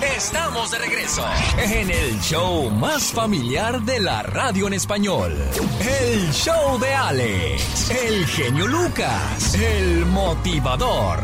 [0.00, 1.24] Estamos de regreso
[1.58, 5.36] en el show más familiar de la radio en español.
[5.80, 11.18] El show de Alex, el genio Lucas, el motivador.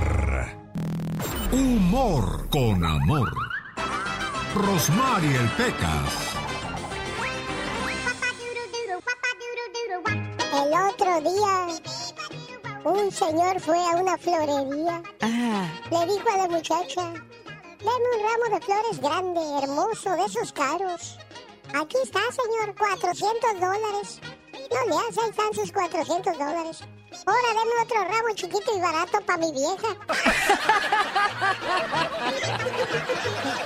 [1.53, 3.33] Humor con amor.
[4.57, 6.35] Rosmarie el Pecas.
[10.53, 11.67] El otro día,
[12.85, 15.01] un señor fue a una florería.
[15.91, 17.13] Le dijo a la muchacha,
[17.85, 21.19] deme un ramo de flores grande, hermoso, de esos caros.
[21.75, 24.21] Aquí está, señor, 400 dólares.
[24.53, 26.81] No le hace, ahí sus 400 dólares.
[27.27, 29.89] Ahora deme otro ramo chiquito y barato para mi vieja.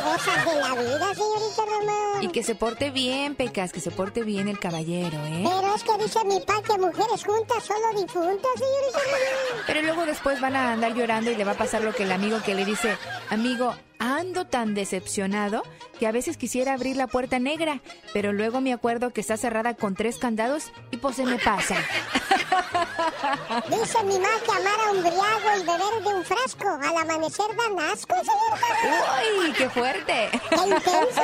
[0.04, 2.22] Cosas de la vida, señorita Román.
[2.22, 5.44] Y que se porte bien, Pecas, que se porte bien el caballero, ¿eh?
[5.44, 9.64] Pero es que dice mi pa que mujeres juntas solo difuntas, señorita Román.
[9.66, 12.12] Pero luego después van a andar llorando y le va a pasar lo que el
[12.12, 12.96] amigo que le dice,
[13.28, 15.62] amigo, ando tan decepcionado
[15.98, 17.80] que a veces quisiera abrir la puerta negra,
[18.12, 21.76] pero luego me acuerdo que está cerrada con tres candados y pues se me pasa.
[23.68, 27.46] Dice mi ma que amar a un briago y beber de un frasco al amanecer
[27.56, 28.66] dan asco, señorita.
[29.38, 30.30] ¡Uy, qué fuerte!
[30.50, 31.22] ¡Qué intenso!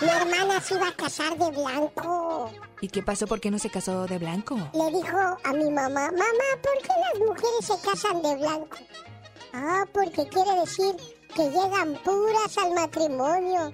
[0.00, 2.52] Mi hermana se iba a casar de blanco.
[2.80, 3.26] ¿Y qué pasó?
[3.26, 4.56] ¿Por qué no se casó de blanco?
[4.72, 8.76] Le dijo a mi mamá, mamá, ¿por qué las mujeres se casan de blanco?
[9.52, 10.94] Ah, porque quiere decir
[11.34, 13.72] que llegan puras al matrimonio.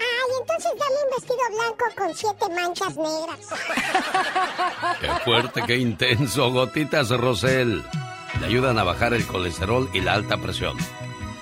[0.00, 3.40] Ay, entonces dame un vestido blanco con siete manchas negras.
[5.00, 6.50] Qué fuerte, qué intenso.
[6.50, 7.84] Gotitas Rosel.
[8.40, 10.78] Le ayudan a bajar el colesterol y la alta presión.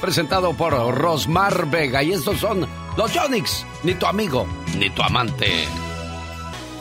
[0.00, 2.02] Presentado por Rosmar Vega.
[2.02, 2.66] Y estos son
[2.96, 3.66] los Jonix.
[3.82, 4.46] Ni tu amigo,
[4.78, 5.66] ni tu amante.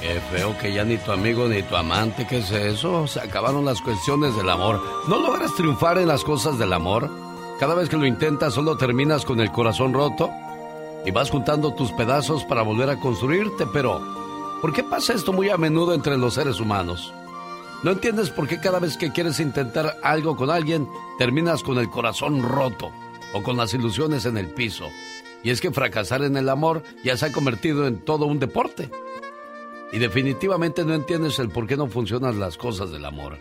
[0.02, 3.08] Qué feo que ya ni tu amigo ni tu amante, ¿qué es eso?
[3.08, 4.82] Se acabaron las cuestiones del amor.
[5.08, 7.10] ¿No logras triunfar en las cosas del amor?
[7.60, 10.30] Cada vez que lo intentas solo terminas con el corazón roto
[11.06, 14.00] y vas juntando tus pedazos para volver a construirte, pero
[14.62, 17.14] ¿por qué pasa esto muy a menudo entre los seres humanos?
[17.82, 21.90] ¿No entiendes por qué cada vez que quieres intentar algo con alguien terminas con el
[21.90, 22.92] corazón roto
[23.34, 24.90] o con las ilusiones en el piso?
[25.46, 28.90] Y es que fracasar en el amor ya se ha convertido en todo un deporte.
[29.92, 33.38] Y definitivamente no entiendes el por qué no funcionan las cosas del amor.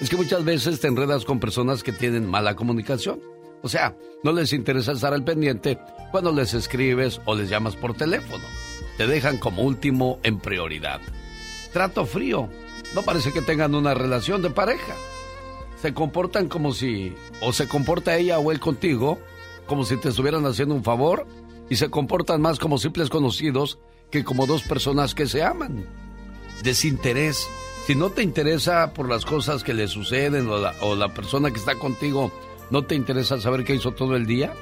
[0.00, 3.20] Es que muchas veces te enredas con personas que tienen mala comunicación.
[3.60, 5.78] O sea, no les interesa estar al pendiente
[6.10, 8.44] cuando les escribes o les llamas por teléfono.
[8.96, 11.02] Te dejan como último en prioridad.
[11.70, 12.48] Trato frío.
[12.94, 14.94] No parece que tengan una relación de pareja.
[15.82, 19.18] Se comportan como si, o se comporta ella o él contigo,
[19.66, 21.26] como si te estuvieran haciendo un favor,
[21.68, 23.78] y se comportan más como simples conocidos
[24.10, 25.86] que como dos personas que se aman.
[26.62, 27.48] Desinterés.
[27.86, 31.50] Si no te interesa por las cosas que le suceden o la, o la persona
[31.50, 32.30] que está contigo,
[32.70, 34.52] ¿no te interesa saber qué hizo todo el día?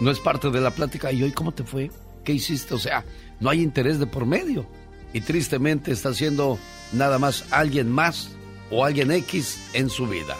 [0.00, 1.10] No es parte de la plática.
[1.10, 1.90] ¿Y hoy cómo te fue?
[2.24, 2.74] ¿Qué hiciste?
[2.74, 3.04] O sea,
[3.40, 4.66] no hay interés de por medio.
[5.12, 6.58] Y tristemente está siendo
[6.92, 8.30] nada más alguien más
[8.70, 10.36] o alguien X en su vida.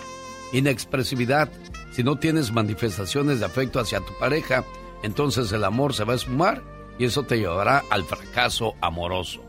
[0.52, 1.50] Inexpresividad.
[1.92, 4.64] Si no tienes manifestaciones de afecto hacia tu pareja,
[5.02, 6.62] entonces el amor se va a esfumar
[6.98, 9.42] y eso te llevará al fracaso amoroso.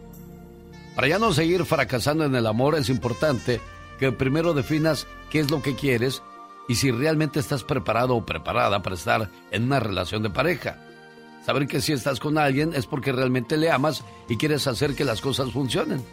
[0.96, 3.60] Para ya no seguir fracasando en el amor es importante
[4.00, 6.22] que primero definas qué es lo que quieres
[6.68, 10.78] y si realmente estás preparado o preparada para estar en una relación de pareja.
[11.46, 15.04] Saber que si estás con alguien es porque realmente le amas y quieres hacer que
[15.04, 16.04] las cosas funcionen.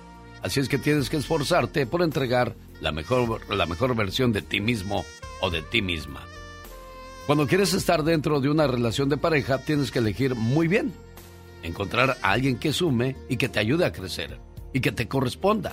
[0.43, 4.61] Así es que tienes que esforzarte por entregar la mejor, la mejor versión de ti
[4.61, 5.05] mismo
[5.41, 6.23] o de ti misma.
[7.27, 10.93] Cuando quieres estar dentro de una relación de pareja, tienes que elegir muy bien.
[11.63, 14.39] Encontrar a alguien que sume y que te ayude a crecer
[14.73, 15.73] y que te corresponda.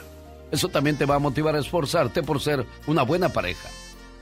[0.51, 3.69] Eso también te va a motivar a esforzarte por ser una buena pareja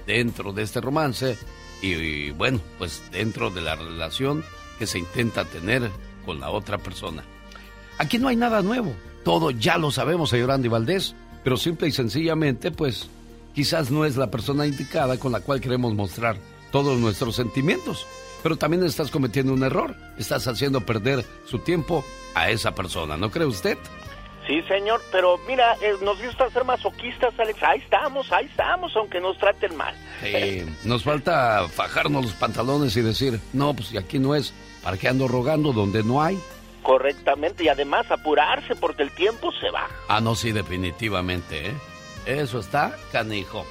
[0.07, 1.37] dentro de este romance
[1.81, 4.43] y, bueno, pues dentro de la relación
[4.79, 5.89] que se intenta tener
[6.25, 7.23] con la otra persona.
[7.97, 8.93] Aquí no hay nada nuevo,
[9.23, 13.07] todo ya lo sabemos, señor Andy Valdés, pero simple y sencillamente, pues
[13.53, 16.37] quizás no es la persona indicada con la cual queremos mostrar
[16.71, 18.07] todos nuestros sentimientos.
[18.43, 23.31] Pero también estás cometiendo un error, estás haciendo perder su tiempo a esa persona, ¿no
[23.31, 23.77] cree usted?
[24.47, 27.63] Sí, señor, pero mira, eh, nos gusta ser masoquistas, Alex.
[27.63, 29.95] Ahí estamos, ahí estamos, aunque nos traten mal.
[30.21, 34.53] Sí, nos falta fajarnos los pantalones y decir, no, pues aquí no es,
[34.83, 36.39] ¿para qué ando rogando donde no hay?
[36.83, 39.87] Correctamente, y además apurarse porque el tiempo se va.
[40.07, 41.73] Ah, no, sí, definitivamente, ¿eh?
[42.27, 43.65] Eso está canijo.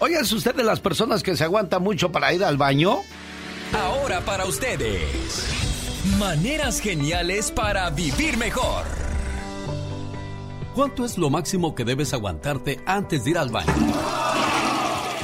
[0.00, 2.98] Oiga, ¿es usted de las personas que se aguanta mucho para ir al baño?
[3.76, 5.02] Ahora para ustedes,
[6.18, 8.84] maneras geniales para vivir mejor.
[10.74, 13.72] ¿Cuánto es lo máximo que debes aguantarte antes de ir al baño?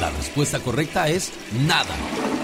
[0.00, 1.32] La respuesta correcta es
[1.67, 1.94] nada.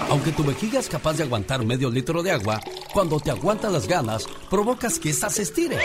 [0.09, 2.59] Aunque tu vejiga es capaz de aguantar medio litro de agua,
[2.93, 5.77] cuando te aguantan las ganas, provocas que ésta se estire,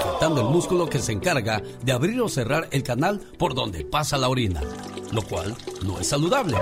[0.00, 4.18] afectando el músculo que se encarga de abrir o cerrar el canal por donde pasa
[4.18, 4.60] la orina,
[5.12, 6.56] lo cual no es saludable.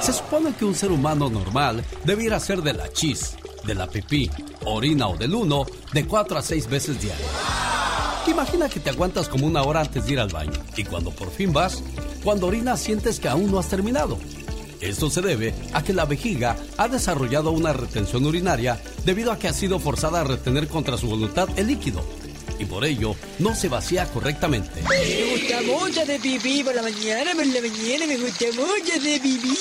[0.00, 4.30] Se supone que un ser humano normal debiera ser de la chis, de la pipí,
[4.66, 7.26] orina o del uno de 4 a 6 veces diario.
[8.26, 11.30] Imagina que te aguantas como una hora antes de ir al baño y cuando por
[11.30, 11.82] fin vas,
[12.22, 14.18] cuando orinas sientes que aún no has terminado.
[14.80, 19.48] Esto se debe a que la vejiga ha desarrollado una retención urinaria debido a que
[19.48, 22.02] ha sido forzada a retener contra su voluntad el líquido
[22.64, 24.82] y por ello no se vacía correctamente.
[24.82, 29.20] Me gusta mucho de pipí por la mañana, por la mañana me gusta mucho de
[29.20, 29.56] pipí.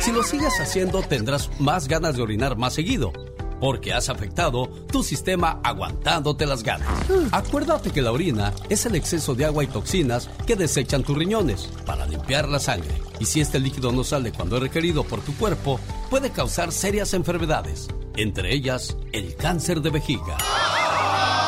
[0.00, 3.12] Si lo sigues haciendo tendrás más ganas de orinar más seguido
[3.60, 6.88] porque has afectado tu sistema aguantándote las ganas.
[7.32, 11.68] Acuérdate que la orina es el exceso de agua y toxinas que desechan tus riñones
[11.84, 12.90] para limpiar la sangre.
[13.18, 15.80] Y si este líquido no sale cuando es requerido por tu cuerpo,
[16.10, 20.36] puede causar serias enfermedades, entre ellas el cáncer de vejiga.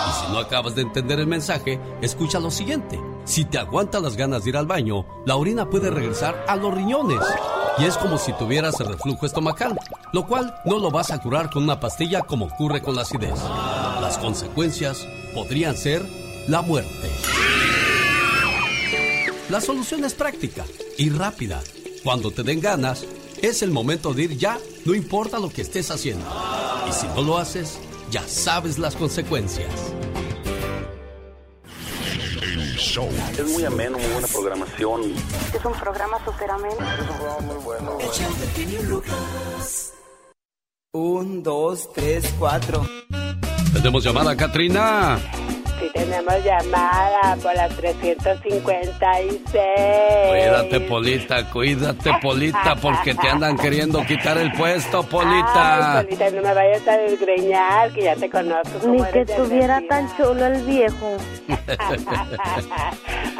[0.08, 2.98] Y si no acabas de entender el mensaje, escucha lo siguiente.
[3.24, 6.72] Si te aguantas las ganas de ir al baño, la orina puede regresar a los
[6.74, 7.20] riñones
[7.78, 9.78] y es como si tuvieras el reflujo estomacal,
[10.12, 13.38] lo cual no lo vas a curar con una pastilla como ocurre con la acidez.
[14.00, 16.04] Las consecuencias podrían ser
[16.48, 17.10] la muerte.
[19.48, 20.64] La solución es práctica
[20.96, 21.62] y rápida.
[22.02, 23.04] Cuando te den ganas,
[23.42, 26.26] es el momento de ir ya, no importa lo que estés haciendo.
[26.88, 27.78] Y si no lo haces,
[28.10, 29.92] ya sabes las consecuencias.
[33.38, 35.02] Es muy ameno, muy buena programación.
[35.54, 36.74] Es un programa súper ameno.
[36.74, 37.98] Es un programa muy bueno.
[40.92, 42.84] Un, dos, tres, cuatro.
[43.72, 45.20] Tenemos llamada, Katrina.
[45.92, 49.40] Tenemos llamada por las 356.
[50.30, 55.98] Cuídate, Polita, cuídate, Polita, porque te andan queriendo quitar el puesto, Polita.
[55.98, 58.88] Ay, Polita, no me vayas a desgreñar, que ya te conozco.
[58.88, 61.16] Ni que estuviera tan chulo el viejo.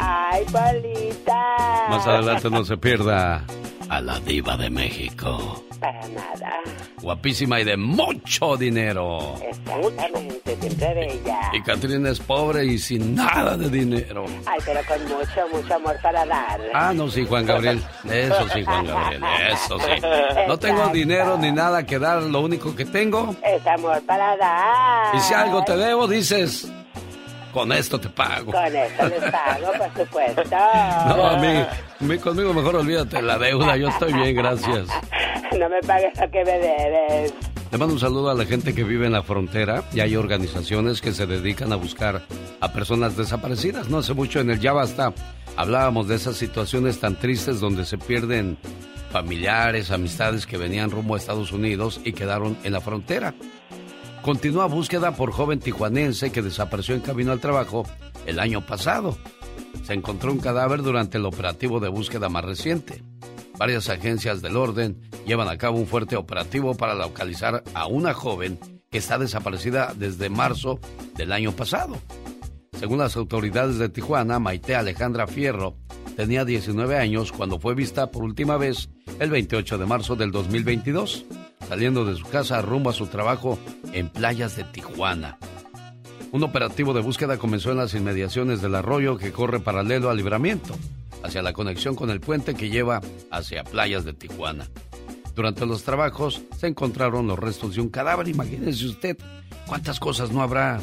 [0.00, 1.88] Ay, Polita.
[1.90, 3.44] Más adelante no se pierda
[3.88, 5.64] a la diva de México.
[5.80, 6.60] Para nada.
[7.00, 9.36] Guapísima y de mucho dinero.
[9.48, 11.40] Exactamente, siempre bella.
[11.52, 14.26] Y Catrina es pobre y sin nada de dinero.
[14.46, 16.60] Ay, pero con mucho, mucho amor para dar.
[16.74, 17.80] Ah, no, sí, Juan Gabriel.
[18.10, 19.22] Eso sí, Juan Gabriel.
[19.52, 20.06] Eso sí.
[20.48, 25.14] No tengo dinero ni nada que dar, lo único que tengo es amor para dar.
[25.14, 26.70] Y si algo te debo, dices,
[27.52, 28.52] con esto te pago.
[28.52, 30.42] Con esto les pago, por supuesto.
[31.08, 31.36] No, a
[32.00, 33.76] mí, conmigo mejor olvídate la deuda.
[33.76, 34.88] Yo estoy bien, gracias.
[35.58, 37.34] No me pagues lo que me debes.
[37.70, 41.00] Le mando un saludo a la gente que vive en la frontera y hay organizaciones
[41.00, 42.22] que se dedican a buscar
[42.60, 43.88] a personas desaparecidas.
[43.88, 45.12] No hace mucho en el Ya Basta
[45.56, 48.56] hablábamos de esas situaciones tan tristes donde se pierden
[49.10, 53.34] familiares, amistades que venían rumbo a Estados Unidos y quedaron en la frontera.
[54.28, 57.86] Continúa búsqueda por joven tijuanense que desapareció en camino al trabajo
[58.26, 59.16] el año pasado.
[59.84, 63.02] Se encontró un cadáver durante el operativo de búsqueda más reciente.
[63.56, 68.58] Varias agencias del orden llevan a cabo un fuerte operativo para localizar a una joven
[68.90, 70.78] que está desaparecida desde marzo
[71.16, 71.96] del año pasado.
[72.78, 75.74] Según las autoridades de Tijuana, Maite Alejandra Fierro
[76.18, 81.24] tenía 19 años cuando fue vista por última vez el 28 de marzo del 2022
[81.68, 83.58] saliendo de su casa rumbo a su trabajo
[83.92, 85.38] en playas de Tijuana.
[86.32, 90.74] Un operativo de búsqueda comenzó en las inmediaciones del arroyo que corre paralelo al libramiento,
[91.22, 94.66] hacia la conexión con el puente que lleva hacia playas de Tijuana.
[95.34, 98.28] Durante los trabajos se encontraron los restos de un cadáver.
[98.28, 99.16] Imagínese usted
[99.66, 100.80] cuántas cosas no habrá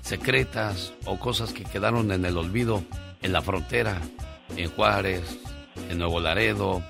[0.00, 2.82] secretas o cosas que quedaron en el olvido
[3.22, 4.00] en la frontera,
[4.56, 5.22] en Juárez,
[5.88, 6.82] en Nuevo Laredo,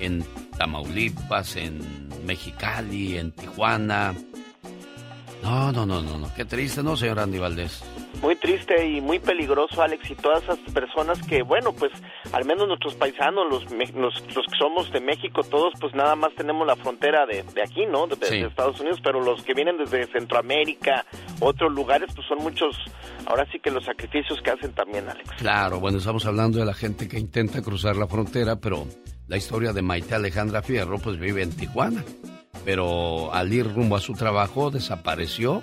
[0.00, 0.24] en
[0.58, 1.80] Tamaulipas, en
[2.24, 4.14] Mexicali, en Tijuana.
[5.42, 6.34] No, no, no, no, no.
[6.34, 7.84] Qué triste, ¿no, señor Andy Valdés?
[8.20, 11.92] Muy triste y muy peligroso, Alex, y todas esas personas que, bueno, pues
[12.32, 16.66] al menos nuestros paisanos, los, los, que somos de México, todos, pues nada más tenemos
[16.66, 18.06] la frontera de, aquí, ¿no?
[18.06, 21.04] De, Estados Unidos, pero los que vienen desde Centroamérica,
[21.40, 22.74] otros lugares, pues son muchos,
[23.26, 25.30] ahora sí que los sacrificios que hacen también, Alex.
[25.38, 28.86] Claro, bueno, estamos hablando de la gente que intenta cruzar la frontera, pero
[29.28, 32.04] la historia de Maite Alejandra Fierro, pues vive en Tijuana,
[32.64, 35.62] pero al ir rumbo a su trabajo desapareció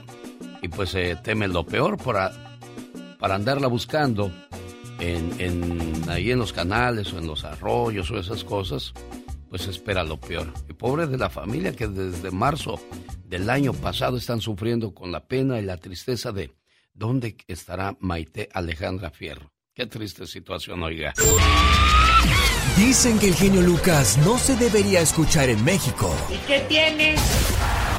[0.62, 2.18] y pues se teme lo peor por
[3.20, 4.32] para andarla buscando
[5.00, 8.94] en, ahí en los canales o en los arroyos o esas cosas,
[9.50, 10.54] pues espera lo peor.
[10.70, 12.82] Y pobre de la familia que desde marzo
[13.26, 16.54] del año pasado están sufriendo con la pena y la tristeza de
[16.94, 19.52] dónde estará Maite Alejandra Fierro.
[19.74, 21.14] Qué triste situación, oiga.
[22.78, 26.10] Dicen que el genio Lucas no se debería escuchar en México.
[26.30, 27.16] ¿Y qué tiene?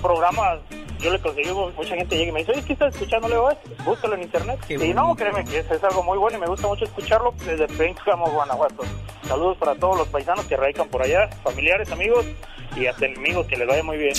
[0.02, 0.58] Programas
[1.04, 3.28] yo le conseguí, mucha gente llega y me dice, oye, ¿qué estás escuchando?
[3.28, 3.50] Le digo,
[3.84, 4.58] búscalo en internet.
[4.68, 8.26] y no, créeme que es, algo muy bueno y me gusta mucho escucharlo desde Pénjamo,
[8.30, 8.84] Guanajuato.
[9.28, 12.24] Saludos para todos los paisanos que radican por allá, familiares, amigos
[12.74, 14.14] y hasta enemigos, que les vaya muy bien.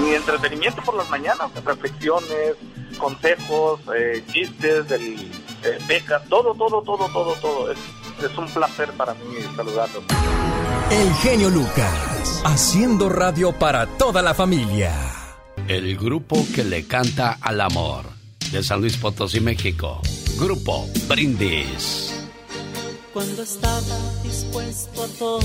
[0.00, 2.54] Mi entretenimiento por las mañanas, reflexiones,
[2.96, 5.30] consejos, eh, chistes, del,
[5.64, 7.72] eh, becas, todo, todo, todo, todo, todo.
[7.72, 7.78] Es,
[8.22, 10.04] es un placer para mí saludarlos.
[10.90, 14.92] El genio Lucas, haciendo radio para toda la familia.
[15.66, 18.04] El grupo que le canta al amor,
[18.50, 20.00] de San Luis Potosí, México.
[20.38, 22.14] Grupo Brindis.
[23.12, 23.80] Cuando estaba
[24.22, 25.40] dispuesto a todo,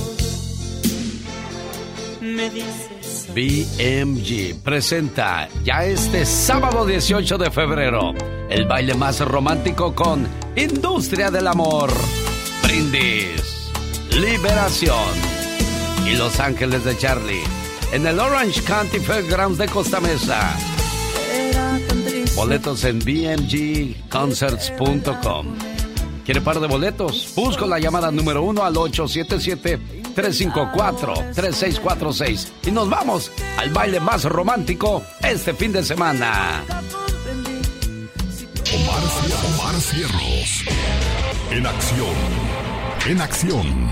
[2.22, 3.03] me dices.
[3.34, 8.14] BMG presenta ya este sábado 18 de febrero
[8.50, 11.92] el baile más romántico con Industria del Amor.
[12.64, 13.72] Brindis.
[14.12, 14.94] Liberación
[16.06, 17.44] y Los Ángeles de Charlie
[17.92, 20.56] en el Orange County Fairgrounds de Costa Mesa.
[22.36, 25.48] Boletos en bmgconcerts.com.
[26.26, 27.34] ¿Quiere par de boletos?
[27.36, 28.76] Busco la llamada número uno al
[30.16, 32.52] 877-354-3646.
[32.68, 36.64] Y nos vamos al baile más romántico este fin de semana.
[38.74, 39.04] Omar,
[39.54, 40.64] Omar Cierros.
[41.52, 42.16] En acción.
[43.08, 43.92] En acción.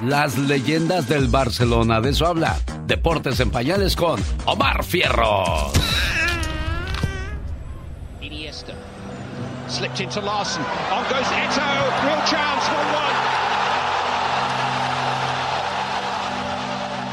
[0.00, 2.00] Las leyendas del Barcelona.
[2.00, 5.72] De eso habla Deportes en Pañales con Omar Fierro.
[8.20, 8.74] Iniesta.
[9.68, 10.62] Slipped into Larson.
[10.92, 11.62] On goes Eto.
[12.04, 12.70] Real chance.
[12.70, 13.13] 1-1.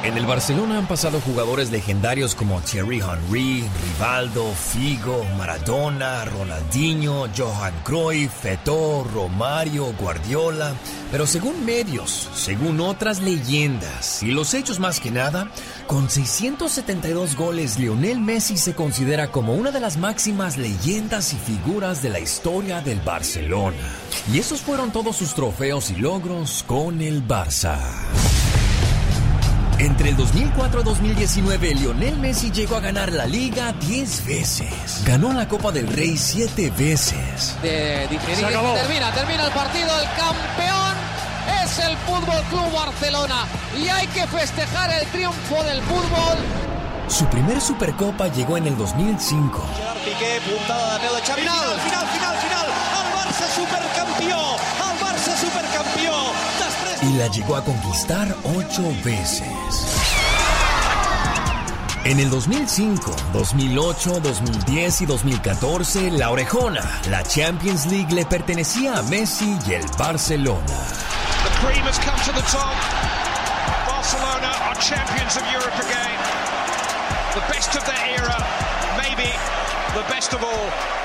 [0.03, 3.63] En el Barcelona han pasado jugadores legendarios como Thierry Henry,
[4.00, 10.74] Rivaldo, Figo, Maradona, Ronaldinho, Johan Cruyff, Feto, Romario, Guardiola.
[11.12, 15.50] Pero según medios, según otras leyendas y los hechos más que nada,
[15.86, 22.01] con 672 goles, Lionel Messi se considera como una de las máximas leyendas y figuras
[22.01, 23.77] de la historia del Barcelona.
[24.34, 27.77] Y esos fueron todos sus trofeos y logros con el Barça.
[29.81, 35.01] Entre el 2004 y 2019, Lionel Messi llegó a ganar la liga 10 veces.
[35.05, 37.55] Ganó la Copa del Rey 7 veces.
[37.63, 39.89] De Termina, termina el partido.
[40.00, 40.95] El campeón
[41.63, 43.47] es el Fútbol Club Barcelona.
[43.75, 46.38] Y hay que festejar el triunfo del fútbol.
[47.07, 49.65] Su primer Supercopa llegó en el 2005.
[50.05, 52.00] Piqué, puntada de final, final.
[57.01, 59.43] Y la llegó a conquistar ocho veces.
[62.03, 69.03] En el 2005, 2008, 2010 y 2014, la Orejona, la Champions League le pertenecía a
[69.03, 70.65] Messi y el Barcelona.
[70.65, 71.60] The.
[73.88, 76.17] Barcelona are champions of Europe again.
[77.34, 78.38] The best of their era,
[78.98, 79.29] maybe
[79.93, 81.00] the best of all.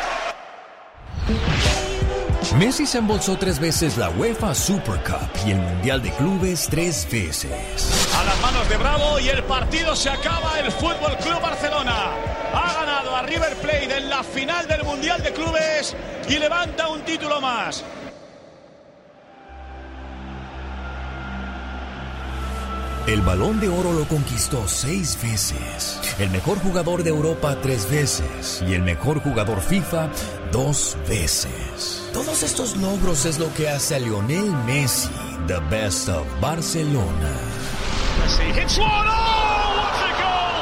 [2.59, 7.07] Messi se embolsó tres veces la UEFA Super Cup y el Mundial de Clubes tres
[7.13, 8.09] veces.
[8.19, 10.59] A las manos de Bravo y el partido se acaba.
[10.59, 12.13] El Fútbol Club Barcelona
[12.55, 15.95] ha ganado a River Plate en la final del Mundial de Clubes
[16.31, 17.85] y levanta un título más.
[23.07, 28.65] El balón de oro lo conquistó seis veces, el mejor jugador de Europa tres veces
[28.67, 30.09] y el mejor jugador FIFA
[30.57, 32.09] dos veces.
[32.15, 35.11] Todos estos logros es lo que hace a Lionel Messi,
[35.47, 37.33] the best of Barcelona.
[38.19, 38.89] Messi hits one.
[38.89, 40.57] Oh, what a goal!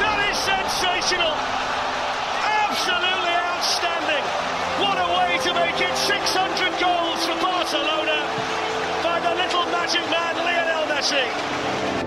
[0.00, 1.34] That is sensational.
[2.64, 4.24] Absolutely outstanding.
[4.80, 8.16] What a way to make it 600 goals for Barcelona
[9.04, 12.05] by the little magic man Lionel Messi.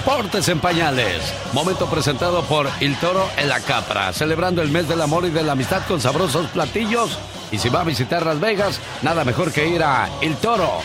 [0.00, 1.20] Deportes en pañales.
[1.52, 5.42] Momento presentado por El Toro en la Capra, celebrando el mes del amor y de
[5.42, 7.18] la amistad con sabrosos platillos.
[7.52, 10.78] Y si va a visitar Las Vegas, nada mejor que ir a El Toro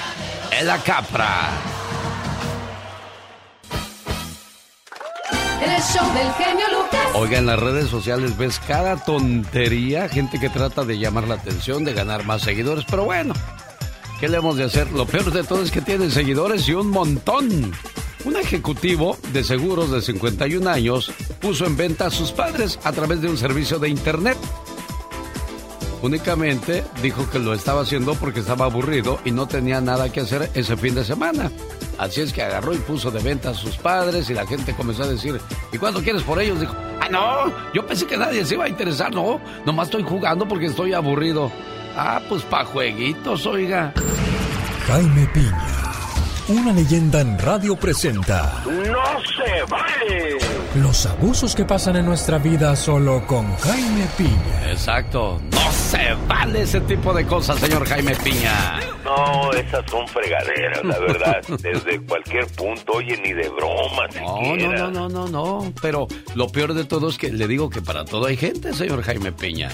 [0.51, 1.49] en la Capra.
[5.61, 7.07] El show del genio Lucas.
[7.13, 11.85] Oiga, en las redes sociales ves cada tontería, gente que trata de llamar la atención,
[11.85, 13.33] de ganar más seguidores, pero bueno,
[14.19, 14.91] ¿qué le hemos de hacer?
[14.91, 17.71] Lo peor de todo es que tienen seguidores y un montón.
[18.25, 23.21] Un ejecutivo de seguros de 51 años puso en venta a sus padres a través
[23.21, 24.37] de un servicio de internet.
[26.01, 30.49] Únicamente dijo que lo estaba haciendo porque estaba aburrido y no tenía nada que hacer
[30.53, 31.51] ese fin de semana.
[31.97, 35.03] Así es que agarró y puso de venta a sus padres y la gente comenzó
[35.03, 35.39] a decir,
[35.71, 36.59] ¿y cuánto quieres por ellos?
[36.59, 40.47] Dijo, ah, no, yo pensé que nadie se iba a interesar, no, nomás estoy jugando
[40.47, 41.51] porque estoy aburrido.
[41.95, 43.93] Ah, pues pa' jueguitos, oiga.
[44.87, 45.84] Jaime Piña,
[46.47, 50.37] una leyenda en radio presenta ¡No se vale!
[50.75, 54.71] los abusos que pasan en nuestra vida solo con Jaime Piña.
[54.71, 58.79] Exacto, no se vale ese tipo de cosas, señor Jaime Piña.
[59.05, 61.41] No, esas son fregaderas, la verdad.
[61.61, 64.77] Desde cualquier punto, oye, ni de broma No, siquiera.
[64.89, 65.73] no, no, no, no, no.
[65.81, 69.01] Pero lo peor de todo es que le digo que para todo hay gente, señor
[69.03, 69.69] Jaime Piña.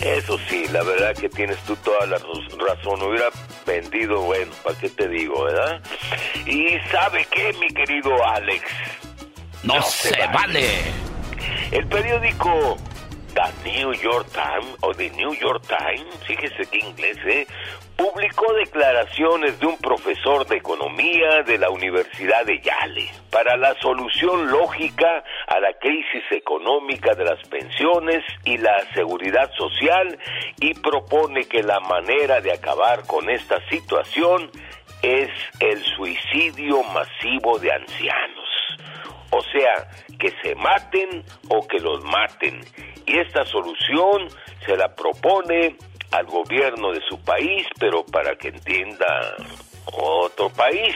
[0.00, 3.02] Eso sí, la verdad que tienes tú toda la raz- razón.
[3.02, 3.26] Hubiera
[3.66, 5.80] vendido, bueno, ¿para qué te digo, verdad?
[6.46, 8.64] Y ¿sabe qué, mi querido Alex?
[9.62, 10.66] No, se vale.
[11.70, 12.76] El periódico
[13.34, 17.46] The New York Times, o The New York Times, fíjese qué inglés, ¿eh?
[17.96, 24.50] Publicó declaraciones de un profesor de economía de la Universidad de Yale para la solución
[24.50, 30.16] lógica a la crisis económica de las pensiones y la seguridad social
[30.60, 34.50] y propone que la manera de acabar con esta situación
[35.04, 38.48] es el suicidio masivo de ancianos.
[39.30, 39.88] O sea,
[40.18, 42.60] que se maten o que los maten.
[43.04, 44.28] Y esta solución
[44.64, 45.76] se la propone
[46.10, 49.36] al gobierno de su país, pero para que entienda
[49.92, 50.94] otro país.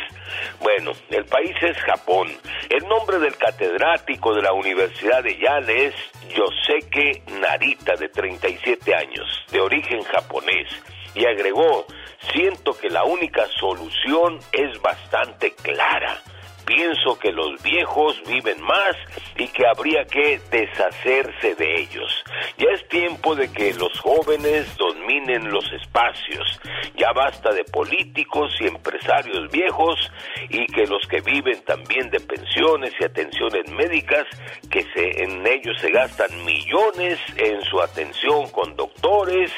[0.60, 2.28] Bueno, el país es Japón.
[2.70, 5.94] El nombre del catedrático de la Universidad de Yale es
[6.34, 10.68] Yoseke Narita, de 37 años, de origen japonés.
[11.14, 11.86] Y agregó,
[12.32, 16.22] siento que la única solución es bastante clara.
[16.68, 18.94] Pienso que los viejos viven más
[19.38, 22.12] y que habría que deshacerse de ellos.
[22.58, 26.60] Ya es tiempo de que los jóvenes dominen los espacios.
[26.94, 30.12] Ya basta de políticos y empresarios viejos
[30.50, 34.26] y que los que viven también de pensiones y atenciones médicas,
[34.70, 39.50] que se, en ellos se gastan millones en su atención con doctores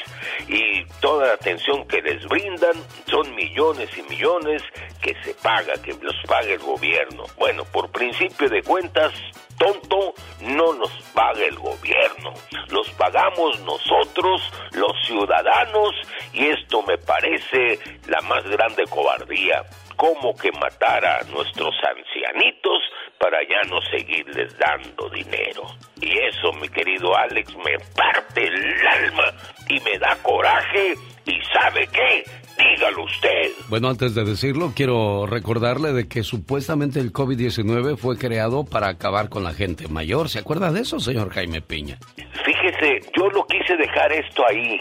[0.47, 2.75] y toda la atención que les brindan
[3.09, 4.63] son millones y millones
[5.01, 7.00] que se paga, que los paga el gobierno.
[7.37, 9.13] Bueno, por principio de cuentas,
[9.57, 12.33] tonto, no nos paga el gobierno.
[12.69, 14.41] Los pagamos nosotros,
[14.73, 15.95] los ciudadanos,
[16.33, 19.63] y esto me parece la más grande cobardía.
[19.95, 22.81] Como que matar a nuestros ancianitos
[23.19, 25.63] para ya no seguirles dando dinero.
[26.01, 29.33] Y eso, mi querido Alex, me parte el alma
[29.69, 30.95] y me da coraje.
[31.25, 32.23] ¿Y sabe qué?
[32.69, 33.51] Dígalo usted.
[33.69, 39.29] Bueno, antes de decirlo, quiero recordarle de que supuestamente el COVID-19 fue creado para acabar
[39.29, 40.29] con la gente mayor.
[40.29, 41.97] ¿Se acuerda de eso, señor Jaime Piña?
[42.45, 44.79] Fíjese, yo lo quise dejar esto ahí,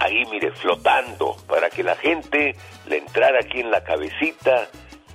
[0.00, 2.56] ahí mire, flotando, para que la gente
[2.88, 4.68] le entrara aquí en la cabecita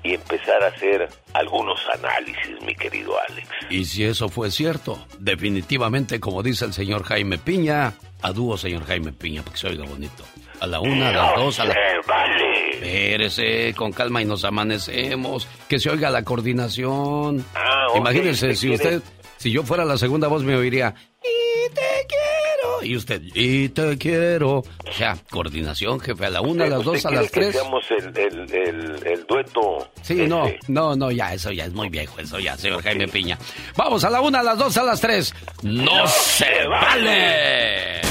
[0.04, 3.50] y empezar a hacer algunos análisis, mi querido Alex.
[3.70, 8.86] Y si eso fue cierto, definitivamente, como dice el señor Jaime Piña, a dúo, señor
[8.86, 10.24] Jaime Piña, porque se oiga bonito.
[10.60, 11.76] A la una, a las dos, a la...
[12.08, 12.70] vale.
[12.74, 15.48] Espérese, con calma y nos amanecemos.
[15.68, 17.46] Que se oiga la coordinación.
[17.56, 19.02] Ah, ok, Imagínese, ¿usted si usted,
[19.38, 20.96] si yo fuera la segunda voz, me oiría.
[21.24, 22.84] Y te quiero.
[22.84, 24.58] Y usted, y te quiero.
[24.60, 27.54] O sea, coordinación, jefe, a la una, a las ¿Usted dos, a las que tres.
[27.56, 29.92] seamos el, el, el, el dueto.
[30.02, 30.60] Sí, no, ese?
[30.70, 33.38] no, no, ya, eso ya es muy viejo, eso ya, señor Jaime Piña.
[33.76, 35.36] Vamos a la una, a las dos, a las tres.
[35.62, 38.02] ¡No, se vale!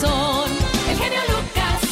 [0.00, 0.50] Corazón.
[0.90, 1.82] El genio Lucas.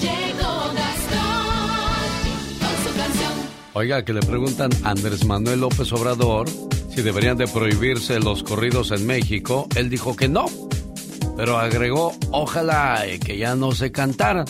[0.00, 2.18] Llegó Gastón
[2.60, 3.32] con su canción.
[3.74, 6.48] Oiga, que le preguntan a Andrés Manuel López Obrador
[6.94, 9.66] si deberían de prohibirse los corridos en México.
[9.76, 10.46] Él dijo que no,
[11.36, 14.46] pero agregó, ojalá que ya no se cantaran.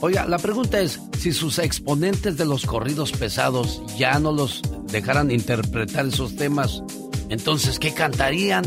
[0.00, 4.60] Oiga, la pregunta es, si sus exponentes de los corridos pesados ya no los
[4.92, 6.82] dejaran interpretar esos temas,
[7.30, 8.64] entonces, ¿qué cantarían?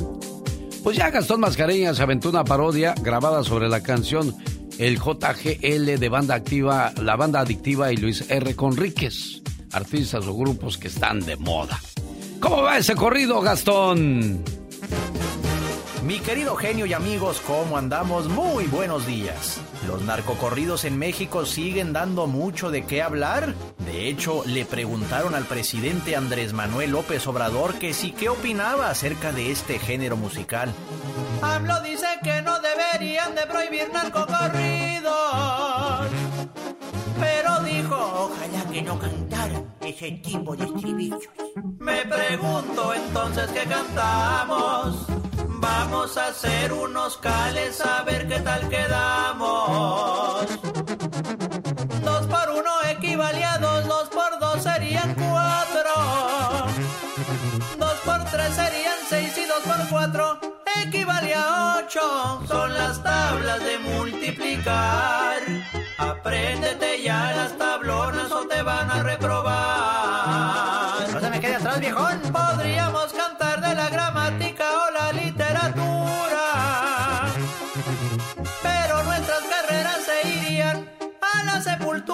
[0.87, 4.33] Pues ya Gastón Mascareñas aventó una parodia grabada sobre la canción
[4.79, 8.55] El JGL de Banda Activa, la Banda Adictiva y Luis R.
[8.55, 9.41] Conríquez,
[9.73, 11.77] artistas o grupos que están de moda.
[12.39, 14.41] ¿Cómo va ese corrido, Gastón?
[16.07, 18.29] Mi querido genio y amigos, ¿cómo andamos?
[18.29, 19.59] Muy buenos días.
[19.87, 23.53] ¿Los narcocorridos en México siguen dando mucho de qué hablar?
[23.79, 29.33] De hecho, le preguntaron al presidente Andrés Manuel López Obrador que sí qué opinaba acerca
[29.33, 30.73] de este género musical.
[31.41, 35.11] AMLO dice que no deberían de prohibir narcocorridos.
[37.19, 41.23] Pero dijo, ojalá que no cantaran ese tipo de estribillos.
[41.79, 45.05] Me pregunto entonces qué cantamos.
[45.59, 50.45] Vamos a hacer unos cales a ver qué tal quedamos.
[52.03, 55.93] Dos por uno equivale a dos, dos por dos serían cuatro.
[57.79, 60.39] Dos por tres serían seis y dos por cuatro
[60.85, 62.43] equivale a ocho.
[62.47, 65.41] Son las tablas de multiplicar.
[65.97, 71.09] Apréndete ya las tablonas o te van a reprobar.
[71.11, 72.21] No se me quede atrás, viejón.
[72.31, 74.46] Podríamos cantar de la gramática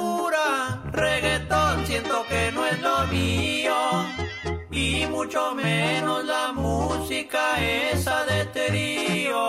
[0.04, 0.82] sepultura.
[0.92, 3.74] Reggaetón siento que no es lo mío.
[4.72, 7.40] Y mucho menos la música
[7.92, 9.40] esa de tríos.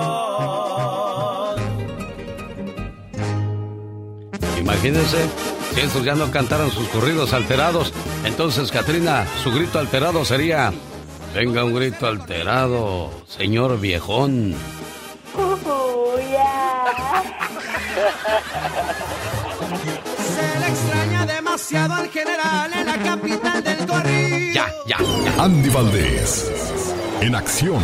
[4.59, 5.29] Imagínense
[5.75, 7.93] si estos ya no cantaran sus corridos alterados.
[8.25, 10.73] Entonces, Katrina, su grito alterado sería:
[11.35, 14.55] Venga un grito alterado, señor viejón.
[21.55, 24.53] demasiado al general en la capital del corrido.
[24.53, 25.45] Ya, ya, ya.
[25.45, 26.53] Andy Valdés,
[27.21, 27.81] en acción.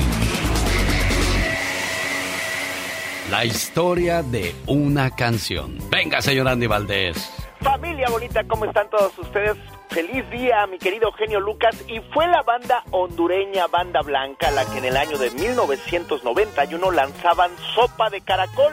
[3.30, 5.78] La historia de una canción.
[5.88, 7.33] Venga, señor Andy Valdés.
[7.61, 9.56] Familia bonita, ¿cómo están todos ustedes?
[9.88, 11.76] Feliz día, mi querido Eugenio Lucas.
[11.87, 17.52] Y fue la banda hondureña Banda Blanca la que en el año de 1991 lanzaban
[17.76, 18.72] Sopa de Caracol,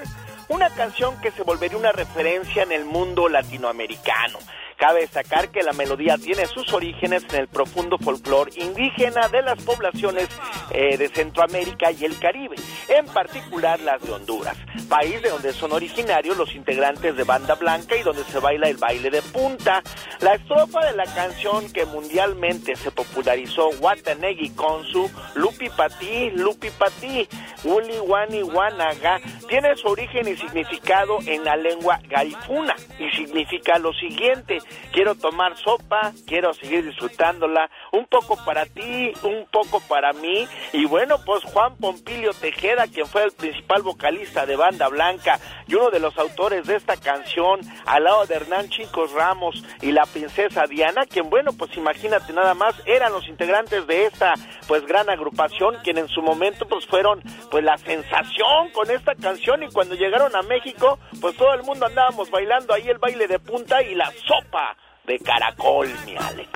[0.50, 4.40] una canción que se volvería una referencia en el mundo latinoamericano.
[4.78, 9.62] Cabe destacar que la melodía tiene sus orígenes en el profundo folclore indígena de las
[9.64, 10.30] poblaciones
[10.70, 14.56] eh, de Centroamérica y el Caribe, en particular las de Honduras,
[14.88, 18.78] país de donde son originarios los integrantes de Banda Blanca y donde se baila el
[18.78, 19.82] baile de punta.
[20.20, 26.70] La estrofa de la canción que mundialmente se popularizó Watanegi con su Lupi Pati, Lupi
[26.70, 27.28] Pati,
[27.64, 33.94] Uli Wani Wanaga, tiene su origen y significado en la lengua garifuna y significa lo
[33.94, 34.60] siguiente,
[34.92, 40.86] quiero tomar sopa, quiero seguir disfrutándola, un poco para ti, un poco para mí, y
[40.86, 45.90] bueno, pues Juan Pompilio Tejeda, quien fue el principal vocalista de Banda Blanca y uno
[45.90, 50.66] de los autores de esta canción, al lado de Hernán Chicos Ramos y la princesa
[50.68, 54.34] Diana, quien bueno, pues imagínate nada más, eran los integrantes de esta
[54.68, 59.64] pues gran agrupación, quien en su momento pues fueron pues la sensación con esta canción.
[59.64, 63.40] Y cuando llegaron a México, pues todo el mundo andábamos bailando ahí el baile de
[63.40, 64.57] punta y la sopa
[65.06, 66.50] de caracol, mi Alex.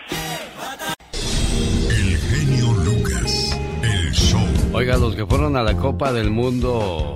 [1.90, 4.42] El genio Lucas, el show.
[4.74, 7.16] Oiga, los que fueron a la Copa del Mundo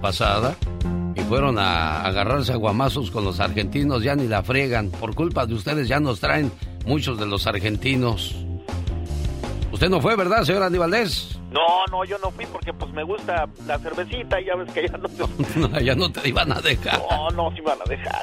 [0.00, 0.56] pasada
[1.14, 4.90] y fueron a agarrarse a guamazos con los argentinos, ya ni la friegan.
[4.90, 6.50] Por culpa de ustedes ya nos traen
[6.86, 8.34] muchos de los argentinos.
[9.72, 11.38] Usted no fue, ¿verdad, señor Andy Valdés?
[11.50, 14.88] No, no, yo no fui porque pues me gusta la cervecita y ya ves que
[14.88, 15.84] ya no te...
[15.84, 17.00] ya no te iban a dejar.
[17.10, 18.22] No, no, me van a dejar.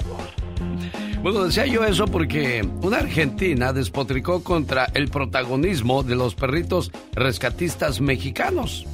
[1.22, 8.02] Bueno, decía yo eso porque una argentina despotricó contra el protagonismo de los perritos rescatistas
[8.02, 8.86] mexicanos.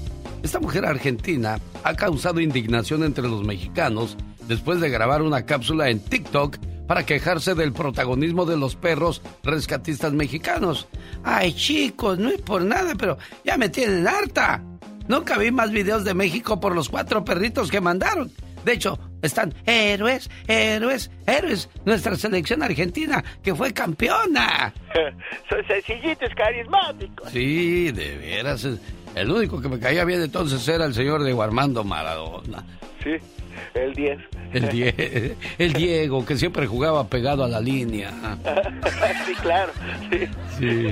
[0.44, 6.00] Esta mujer argentina ha causado indignación entre los mexicanos después de grabar una cápsula en
[6.00, 10.88] TikTok para quejarse del protagonismo de los perros rescatistas mexicanos.
[11.24, 14.64] Ay chicos, no es por nada, pero ya me tienen harta.
[15.08, 18.32] Nunca vi más videos de México por los cuatro perritos que mandaron.
[18.68, 21.70] De hecho, están héroes, héroes, héroes.
[21.86, 24.74] Nuestra selección argentina, que fue campeona.
[25.50, 27.32] Son sencillitos, carismáticos.
[27.32, 28.68] Sí, de veras.
[29.16, 32.62] El único que me caía bien entonces era el señor de Armando Maradona.
[33.02, 33.12] Sí.
[33.74, 34.20] El 10.
[34.52, 38.12] El, die el Diego, que siempre jugaba pegado a la línea.
[39.26, 39.72] sí, claro.
[40.60, 40.90] Sí.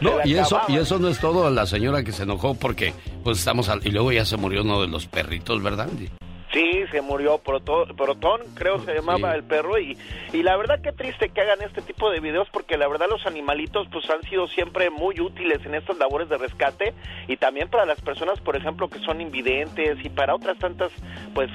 [0.00, 1.50] No, y eso, y eso no es todo.
[1.50, 2.94] La señora que se enojó porque
[3.24, 3.84] pues estamos al...
[3.84, 5.88] y luego ya se murió uno de los perritos, ¿verdad?
[6.52, 9.96] Sí, se murió Protón, Protón creo se llamaba el perro y,
[10.32, 13.24] y la verdad que triste que hagan este tipo de videos porque la verdad los
[13.24, 16.92] animalitos pues han sido siempre muy útiles en estas labores de rescate
[17.28, 20.90] y también para las personas por ejemplo que son invidentes y para otras tantas
[21.34, 21.50] pues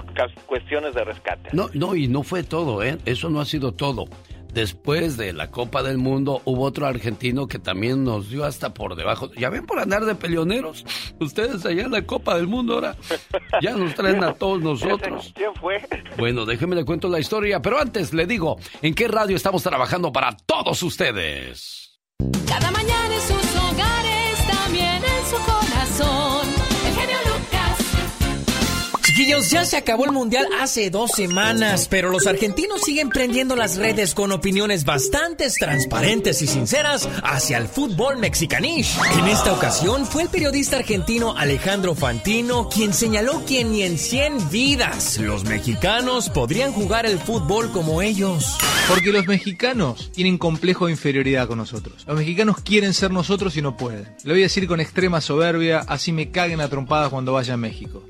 [0.45, 1.49] cuestiones de rescate.
[1.51, 2.97] No, no y no fue todo, ¿eh?
[3.05, 4.05] Eso no ha sido todo
[4.55, 8.95] después de la Copa del Mundo hubo otro argentino que también nos dio hasta por
[8.95, 9.29] debajo.
[9.37, 10.85] Ya ven por andar de peleoneros.
[11.19, 12.95] Ustedes allá en la Copa del Mundo ahora
[13.61, 15.33] ya nos traen a todos nosotros.
[15.35, 15.85] ¿Quién fue?
[16.17, 20.11] Bueno, déjeme le cuento la historia, pero antes le digo en qué radio estamos trabajando
[20.11, 21.99] para todos ustedes.
[22.47, 26.34] Cada mañana en sus hogares, también en su corazón.
[29.15, 33.77] Chiquillos, ya se acabó el mundial hace dos semanas, pero los argentinos siguen prendiendo las
[33.77, 38.97] redes con opiniones bastante transparentes y sinceras hacia el fútbol mexicanish.
[39.17, 44.49] En esta ocasión fue el periodista argentino Alejandro Fantino quien señaló que ni en 100
[44.49, 48.57] vidas los mexicanos podrían jugar el fútbol como ellos.
[48.89, 52.03] Porque los mexicanos tienen complejo de inferioridad con nosotros.
[52.05, 54.13] Los mexicanos quieren ser nosotros y no pueden.
[54.25, 57.57] Lo voy a decir con extrema soberbia, así me caguen a trompadas cuando vaya a
[57.57, 58.03] México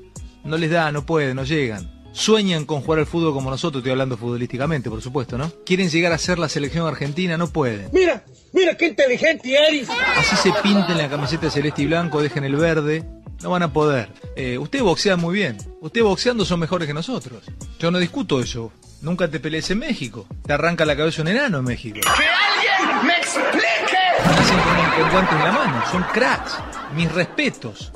[0.46, 1.90] no les da, no pueden, no llegan.
[2.12, 5.52] Sueñan con jugar al fútbol como nosotros, estoy hablando futbolísticamente, por supuesto, ¿no?
[5.66, 7.90] Quieren llegar a ser la selección argentina, no pueden.
[7.92, 9.88] Mira, mira qué inteligente eres.
[10.16, 13.04] Así se pinten la camiseta celeste y blanco, dejen el verde,
[13.42, 14.08] no van a poder.
[14.34, 15.58] Eh, usted boxea muy bien.
[15.82, 17.44] Usted boxeando son mejores que nosotros.
[17.78, 18.72] Yo no discuto eso.
[19.02, 20.26] Nunca te pelees en México.
[20.46, 22.00] Te arranca la cabeza un enano en México.
[22.00, 24.40] ¡Que alguien me explique!
[24.40, 25.84] Hacen con, con guantes en la mano.
[25.92, 26.56] Son cracks.
[26.94, 27.92] Mis respetos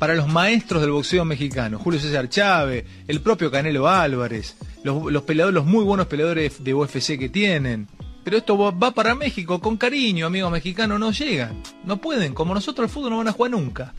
[0.00, 5.54] para los maestros del boxeo mexicano, Julio César Chávez, el propio Canelo Álvarez, los, peleadores,
[5.54, 7.86] los muy buenos peleadores de UFC que tienen.
[8.24, 12.88] Pero esto va para México con cariño, amigos mexicanos, no llegan, no pueden, como nosotros
[12.88, 13.92] el fútbol no van a jugar nunca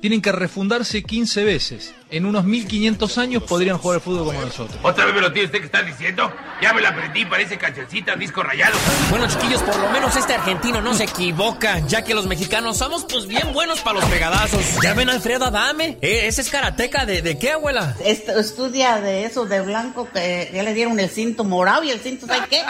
[0.00, 1.94] tienen que refundarse 15 veces.
[2.10, 4.78] En unos 1500 años podrían jugar al fútbol como nosotros.
[4.82, 6.32] ¿Otra vez me lo tiene usted que está diciendo?
[6.62, 8.78] Ya me la aprendí, parece cancioncita, disco rayado.
[9.10, 13.04] Bueno, chiquillos, por lo menos este argentino no se equivoca, ya que los mexicanos somos
[13.04, 14.62] pues bien buenos para los pegadazos.
[14.82, 17.94] Ya ven Alfredo Adame, eh, ese es karateca, ¿de, ¿de, qué, abuela?
[18.04, 22.26] estudia de eso, de blanco, que ya le dieron el cinto morado y el cinto,
[22.26, 22.62] ¿sabes qué?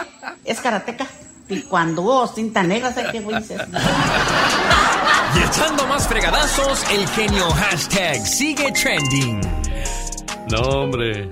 [0.44, 1.06] Es karateca.
[1.48, 3.36] Y cuando hubo cinta negra, ¿sabes qué, güey?
[5.36, 9.40] Y echando más fregadazos, el genio hashtag sigue trending.
[10.50, 11.28] No, hombre.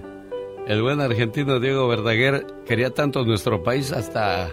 [0.66, 4.50] El buen argentino Diego Verdaguer quería tanto nuestro país hasta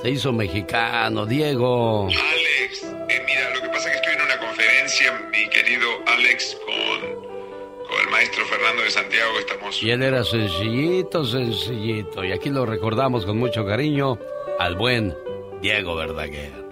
[0.00, 1.26] se hizo mexicano.
[1.26, 2.06] Diego.
[2.06, 6.56] Alex, eh, mira, lo que pasa es que estoy en una conferencia, mi querido Alex,
[6.64, 7.14] con,
[7.88, 9.38] con el maestro Fernando de Santiago.
[9.38, 9.82] Estamos.
[9.82, 12.24] Y él era sencillito, sencillito.
[12.24, 14.18] Y aquí lo recordamos con mucho cariño
[14.58, 15.14] al buen
[15.62, 16.67] Diego Verdaguer.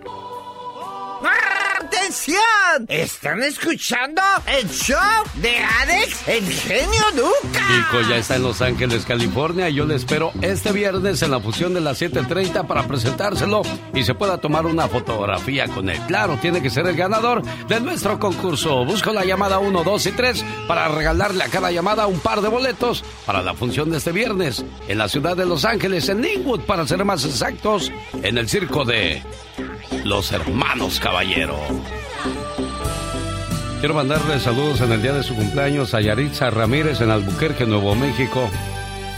[2.89, 4.99] ¿Están escuchando el show
[5.37, 7.63] de Alex, el genio Lucas?
[7.69, 9.69] Chico ya está en Los Ángeles, California.
[9.69, 13.63] Yo le espero este viernes en la fusión de las 7:30 para presentárselo
[13.95, 16.01] y se pueda tomar una fotografía con él.
[16.09, 18.85] Claro, tiene que ser el ganador de nuestro concurso.
[18.85, 22.49] Busco la llamada 1, 2 y 3 para regalarle a cada llamada un par de
[22.49, 26.63] boletos para la función de este viernes en la ciudad de Los Ángeles, en Linwood,
[26.63, 29.23] para ser más exactos, en el circo de
[30.05, 31.59] los hermanos Caballero.
[33.81, 37.95] Quiero mandarle saludos en el día de su cumpleaños a Yaritza Ramírez en Albuquerque, Nuevo
[37.95, 38.49] México.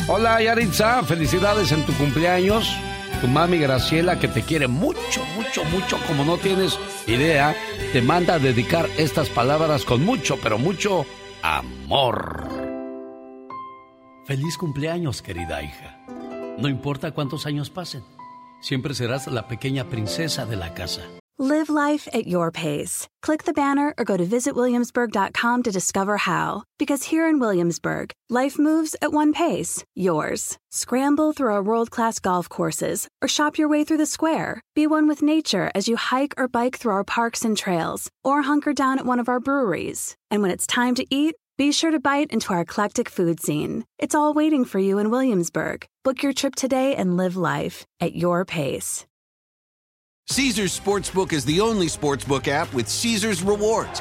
[0.08, 2.74] Hola Yaritza, felicidades en tu cumpleaños.
[3.20, 7.54] Tu mami Graciela, que te quiere mucho, mucho, mucho, como no tienes idea,
[7.92, 11.04] te manda a dedicar estas palabras con mucho, pero mucho
[11.42, 12.48] amor.
[14.26, 15.98] Feliz cumpleaños, querida hija.
[16.58, 18.02] No importa cuántos años pasen
[18.60, 21.02] Siempre serás la pequeña princesa de la casa.
[21.40, 23.06] Live life at your pace.
[23.22, 26.64] Click the banner or go to visitwilliamsburg.com to discover how.
[26.80, 30.56] Because here in Williamsburg, life moves at one pace, yours.
[30.72, 34.60] Scramble through our world class golf courses or shop your way through the square.
[34.74, 38.42] Be one with nature as you hike or bike through our parks and trails or
[38.42, 40.16] hunker down at one of our breweries.
[40.32, 43.84] And when it's time to eat, be sure to bite into our eclectic food scene.
[43.98, 45.86] It's all waiting for you in Williamsburg.
[46.04, 49.04] Book your trip today and live life at your pace.
[50.28, 54.00] Caesars Sportsbook is the only sportsbook app with Caesars rewards.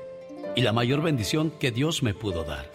[0.55, 2.71] y la mayor bendición que Dios me pudo dar.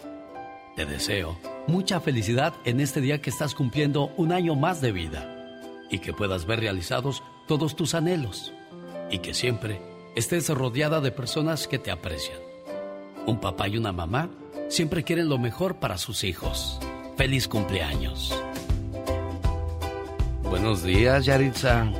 [0.75, 1.37] Te deseo
[1.67, 5.33] mucha felicidad en este día que estás cumpliendo un año más de vida
[5.89, 8.53] y que puedas ver realizados todos tus anhelos
[9.09, 9.81] y que siempre
[10.15, 12.39] estés rodeada de personas que te aprecian.
[13.25, 14.29] Un papá y una mamá
[14.69, 16.79] siempre quieren lo mejor para sus hijos.
[17.17, 18.33] Feliz cumpleaños.
[20.43, 21.91] Buenos días, Yaritza.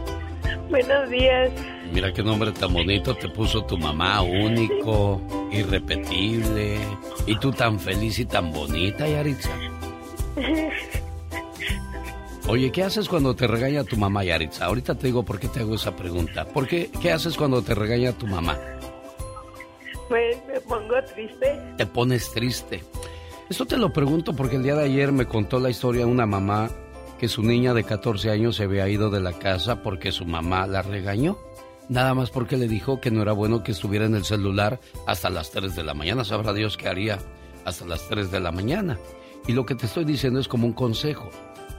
[0.69, 1.51] Buenos días.
[1.91, 5.21] Mira qué nombre tan bonito te puso tu mamá, único,
[5.51, 6.77] irrepetible.
[7.25, 9.51] Y tú tan feliz y tan bonita, Yaritza.
[12.47, 14.65] Oye, ¿qué haces cuando te regaña tu mamá, Yaritza?
[14.65, 16.45] Ahorita te digo por qué te hago esa pregunta.
[16.45, 18.57] ¿Por qué, qué haces cuando te regaña tu mamá?
[20.07, 21.59] Pues me pongo triste.
[21.77, 22.83] Te pones triste.
[23.49, 26.25] Esto te lo pregunto porque el día de ayer me contó la historia de una
[26.25, 26.69] mamá
[27.17, 30.67] que su niña de 14 años se había ido de la casa porque su mamá
[30.67, 31.37] la regañó.
[31.89, 35.29] Nada más porque le dijo que no era bueno que estuviera en el celular hasta
[35.29, 36.25] las 3 de la mañana.
[36.25, 37.19] Sabrá Dios qué haría
[37.65, 38.97] hasta las 3 de la mañana.
[39.47, 41.29] Y lo que te estoy diciendo es como un consejo.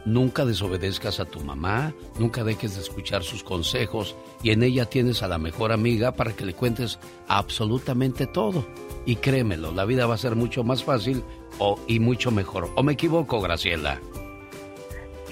[0.06, 5.22] Nunca desobedezcas a tu mamá, nunca dejes de escuchar sus consejos y en ella tienes
[5.22, 8.64] a la mejor amiga para que le cuentes absolutamente todo.
[9.04, 11.22] Y créemelo, la vida va a ser mucho más fácil
[11.58, 12.70] o, y mucho mejor.
[12.76, 14.00] ¿O me equivoco, Graciela?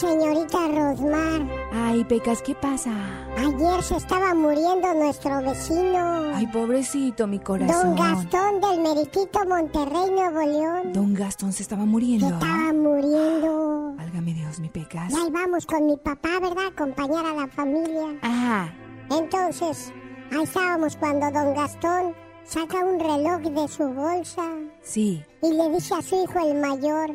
[0.08, 1.48] señorita Rosmar.
[1.72, 2.92] Ay, Pecas, ¿qué pasa?
[3.36, 6.34] Ayer se estaba muriendo nuestro vecino.
[6.34, 7.96] Ay, pobrecito, mi corazón.
[7.96, 10.92] Don Gastón del Meritito Monterrey, Nuevo León.
[10.92, 12.28] Don Gastón se estaba muriendo.
[12.28, 13.94] Se estaba muriendo.
[13.96, 15.10] Válgame Dios, mi Pecas.
[15.10, 16.66] Y ahí vamos con mi papá, ¿verdad?
[16.72, 18.18] Acompañar a la familia.
[18.22, 18.72] Ajá.
[19.10, 19.92] Entonces,
[20.32, 22.14] ahí estábamos cuando don Gastón
[22.44, 24.42] saca un reloj de su bolsa.
[24.82, 25.24] Sí.
[25.42, 27.10] Y le dice a su hijo el mayor,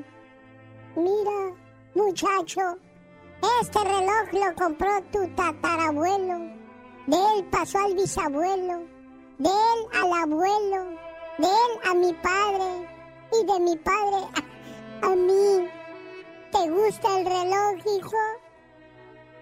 [0.96, 1.56] mira,
[1.96, 2.78] muchacho,
[3.62, 6.38] este reloj lo compró tu tatarabuelo.
[7.08, 8.84] De él pasó al bisabuelo.
[9.38, 10.92] De él al abuelo.
[11.38, 12.88] De él a mi padre.
[13.32, 14.18] Y de mi padre
[15.02, 15.70] a, a mí.
[16.52, 18.18] ¿Te gusta el reloj, hijo?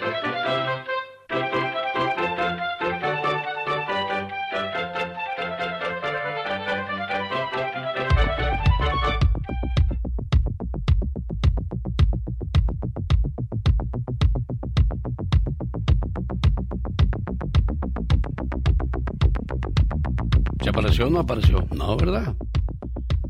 [20.75, 21.67] Apareció o no apareció?
[21.73, 22.35] No, ¿verdad?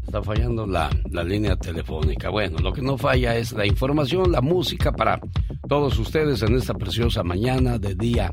[0.03, 2.31] Está fallando la, la línea telefónica.
[2.31, 5.21] Bueno, lo que no falla es la información, la música para
[5.69, 8.33] todos ustedes en esta preciosa mañana de día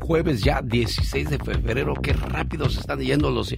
[0.00, 1.94] jueves ya 16 de febrero.
[1.94, 3.52] Qué rápido se están yendo los.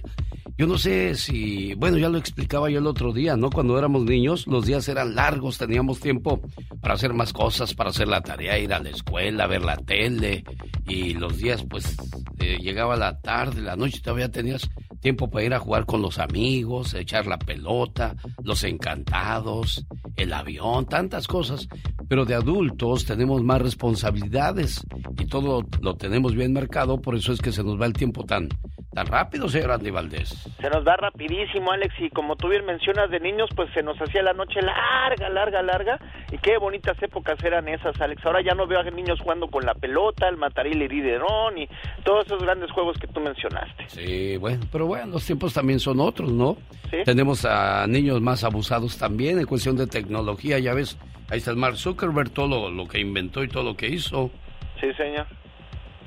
[0.57, 3.49] Yo no sé si, bueno, ya lo explicaba yo el otro día, ¿no?
[3.49, 6.41] Cuando éramos niños, los días eran largos, teníamos tiempo
[6.81, 10.45] para hacer más cosas, para hacer la tarea, ir a la escuela, ver la tele,
[10.87, 11.97] y los días, pues,
[12.39, 14.69] eh, llegaba la tarde, la noche, todavía tenías
[15.05, 19.85] tiempo para ir a jugar con los amigos, echar la pelota, los encantados,
[20.15, 21.67] el avión, tantas cosas.
[22.09, 24.83] Pero de adultos tenemos más responsabilidades
[25.19, 28.23] y todo lo tenemos bien marcado, por eso es que se nos va el tiempo
[28.23, 28.49] tan,
[28.95, 30.29] Tan rápido, señor Andy Valdés.
[30.61, 34.01] Se nos va rapidísimo, Alex, y como tú bien mencionas de niños, pues se nos
[34.01, 35.99] hacía la noche larga, larga, larga,
[36.31, 38.25] y qué bonitas épocas eran esas, Alex.
[38.25, 41.67] Ahora ya no veo a niños jugando con la pelota, el mataril heriderón y
[42.05, 43.83] todos esos grandes juegos que tú mencionaste.
[43.89, 46.57] Sí, bueno, pero bueno, los tiempos también son otros, ¿no?
[47.03, 50.97] Tenemos a niños más abusados también en cuestión de tecnología, ya ves,
[51.29, 54.31] ahí está el Mark Zuckerberg, todo lo, lo que inventó y todo lo que hizo.
[54.79, 55.25] Sí, señor.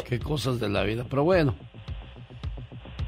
[0.06, 1.54] Qué cosas de la vida, pero bueno.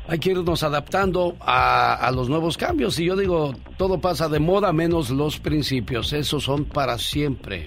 [0.08, 2.98] Hay que irnos adaptando a, a los nuevos cambios.
[2.98, 6.12] Y yo digo, todo pasa de moda menos los principios.
[6.12, 7.66] Esos son para siempre.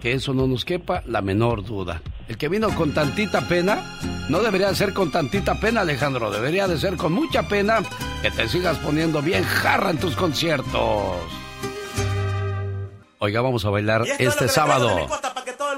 [0.00, 2.02] Que eso no nos quepa la menor duda.
[2.28, 3.98] El que vino con tantita pena,
[4.28, 6.30] no debería ser con tantita pena, Alejandro.
[6.30, 7.80] Debería de ser con mucha pena
[8.22, 11.16] que te sigas poniendo bien jarra en tus conciertos.
[13.18, 15.06] Oiga, vamos a bailar este sábado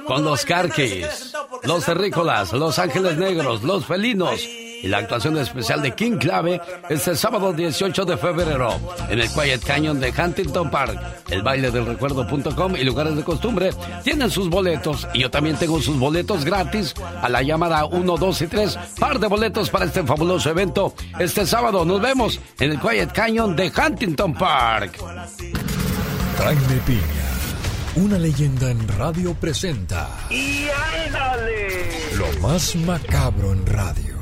[0.06, 4.40] con los Carquis, los Terrícolas, los Ángeles Negros, los Felinos
[4.82, 6.60] y la actuación especial de King Clave
[6.90, 8.78] este sábado 18 de febrero
[9.08, 11.00] en el Quiet Canyon de Huntington Park.
[11.30, 13.70] El baile del recuerdo.com y lugares de costumbre
[14.02, 18.42] tienen sus boletos y yo también tengo sus boletos gratis a la llamada 1, 2
[18.42, 18.78] y 3.
[18.98, 21.84] Par de boletos para este fabuloso evento este sábado.
[21.84, 24.98] Nos vemos en el Quiet Canyon de Huntington Park.
[26.38, 30.66] Jaime Piña, una leyenda en radio presenta ¡Y
[31.06, 31.90] ándale!
[32.16, 34.21] lo más macabro en radio.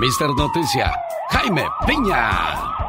[0.00, 0.92] Mister Noticia,
[1.30, 2.30] Jaime Piña.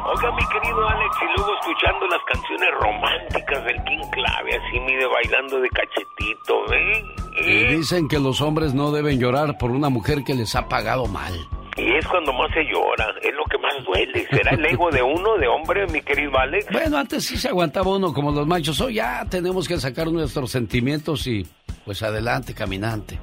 [0.06, 5.06] Oiga, mi querido Alex, y luego escuchando las canciones románticas del King Clave, así mide
[5.06, 7.16] bailando de cachetito, ¿eh?
[7.38, 11.06] Y dicen que los hombres no deben llorar por una mujer que les ha pagado
[11.06, 11.48] mal.
[11.76, 14.26] Y es cuando más se llora, es lo que más duele.
[14.30, 16.66] ¿Será el ego de uno, de hombre, mi querido Alex?
[16.70, 18.80] Bueno, antes sí se aguantaba uno como los machos.
[18.80, 21.46] Hoy ya tenemos que sacar nuestros sentimientos y
[21.84, 23.18] pues adelante, caminante.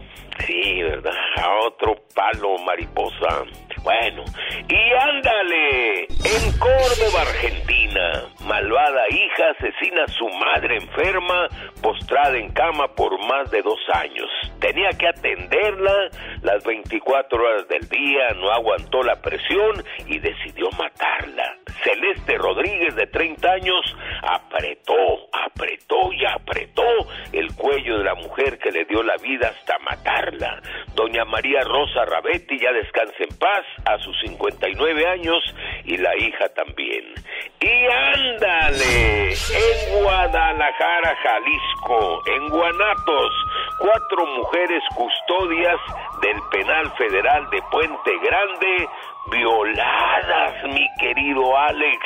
[0.45, 1.13] Sí, ¿verdad?
[1.37, 3.43] A otro palo, mariposa.
[3.83, 4.23] Bueno,
[4.69, 11.49] y ándale, en Córdoba, Argentina, malvada hija asesina a su madre enferma,
[11.81, 14.29] postrada en cama por más de dos años.
[14.59, 16.09] Tenía que atenderla
[16.41, 20.42] las 24 horas del día, no aguantó la presión y decidió
[20.77, 21.57] matarla.
[21.83, 24.95] Celeste Rodríguez, de 30 años, apretó,
[25.31, 26.83] apretó y apretó
[27.31, 30.61] el cuello de la mujer que le dio la vida hasta matarla.
[30.95, 35.43] Doña María Rosa Rabetti ya descansa en paz a sus 59 años
[35.83, 37.13] y la hija también.
[37.59, 43.33] Y ándale, en Guadalajara, Jalisco, en Guanatos,
[43.79, 45.79] cuatro mujeres custodias
[46.21, 48.87] del penal federal de Puente Grande,
[49.31, 51.99] violadas, mi querido Alex,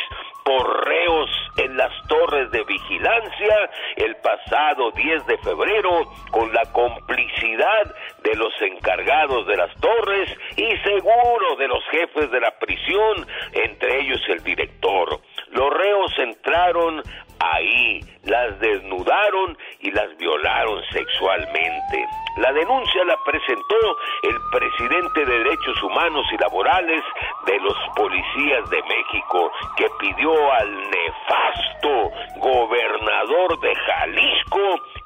[0.44, 7.94] por reos en las torres de vigilancia el pasado 10 de febrero con la complicidad
[8.24, 14.00] de los encargados de las torres y seguro de los jefes de la prisión, entre
[14.00, 15.20] ellos el director.
[15.50, 17.04] Los reos entraron
[17.40, 22.06] ahí, las desnudaron y las violaron sexualmente.
[22.38, 27.02] La denuncia la presentó el presidente de Derechos Humanos y Laborales
[27.48, 34.60] de los Policías de México, que pidió al nefasto gobernador de Jalisco,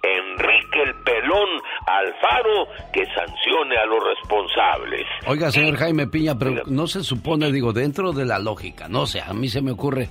[0.03, 1.49] Enrique el Pelón
[1.85, 5.07] Alfaro, que sancione a los responsables.
[5.27, 9.21] Oiga, señor Jaime Piña, pero no se supone, digo, dentro de la lógica, no sé,
[9.21, 10.09] a mí se me ocurre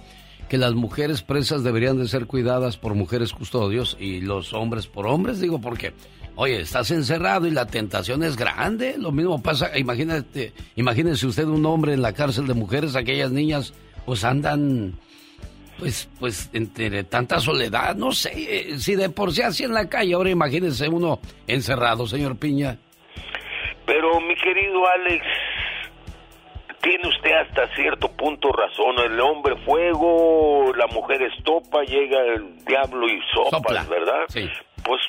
[0.51, 5.07] que las mujeres presas deberían de ser cuidadas por mujeres custodios y los hombres por
[5.07, 5.93] hombres, digo, porque,
[6.35, 11.65] oye, estás encerrado y la tentación es grande, lo mismo pasa, imagínate, imagínese usted un
[11.67, 13.73] hombre en la cárcel de mujeres, aquellas niñas,
[14.05, 14.99] pues andan,
[15.79, 19.89] pues, pues, entre tanta soledad, no sé, eh, si de por sí así en la
[19.89, 22.77] calle, ahora imagínese uno encerrado, señor Piña.
[23.87, 25.25] Pero mi querido Alex,
[26.81, 28.99] tiene usted hasta cierto punto razón.
[29.05, 34.25] El hombre fuego, la mujer estopa, llega el diablo y sopas, ¿verdad?
[34.29, 34.49] Sí.
[34.83, 35.01] Pues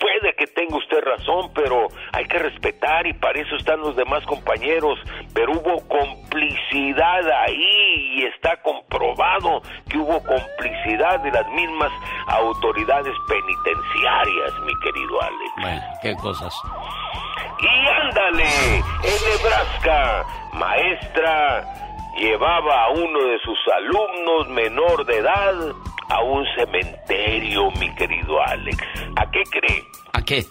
[0.00, 4.24] puede que tenga usted razón, pero hay que respetar y para eso están los demás
[4.26, 4.98] compañeros.
[5.34, 11.92] Pero hubo complicidad ahí y está comprobado que hubo complicidad de las mismas
[12.28, 15.52] autoridades penitenciarias, mi querido Alex.
[15.60, 16.54] Bueno, qué cosas.
[17.60, 21.87] Y ándale, en Nebraska, maestra
[22.18, 25.54] llevaba a uno de sus alumnos menor de edad
[26.10, 28.78] a un cementerio, mi querido Alex.
[29.16, 29.82] ¿A qué cree?
[30.12, 30.44] ¿A qué?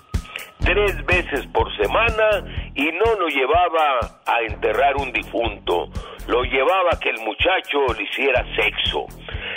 [0.60, 2.44] Tres veces por semana
[2.74, 5.88] y no lo llevaba a enterrar un difunto,
[6.28, 9.06] lo llevaba a que el muchacho le hiciera sexo.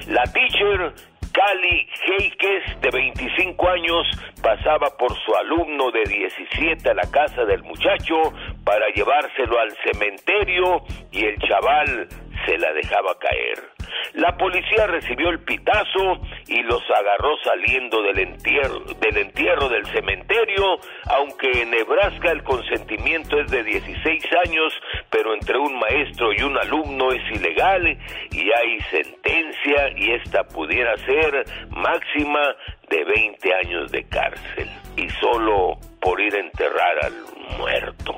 [0.09, 0.93] La teacher
[1.33, 4.07] Cali Heikes, de 25 años,
[4.43, 8.33] pasaba por su alumno de 17 a la casa del muchacho
[8.65, 12.09] para llevárselo al cementerio y el chaval
[12.47, 13.70] se la dejaba caer.
[14.15, 20.79] La policía recibió el pitazo y los agarró saliendo del entierro, del entierro del cementerio,
[21.11, 24.73] aunque en Nebraska el consentimiento es de 16 años,
[25.11, 27.87] pero entre un maestro y un alumno es ilegal
[28.31, 32.55] y hay sentencia y esta pudiera ser máxima
[32.89, 38.15] de 20 años de cárcel y solo por ir a enterrar al muerto.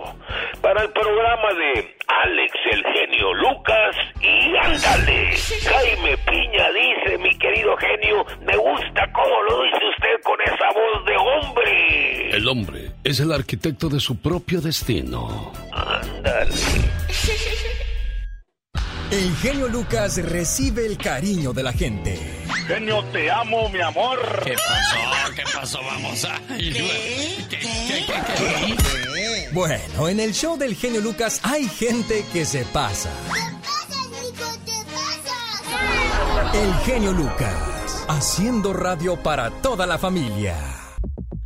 [0.60, 5.36] Para el programa de Alex el genio Lucas y ándale.
[5.64, 11.04] Jaime Piña dice, mi querido genio, me gusta cómo lo dice usted con esa voz
[11.06, 12.30] de hombre.
[12.36, 15.52] El hombre es el arquitecto de su propio destino.
[15.72, 16.50] Ándale.
[19.12, 22.18] El genio Lucas recibe el cariño de la gente.
[22.66, 24.18] Genio, te amo, mi amor.
[24.42, 25.34] ¿Qué pasó?
[25.36, 25.80] ¿Qué pasó?
[25.84, 26.40] Vamos a...
[29.52, 33.10] Bueno, en el show del genio Lucas hay gente que se pasa.
[36.54, 40.81] El genio Lucas, haciendo radio para toda la familia.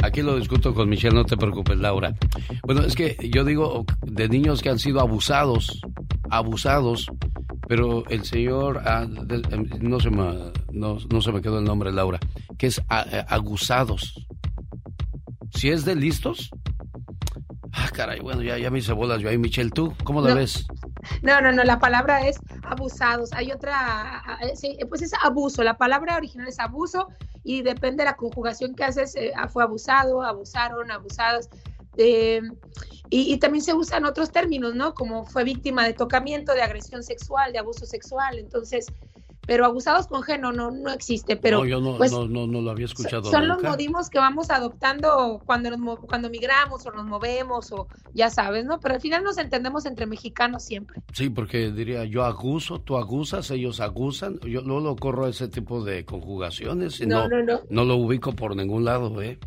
[0.03, 2.15] Aquí lo discuto con Michelle, no te preocupes, Laura.
[2.65, 5.81] Bueno, es que yo digo de niños que han sido abusados,
[6.31, 7.07] abusados,
[7.67, 11.65] pero el señor, ah, de- em, no, se me, no, no se me quedó el
[11.65, 12.21] nombre, Laura,
[12.59, 14.27] que es a- eh, aguzados.
[15.55, 16.51] Si es de listos,
[17.73, 20.35] ah, caray, bueno, ya, ya me hice bolas yo ahí, Michelle, ¿tú cómo la No.
[20.37, 20.67] ves?
[21.23, 23.33] No, no, no, la palabra es abusados.
[23.33, 24.23] Hay otra,
[24.55, 25.63] sí, pues es abuso.
[25.63, 27.09] La palabra original es abuso
[27.45, 29.15] y depende de la conjugación que haces.
[29.17, 31.49] eh, ah, fue abusado, abusaron, abusados.
[31.97, 32.41] y,
[33.11, 34.95] y también se usan otros términos, ¿no?
[34.95, 38.39] Como fue víctima de tocamiento, de agresión sexual, de abuso sexual.
[38.39, 38.87] Entonces,
[39.47, 41.37] pero abusados con G no, no, no existe.
[41.37, 44.19] Pero, no, yo no, pues, no, no, no lo había escuchado son los modismos que
[44.19, 48.81] vamos adoptando cuando nos, cuando migramos o nos movemos o ya sabes, ¿no?
[48.81, 51.01] Pero al final nos entendemos entre mexicanos siempre.
[51.13, 54.39] Sí, porque diría yo aguzo, tú aguzas, ellos aguzan.
[54.41, 57.61] Yo no lo corro ese tipo de conjugaciones y no, no, no.
[57.69, 59.39] no lo ubico por ningún lado, ¿eh?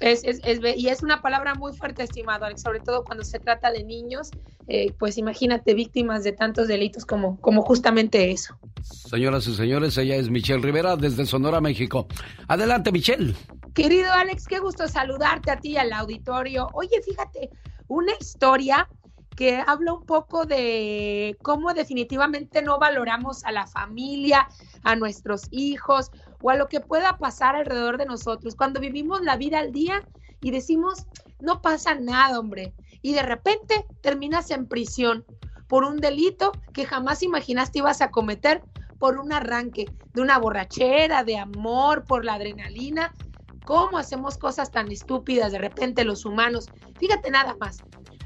[0.00, 3.38] Es, es, es y es una palabra muy fuerte, estimado Alex, sobre todo cuando se
[3.38, 4.30] trata de niños,
[4.68, 8.58] eh, pues imagínate víctimas de tantos delitos como, como justamente eso.
[8.82, 12.06] Señoras y señores, ella es Michelle Rivera desde Sonora, México.
[12.48, 13.34] Adelante, Michelle.
[13.74, 16.68] Querido Alex, qué gusto saludarte a ti y al auditorio.
[16.72, 17.50] Oye, fíjate,
[17.88, 18.88] una historia
[19.36, 24.48] que habla un poco de cómo definitivamente no valoramos a la familia,
[24.82, 26.10] a nuestros hijos
[26.42, 28.54] o a lo que pueda pasar alrededor de nosotros.
[28.56, 30.06] Cuando vivimos la vida al día
[30.40, 31.06] y decimos,
[31.40, 35.24] no pasa nada, hombre, y de repente terminas en prisión
[35.68, 38.62] por un delito que jamás imaginaste ibas a cometer
[38.98, 43.12] por un arranque de una borrachera, de amor, por la adrenalina.
[43.64, 46.66] ¿Cómo hacemos cosas tan estúpidas de repente los humanos?
[46.98, 47.78] Fíjate nada más,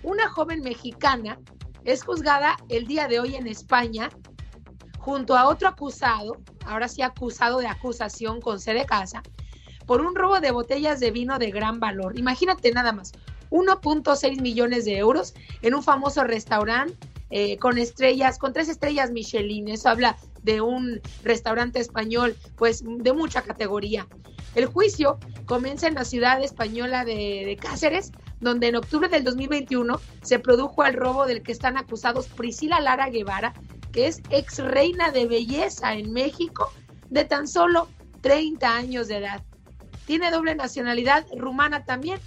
[0.03, 1.39] una joven mexicana
[1.85, 4.11] es juzgada el día de hoy en España
[4.99, 6.37] junto a otro acusado,
[6.71, 9.23] ahora sí acusado de acusación con C de casa,
[9.87, 12.19] por un robo de botellas de vino de gran valor.
[12.19, 13.13] Imagínate nada más,
[13.51, 16.97] 1.6 millones de euros en un famoso restaurante
[17.31, 19.69] eh, con estrellas, con tres estrellas Michelin.
[19.69, 24.07] Eso habla de un restaurante español, pues de mucha categoría.
[24.55, 30.01] El juicio comienza en la ciudad española de, de Cáceres, donde en octubre del 2021
[30.23, 33.55] se produjo el robo del que están acusados Priscila Lara Guevara,
[33.93, 36.73] que es ex reina de belleza en México,
[37.09, 37.89] de tan solo
[38.21, 39.43] 30 años de edad.
[40.07, 42.19] Tiene doble nacionalidad rumana también,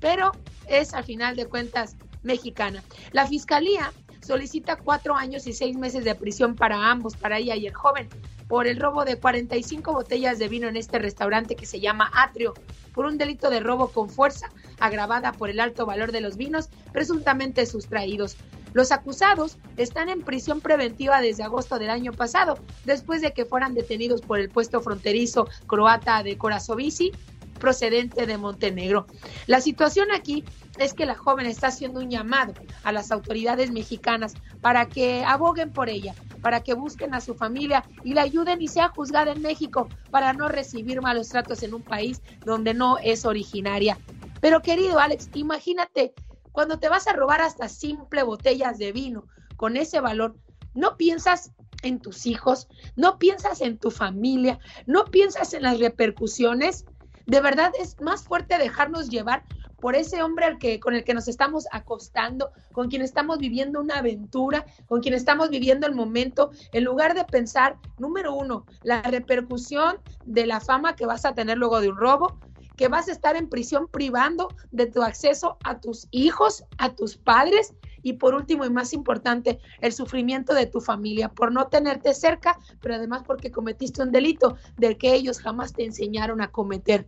[0.00, 0.32] pero
[0.66, 2.82] es al final de cuentas mexicana.
[3.12, 7.66] La fiscalía solicita cuatro años y seis meses de prisión para ambos, para ella y
[7.66, 8.08] el joven,
[8.48, 12.54] por el robo de 45 botellas de vino en este restaurante que se llama Atrio,
[12.94, 14.50] por un delito de robo con fuerza,
[14.80, 18.36] agravada por el alto valor de los vinos presuntamente sustraídos.
[18.72, 23.74] Los acusados están en prisión preventiva desde agosto del año pasado, después de que fueran
[23.74, 27.12] detenidos por el puesto fronterizo croata de Corazovici,
[27.60, 29.06] procedente de Montenegro.
[29.46, 30.44] La situación aquí
[30.78, 35.72] es que la joven está haciendo un llamado a las autoridades mexicanas para que aboguen
[35.72, 39.42] por ella, para que busquen a su familia y la ayuden y sea juzgada en
[39.42, 43.98] México para no recibir malos tratos en un país donde no es originaria.
[44.40, 46.14] Pero querido Alex, imagínate
[46.52, 49.26] cuando te vas a robar hasta simple botellas de vino
[49.56, 50.36] con ese valor,
[50.74, 56.84] no piensas en tus hijos, no piensas en tu familia, no piensas en las repercusiones.
[57.26, 59.44] De verdad es más fuerte dejarnos llevar
[59.80, 63.80] por ese hombre al que, con el que nos estamos acostando, con quien estamos viviendo
[63.80, 69.02] una aventura, con quien estamos viviendo el momento, en lugar de pensar, número uno, la
[69.02, 72.38] repercusión de la fama que vas a tener luego de un robo,
[72.80, 77.18] que vas a estar en prisión privando de tu acceso a tus hijos, a tus
[77.18, 82.14] padres y por último y más importante, el sufrimiento de tu familia por no tenerte
[82.14, 87.06] cerca, pero además porque cometiste un delito del que ellos jamás te enseñaron a cometer.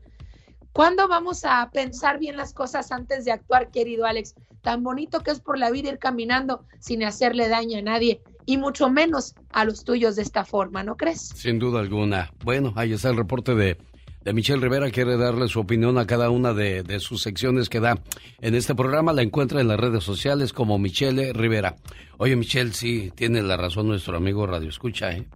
[0.74, 4.34] ¿Cuándo vamos a pensar bien las cosas antes de actuar, querido Alex?
[4.60, 8.58] Tan bonito que es por la vida ir caminando sin hacerle daño a nadie y
[8.58, 11.28] mucho menos a los tuyos de esta forma, ¿no crees?
[11.28, 12.30] Sin duda alguna.
[12.44, 13.78] Bueno, ahí está el reporte de
[14.24, 14.90] de Michelle Rivera.
[14.90, 18.00] Quiere darle su opinión a cada una de, sus secciones que da
[18.40, 19.12] en este programa.
[19.12, 21.76] La encuentra en las redes sociales como Michelle Rivera.
[22.18, 25.26] Oye, Michelle, sí, tiene la razón nuestro amigo Radio Escucha, ¿eh?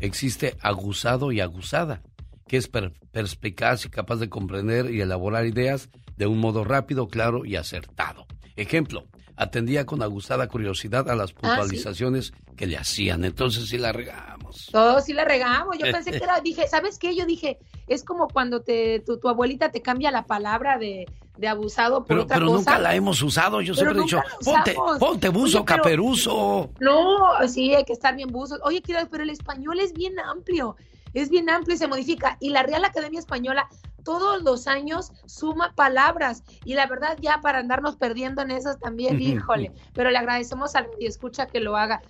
[0.00, 2.02] Existe aguzado y aguzada,
[2.46, 2.68] que es
[3.12, 8.26] perspicaz y capaz de comprender y elaborar ideas de un modo rápido, claro y acertado.
[8.56, 13.24] Ejemplo, atendía con aguzada curiosidad a las ah, puntualizaciones que le hacían.
[13.24, 14.68] Entonces sí la regamos.
[14.70, 15.76] Todos sí la regamos.
[15.78, 17.16] Yo pensé que era, dije, ¿sabes qué?
[17.16, 21.06] Yo dije, es como cuando te, tu, abuelita te cambia la palabra de,
[21.46, 23.60] abusado por pero, otra pero nunca la hemos usado.
[23.60, 26.70] Yo siempre he dicho, ponte, ponte buzo, caperuso.
[26.80, 28.58] No, sí, hay que estar bien buzo.
[28.62, 30.76] Oye, pero el español es bien amplio
[31.14, 32.36] es bien amplio y se modifica.
[32.40, 33.68] Y la Real Academia Española
[34.04, 39.20] todos los años suma palabras y la verdad ya para andarnos perdiendo en esas también,
[39.20, 42.02] híjole, pero le agradecemos al que escucha que lo haga.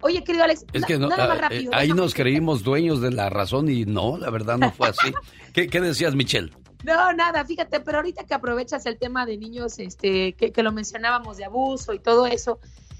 [0.00, 3.30] oye, querido Alex, es que nada más rápido, eh, ahí nos creímos dueños de la
[3.30, 5.12] razón y no, la verdad no fue así.
[5.52, 6.50] ¿Qué, decías, Michelle?
[6.82, 11.36] No, nada, fíjate, pero ahorita que aprovechas el tema de niños, este, que, lo mencionábamos
[11.36, 12.58] de abuso y todo eso,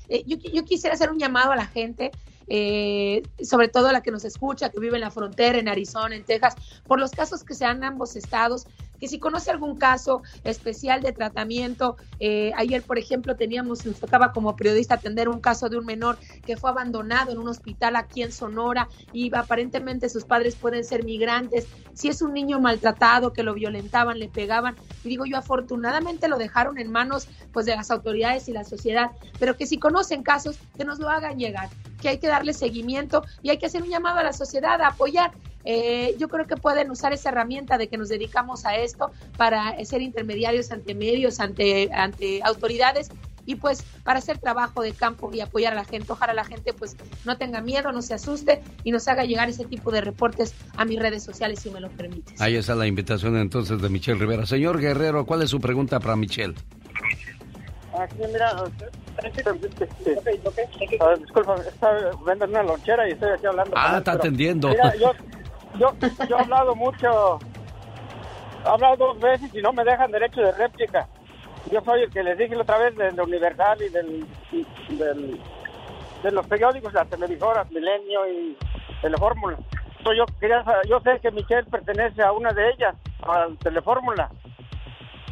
[0.09, 2.12] eh, yo, yo quisiera hacer un llamado a la gente
[2.49, 6.24] eh, sobre todo la que nos escucha, que vive en la frontera, en Arizona, en
[6.24, 6.55] Texas,
[6.86, 8.66] por los casos que se dan en ambos estados,
[9.01, 14.32] que si conoce algún caso especial de tratamiento, eh, ayer por ejemplo teníamos, nos tocaba
[14.32, 16.16] como periodista atender un caso de un menor
[16.47, 21.05] que fue abandonado en un hospital aquí en Sonora y aparentemente sus padres pueden ser
[21.05, 26.28] migrantes, si es un niño maltratado, que lo violentaban, le pegaban, y digo yo afortunadamente
[26.28, 30.22] lo dejaron en manos pues de las autoridades y la sociedad, pero que si conocen
[30.22, 31.68] casos, que nos lo hagan llegar,
[32.05, 34.88] que hay que darle seguimiento y hay que hacer un llamado a la sociedad a
[34.88, 35.30] apoyar.
[35.64, 39.82] Eh, yo creo que pueden usar esa herramienta de que nos dedicamos a esto para
[39.86, 43.09] ser intermediarios ante medios, ante, ante autoridades
[43.46, 46.12] y pues para hacer trabajo de campo y apoyar a la gente.
[46.12, 46.94] Ojalá la gente pues
[47.24, 50.84] no tenga miedo, no se asuste y nos haga llegar ese tipo de reportes a
[50.84, 52.38] mis redes sociales si me lo permites.
[52.38, 54.44] Ahí está la invitación entonces de Michelle Rivera.
[54.44, 56.55] Señor Guerrero, ¿cuál es su pregunta para Michelle?
[57.99, 58.53] Aquí, mira,
[61.18, 61.92] disculpa, está
[62.26, 63.72] vendiendo una lonchera y estoy aquí hablando.
[63.76, 64.68] Ah, está atendiendo.
[64.68, 65.12] Mira, yo,
[65.78, 65.95] yo,
[66.28, 67.38] yo he hablado mucho,
[68.64, 71.09] he hablado dos veces y no me dejan derecho de réplica.
[71.70, 74.26] Yo soy el que les dije la otra vez de, Universal y del,
[74.88, 75.40] del,
[76.22, 78.57] de los periódicos, las televisoras, Milenio y
[79.01, 79.57] Telefórmula.
[80.05, 84.30] Yo, quería, yo sé que Michelle pertenece a una de ellas, a Telefórmula.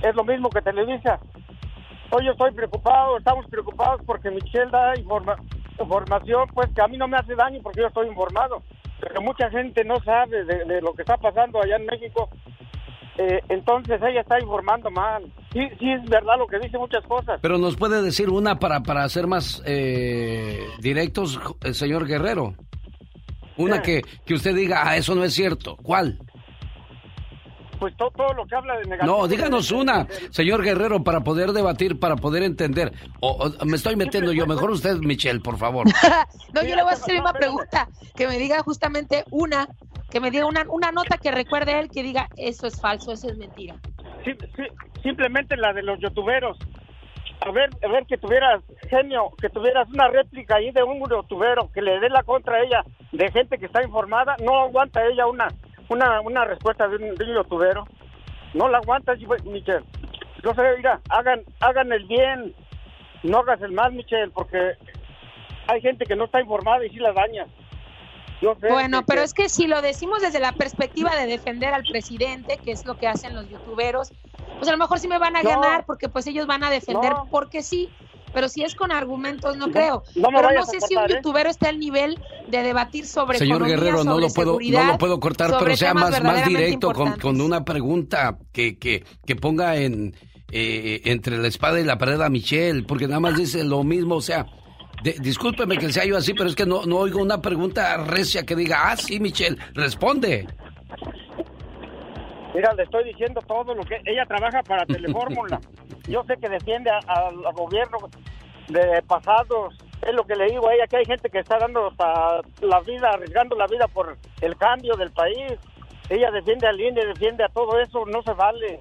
[0.01, 1.21] Es lo mismo que Televisa.
[2.15, 7.09] Hoy yo estoy preocupado, estamos preocupados porque Michelle da información, pues que a mí no
[7.09, 8.63] me hace daño porque yo estoy informado
[9.03, 12.31] pero mucha gente no sabe de, lo que está pasando allá en México.
[13.19, 15.25] Eh, entonces ella está informando mal.
[15.53, 17.41] Sí, sí es verdad lo que dice muchas cosas.
[17.43, 22.55] Pero nos puede decir una para, para ser más eh, directos, el señor Guerrero.
[23.57, 25.77] Una que, que usted diga, ah, eso no es cierto.
[25.83, 26.19] ¿Cuál?
[27.83, 29.23] Pues todo, lo que habla de negativo.
[29.23, 32.93] No, díganos una, señor Guerrero, para poder debatir, para poder entender.
[33.19, 35.85] O, me estoy metiendo yo, mejor usted, Michelle, por favor.
[36.55, 39.67] no, yo le voy a hacer una pregunta, que me diga justamente una,
[40.13, 43.29] que me diga una, una nota que recuerde él, que diga, eso es falso, eso
[43.29, 43.75] es mentira.
[44.25, 44.63] Sí, sí,
[45.03, 46.57] simplemente la de los youtuberos.
[47.41, 51.69] A ver, a ver que tuvieras, genio, que tuvieras una réplica ahí de un youtubero
[51.73, 55.27] que le dé la contra a ella de gente que está informada, no aguanta ella
[55.27, 55.49] una
[55.93, 57.87] una, una respuesta de un, de youtubero.
[58.55, 59.85] No la aguantas, Michelle.
[60.43, 62.55] Yo sé, mira, hagan, hagan el bien,
[63.23, 64.77] no hagas el mal, Michelle, porque
[65.69, 67.47] hay gente que no está informada y sí la daña.
[68.69, 72.73] bueno, pero es que si lo decimos desde la perspectiva de defender al presidente, que
[72.73, 74.13] es lo que hacen los youtuberos,
[74.57, 77.13] pues a lo mejor sí me van a ganar porque pues ellos van a defender
[77.31, 77.91] porque sí,
[78.33, 80.03] pero si es con argumentos, no, creo.
[80.15, 81.15] pero no sé si un ¿eh?
[81.15, 82.19] youtuber está al nivel
[82.49, 86.23] de debatir sobre Señor Guerrero, no lo puedo, no lo puedo cortar, pero sea más,
[86.23, 90.15] más directo con, con, una pregunta que, que, que ponga en
[90.55, 94.17] eh, entre la espada y la pared a Michelle, porque nada más dice lo mismo,
[94.17, 94.47] o sea,
[95.03, 98.55] discúlpeme que sea yo así, pero es que no, no oigo una pregunta recia que
[98.55, 100.47] diga, ah, sí, Michelle, responde.
[102.55, 105.61] Mira, le estoy diciendo todo lo que ella trabaja para Telefórmula.
[106.09, 107.99] yo sé que defiende al al gobierno
[108.69, 109.75] de pasados.
[110.03, 112.81] Es lo que le digo a ella, que hay gente que está dando hasta la
[112.81, 115.53] vida, arriesgando la vida por el cambio del país.
[116.09, 118.81] Ella defiende al INE, defiende a todo eso, no se vale.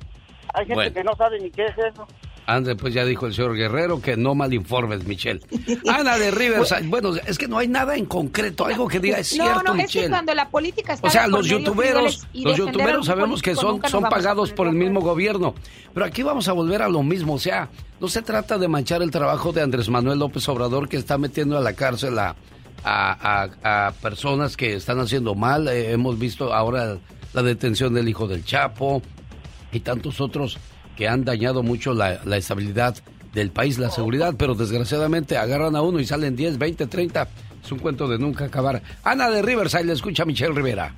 [0.53, 0.93] Hay gente Bueno.
[0.93, 2.07] que no sabe ni qué es eso.
[2.55, 5.39] Ande, pues ya dijo el señor Guerrero que no mal informes, Michelle.
[5.87, 6.87] Ana de Riverside.
[6.87, 9.71] Bueno, es que no hay nada en concreto, algo que diga es cierto, no, no,
[9.73, 10.09] es que Michelle.
[10.09, 14.51] cuando la política está O sea, los youtuberos, los youtuberos sabemos que son, son pagados
[14.51, 15.53] por el mismo gobierno.
[15.93, 17.33] Pero aquí vamos a volver a lo mismo.
[17.35, 20.97] O sea, no se trata de manchar el trabajo de Andrés Manuel López Obrador que
[20.97, 22.35] está metiendo a la cárcel a,
[22.83, 25.67] a- a- a personas que están haciendo mal.
[25.67, 26.97] Eh, hemos visto ahora
[27.33, 29.01] la detención del hijo del Chapo
[29.71, 30.57] y tantos otros
[30.95, 32.95] que han dañado mucho la, la estabilidad
[33.33, 37.27] del país, la seguridad, pero desgraciadamente agarran a uno y salen 10, 20, 30.
[37.63, 38.81] Es un cuento de nunca acabar.
[39.03, 40.93] Ana de Riverside, le escucha a Michelle Rivera.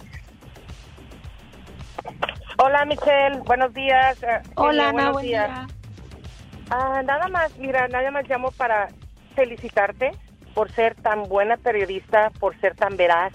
[2.57, 4.21] Hola Michelle, buenos días.
[4.23, 5.47] Eh, Hola, Ana, buenos buen días.
[5.49, 5.67] día.
[6.69, 8.89] Ah, nada más, mira, nada más llamo para
[9.35, 10.11] felicitarte
[10.53, 13.33] por ser tan buena periodista, por ser tan veraz,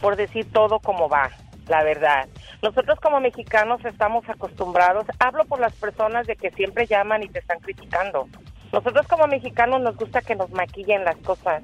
[0.00, 1.30] por decir todo como va,
[1.68, 2.28] la verdad.
[2.62, 7.40] Nosotros como mexicanos estamos acostumbrados, hablo por las personas de que siempre llaman y te
[7.40, 8.28] están criticando.
[8.72, 11.62] Nosotros como mexicanos nos gusta que nos maquillen las cosas,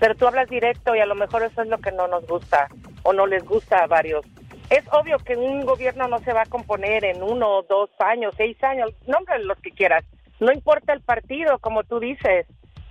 [0.00, 2.68] pero tú hablas directo y a lo mejor eso es lo que no nos gusta
[3.02, 4.24] o no les gusta a varios.
[4.70, 8.62] Es obvio que un gobierno no se va a componer en uno, dos años, seis
[8.62, 10.04] años, nombre los que quieras.
[10.40, 12.46] No importa el partido, como tú dices,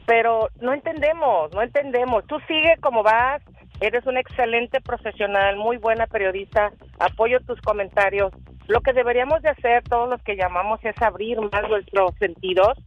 [0.07, 2.25] pero no entendemos, no entendemos.
[2.25, 3.43] Tú sigue como vas,
[3.81, 8.31] eres un excelente profesional, muy buena periodista, apoyo tus comentarios.
[8.67, 12.77] Lo que deberíamos de hacer todos los que llamamos es abrir más nuestros sentidos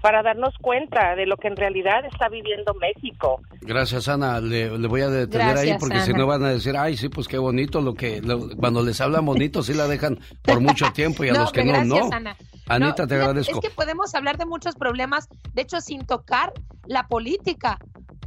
[0.00, 3.40] para darnos cuenta de lo que en realidad está viviendo México.
[3.62, 4.40] Gracias, Ana.
[4.40, 7.26] Le, le voy a detener ahí porque si no van a decir, ay, sí, pues
[7.26, 8.20] qué bonito lo que.
[8.22, 11.52] lo- cuando les hablan bonito, sí la dejan por mucho tiempo y a No, los
[11.52, 12.16] que no, gracias, no.
[12.16, 12.36] Ana.
[12.68, 13.54] Anita, No, te agradezco.
[13.60, 16.52] Es que podemos hablar de muchos problemas, de hecho, sin tocar
[16.86, 17.78] la política,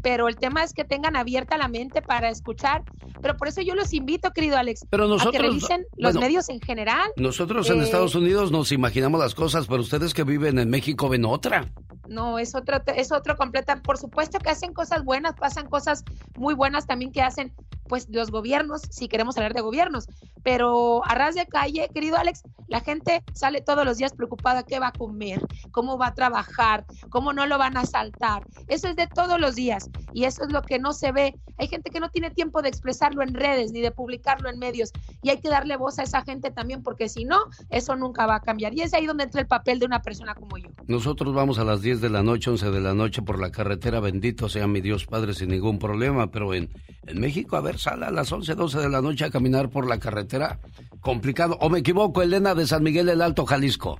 [0.01, 2.83] pero el tema es que tengan abierta la mente para escuchar.
[3.21, 6.49] Pero por eso yo los invito, querido Alex, Pero a que revisen los bueno, medios
[6.49, 7.09] en general.
[7.17, 11.07] Nosotros en Eh, Estados Unidos nos imaginamos las cosas, pero ustedes que viven en México
[11.09, 11.71] ven otra.
[12.11, 13.81] No, es otro, es otro completa.
[13.81, 16.03] Por supuesto que hacen cosas buenas, pasan cosas
[16.37, 17.53] muy buenas también que hacen,
[17.87, 20.07] pues, los gobiernos, si queremos hablar de gobiernos.
[20.43, 24.79] Pero a ras de calle, querido Alex, la gente sale todos los días preocupada qué
[24.79, 25.39] va a comer,
[25.71, 28.45] cómo va a trabajar, cómo no lo van a asaltar.
[28.67, 31.35] Eso es de todos los días y eso es lo que no se ve.
[31.57, 34.91] Hay gente que no tiene tiempo de expresarlo en redes ni de publicarlo en medios
[35.21, 37.37] y hay que darle voz a esa gente también porque si no,
[37.69, 38.73] eso nunca va a cambiar.
[38.73, 40.69] Y es ahí donde entra el papel de una persona como yo.
[40.87, 43.99] Nosotros vamos a las 10 de la noche, 11 de la noche por la carretera,
[43.99, 46.69] bendito sea mi Dios Padre, sin ningún problema, pero en,
[47.07, 49.87] en México, a ver, sale a las 11, 12 de la noche a caminar por
[49.87, 50.59] la carretera,
[50.99, 51.57] complicado.
[51.61, 53.99] ¿O me equivoco, Elena de San Miguel el Alto, Jalisco?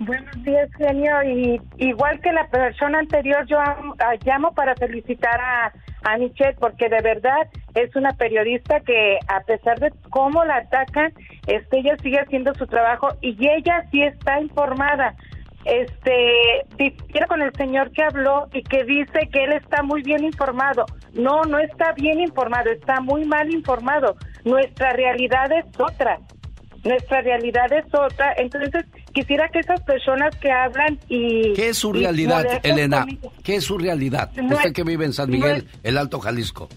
[0.00, 1.22] Buenos días, genio.
[1.22, 5.72] Y igual que la persona anterior, yo am- ah, llamo para felicitar a,
[6.02, 11.12] a Michelle porque de verdad es una periodista que a pesar de cómo la atacan,
[11.46, 15.14] este, ella sigue haciendo su trabajo y ella sí está informada.
[15.64, 16.66] Este,
[17.28, 20.84] con el señor que habló y que dice que él está muy bien informado.
[21.14, 24.16] No, no está bien informado, está muy mal informado.
[24.44, 26.20] Nuestra realidad es otra
[26.84, 28.34] nuestra realidad es otra.
[28.36, 31.54] Entonces, quisiera que esas personas que hablan y...
[31.54, 33.06] ¿Qué es su realidad, Elena?
[33.42, 34.30] ¿Qué es su realidad?
[34.36, 36.68] No Usted que vive en San Miguel, el Alto Jalisco.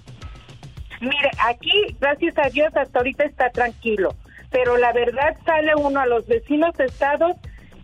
[1.02, 4.16] Mire, aquí, gracias a Dios, hasta ahorita está tranquilo.
[4.50, 7.36] Pero la verdad sale uno a los vecinos estados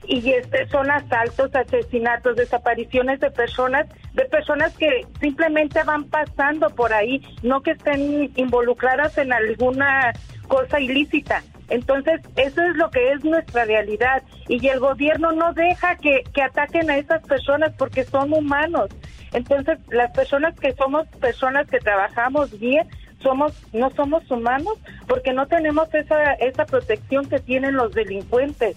[0.08, 6.94] y este son asaltos, asesinatos, desapariciones de personas, de personas que simplemente van pasando por
[6.94, 10.14] ahí, no que estén involucradas en alguna
[10.48, 11.42] cosa ilícita.
[11.70, 14.22] Entonces, eso es lo que es nuestra realidad.
[14.48, 18.90] Y el gobierno no deja que, que ataquen a esas personas porque son humanos.
[19.32, 22.88] Entonces, las personas que somos personas que trabajamos bien,
[23.24, 24.74] somos no somos humanos
[25.08, 28.76] porque no tenemos esa esa protección que tienen los delincuentes.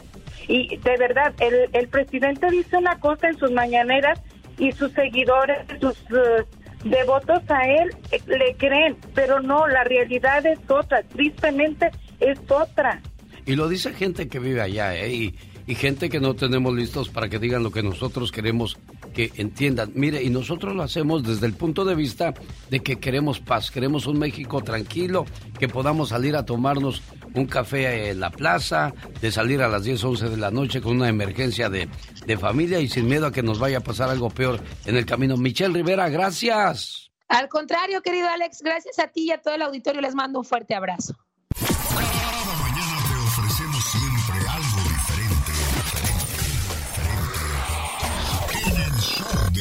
[0.49, 4.21] Y de verdad, el, el presidente dice una cosa en sus mañaneras
[4.59, 6.45] y sus seguidores, sus eh,
[6.85, 13.01] devotos a él eh, le creen, pero no, la realidad es otra, tristemente es otra.
[13.45, 15.13] Y lo dice gente que vive allá, ¿eh?
[15.13, 15.35] Y,
[15.67, 18.79] y gente que no tenemos listos para que digan lo que nosotros queremos
[19.15, 19.91] que entiendan.
[19.95, 22.35] Mire, y nosotros lo hacemos desde el punto de vista
[22.71, 25.27] de que queremos paz, queremos un México tranquilo,
[25.59, 27.03] que podamos salir a tomarnos
[27.35, 30.97] un café en la plaza, de salir a las 10, 11 de la noche con
[30.97, 31.89] una emergencia de,
[32.27, 35.07] de familia y sin miedo a que nos vaya a pasar algo peor en el
[35.07, 35.37] camino.
[35.37, 37.11] Michelle Rivera, gracias.
[37.29, 40.45] Al contrario, querido Alex, gracias a ti y a todo el auditorio les mando un
[40.45, 41.15] fuerte abrazo.
[41.59, 45.53] Cada mañana te ofrecemos siempre algo diferente,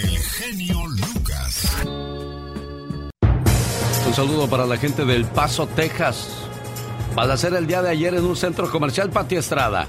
[0.01, 1.75] diferente, genio Lucas.
[4.05, 6.44] Un saludo para la gente del Paso, Texas.
[7.15, 9.87] Balacera el día de ayer en un centro comercial, Pati Estrada.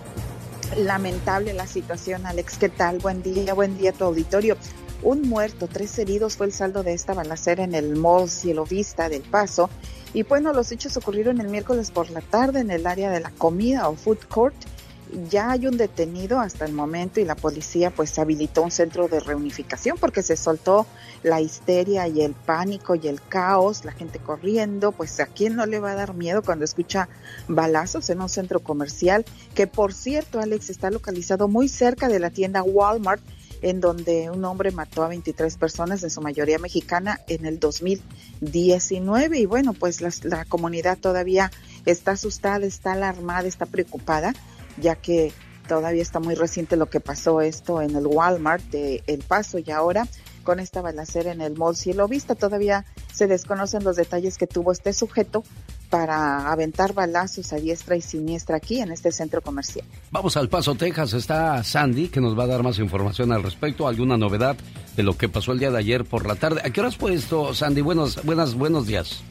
[0.77, 2.57] Lamentable la situación, Alex.
[2.57, 3.01] ¿Qué tal?
[3.01, 4.57] Buen día, buen día tu auditorio.
[5.03, 9.09] Un muerto, tres heridos fue el saldo de esta balacera en el mall Cielo Vista
[9.09, 9.69] del Paso.
[10.15, 13.33] Y bueno, los hechos ocurrieron el miércoles por la tarde en el área de la
[13.33, 14.55] comida o food court.
[15.31, 19.21] Ya hay un detenido hasta el momento y la policía pues habilitó un centro de
[19.21, 20.87] reunificación porque se soltó
[21.23, 25.67] la histeria y el pánico y el caos, la gente corriendo, pues a quién no
[25.67, 27.09] le va a dar miedo cuando escucha
[27.47, 32.31] balazos en un centro comercial que por cierto Alex está localizado muy cerca de la
[32.31, 33.23] tienda Walmart
[33.63, 39.39] en donde un hombre mató a 23 personas, en su mayoría mexicana, en el 2019.
[39.39, 41.51] Y bueno, pues la, la comunidad todavía
[41.85, 44.35] está asustada, está alarmada, está preocupada,
[44.77, 45.33] ya que
[45.69, 49.71] todavía está muy reciente lo que pasó esto en el Walmart de El Paso y
[49.71, 50.07] ahora
[50.45, 52.35] con esta balacera en el Mall Cielo Vista.
[52.35, 55.43] Todavía se desconocen los detalles que tuvo este sujeto
[55.91, 59.85] para aventar balazos a diestra y siniestra aquí en este centro comercial.
[60.11, 61.13] Vamos al Paso, Texas.
[61.13, 64.57] Está Sandy, que nos va a dar más información al respecto, alguna novedad
[64.97, 66.63] de lo que pasó el día de ayer por la tarde.
[66.65, 67.83] ¿A qué hora has puesto, Sandy?
[67.83, 69.23] Buenos, buenas, buenos días.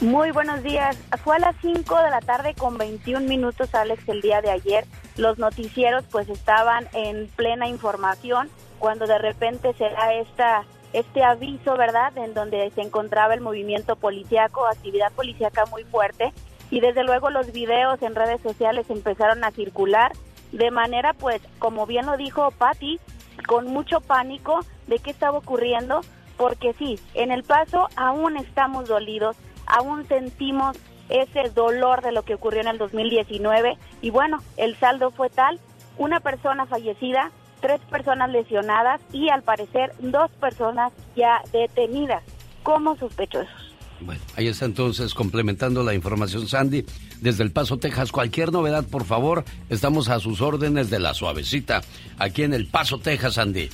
[0.00, 0.96] Muy buenos días.
[1.24, 4.84] Fue a las 5 de la tarde con 21 minutos, Alex, el día de ayer.
[5.16, 11.76] Los noticieros pues estaban en plena información cuando de repente se da esta este aviso,
[11.76, 16.32] ¿verdad?, en donde se encontraba el movimiento policíaco, actividad policíaca muy fuerte,
[16.70, 20.12] y desde luego los videos en redes sociales empezaron a circular
[20.52, 23.00] de manera, pues, como bien lo dijo Patti,
[23.46, 26.00] con mucho pánico de qué estaba ocurriendo,
[26.38, 29.36] porque sí, en el paso aún estamos dolidos,
[29.68, 30.76] aún sentimos
[31.08, 35.58] ese dolor de lo que ocurrió en el 2019, y bueno, el saldo fue tal,
[35.96, 42.22] una persona fallecida, tres personas lesionadas y al parecer dos personas ya detenidas
[42.62, 43.68] como sospechosos.
[44.00, 46.84] Bueno, ahí está entonces complementando la información Sandy
[47.20, 48.12] desde El Paso, Texas.
[48.12, 51.80] Cualquier novedad, por favor, estamos a sus órdenes de la suavecita
[52.16, 53.68] aquí en El Paso, Texas, Sandy.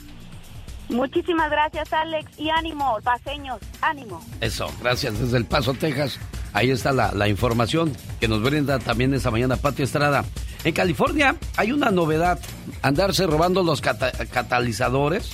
[0.88, 4.20] Muchísimas gracias, Alex, y ánimo, paseños, ánimo.
[4.40, 6.18] Eso, gracias desde El Paso, Texas.
[6.52, 10.24] Ahí está la, la información que nos brinda también esta mañana Pati Estrada.
[10.62, 12.38] En California hay una novedad,
[12.82, 15.32] andarse robando los catalizadores.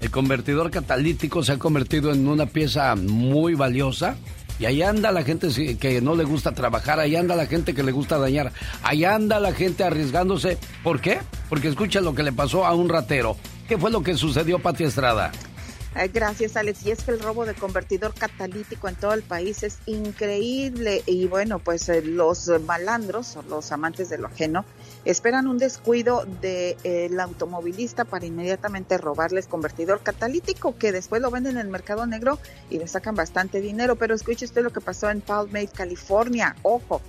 [0.00, 4.16] El convertidor catalítico se ha convertido en una pieza muy valiosa.
[4.58, 7.82] Y ahí anda la gente que no le gusta trabajar, ahí anda la gente que
[7.82, 8.52] le gusta dañar,
[8.84, 10.58] ahí anda la gente arriesgándose.
[10.84, 11.18] ¿Por qué?
[11.48, 13.36] Porque escucha lo que le pasó a un ratero.
[13.68, 15.32] ¿Qué fue lo que sucedió, Pati Estrada?
[16.12, 16.84] Gracias, Alex.
[16.84, 21.02] Y es que el robo de convertidor catalítico en todo el país es increíble.
[21.06, 24.64] Y bueno, pues eh, los malandros o los amantes de lo ajeno
[25.04, 31.52] esperan un descuido del de, automovilista para inmediatamente robarles convertidor catalítico, que después lo venden
[31.52, 32.40] en el mercado negro
[32.70, 33.94] y le sacan bastante dinero.
[33.94, 36.56] Pero escuche usted lo que pasó en Palmate, California.
[36.62, 37.00] Ojo,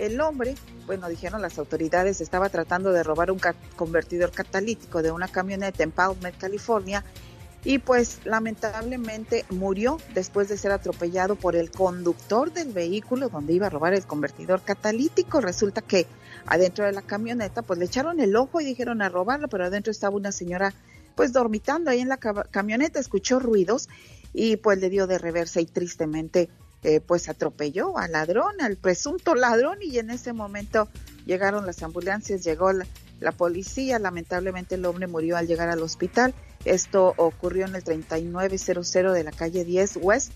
[0.00, 0.54] el hombre,
[0.86, 3.40] bueno, dijeron las autoridades, estaba tratando de robar un
[3.76, 7.04] convertidor catalítico de una camioneta en Palmate, California
[7.62, 13.66] y pues lamentablemente murió después de ser atropellado por el conductor del vehículo donde iba
[13.66, 15.42] a robar el convertidor catalítico.
[15.42, 16.06] Resulta que
[16.46, 19.90] adentro de la camioneta pues le echaron el ojo y dijeron a robarlo, pero adentro
[19.90, 20.72] estaba una señora
[21.14, 23.90] pues dormitando ahí en la camioneta, escuchó ruidos
[24.32, 26.48] y pues le dio de reversa y tristemente
[26.82, 30.88] eh, pues atropelló al ladrón, al presunto ladrón y en ese momento
[31.26, 32.86] llegaron las ambulancias, llegó la,
[33.20, 36.34] la policía, lamentablemente el hombre murió al llegar al hospital.
[36.64, 40.32] Esto ocurrió en el 3900 de la calle 10 West,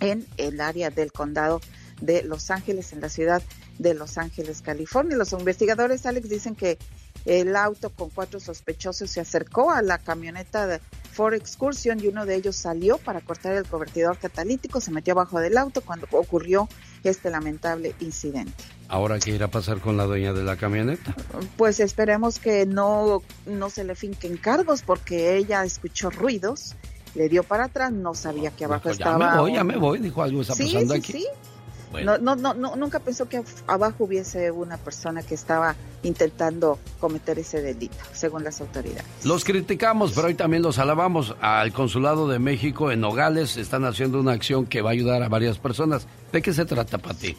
[0.00, 1.60] en el área del condado
[2.00, 3.42] de Los Ángeles, en la ciudad
[3.78, 5.16] de Los Ángeles, California.
[5.16, 6.78] Los investigadores, Alex, dicen que
[7.24, 10.80] el auto con cuatro sospechosos se acercó a la camioneta de
[11.18, 15.40] Ford Excursion y uno de ellos salió para cortar el convertidor catalítico, se metió abajo
[15.40, 16.68] del auto cuando ocurrió
[17.02, 18.52] este lamentable incidente.
[18.86, 21.16] ¿Ahora qué irá a pasar con la dueña de la camioneta?
[21.56, 26.76] Pues esperemos que no, no se le finquen cargos porque ella escuchó ruidos,
[27.16, 29.34] le dio para atrás, no sabía que abajo Pues ya estaba.
[29.34, 31.12] me voy, ya me voy, dijo algo está Sí, pasando sí, aquí.
[31.14, 31.26] sí.
[31.90, 32.18] Bueno.
[32.18, 37.62] No, no, no, nunca pensó que abajo hubiese una persona que estaba intentando cometer ese
[37.62, 39.04] delito, según las autoridades.
[39.24, 41.34] Los criticamos, pero hoy también los alabamos.
[41.40, 45.28] Al Consulado de México en Nogales están haciendo una acción que va a ayudar a
[45.28, 46.06] varias personas.
[46.32, 47.36] ¿De qué se trata, Pati?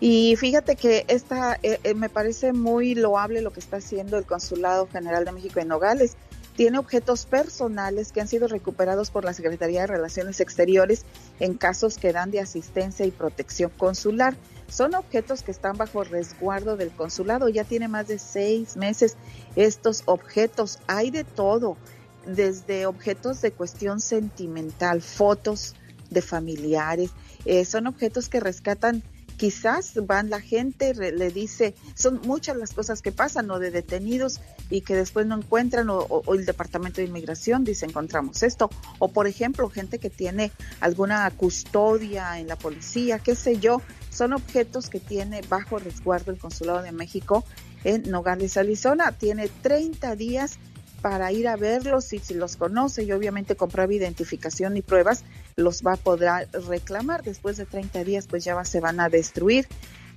[0.00, 4.24] Y fíjate que esta eh, eh, me parece muy loable lo que está haciendo el
[4.24, 6.16] Consulado General de México en Nogales.
[6.60, 11.06] Tiene objetos personales que han sido recuperados por la Secretaría de Relaciones Exteriores
[11.38, 14.36] en casos que dan de asistencia y protección consular.
[14.68, 17.48] Son objetos que están bajo resguardo del consulado.
[17.48, 19.16] Ya tiene más de seis meses
[19.56, 20.80] estos objetos.
[20.86, 21.78] Hay de todo.
[22.26, 25.74] desde objetos de cuestión sentimental, fotos
[26.10, 27.10] de familiares,
[27.46, 29.02] eh, son objetos que rescatan
[29.40, 33.70] quizás van la gente, re- le dice, son muchas las cosas que pasan, o de
[33.70, 34.38] detenidos
[34.68, 38.68] y que después no encuentran, o, o- o el Departamento de Inmigración dice encontramos esto,
[38.98, 43.80] o por ejemplo, gente que tiene alguna custodia en la policía, qué sé yo,
[44.10, 47.42] son objetos que tiene bajo resguardo el Consulado de México
[47.84, 49.12] en Nogales, Arizona.
[49.12, 50.58] Tiene 30 días
[51.02, 53.54] para ir a verlos y si los conoce y obviamente
[53.88, 55.24] de identificación y pruebas
[55.56, 57.22] los va a poder reclamar.
[57.22, 59.66] Después de 30 días pues ya va- se van a destruir.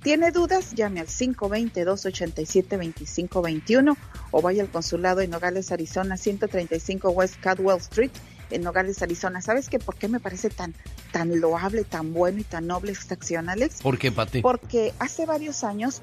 [0.02, 0.74] ¿Tiene dudas?
[0.74, 3.96] Llame al 520-287-2521
[4.30, 8.10] o vaya al consulado en Nogales, Arizona, 135 West Cadwell Street
[8.50, 9.40] en Nogales, Arizona.
[9.40, 9.78] ¿Sabes qué?
[9.78, 10.74] ¿Por qué me parece tan,
[11.12, 13.80] tan loable, tan bueno y tan noble esta acción, Alex?
[13.82, 14.42] ¿Por qué, Pati?
[14.42, 16.02] Porque hace varios años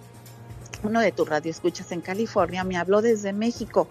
[0.83, 3.87] uno de tus radioescuchas en California me habló desde México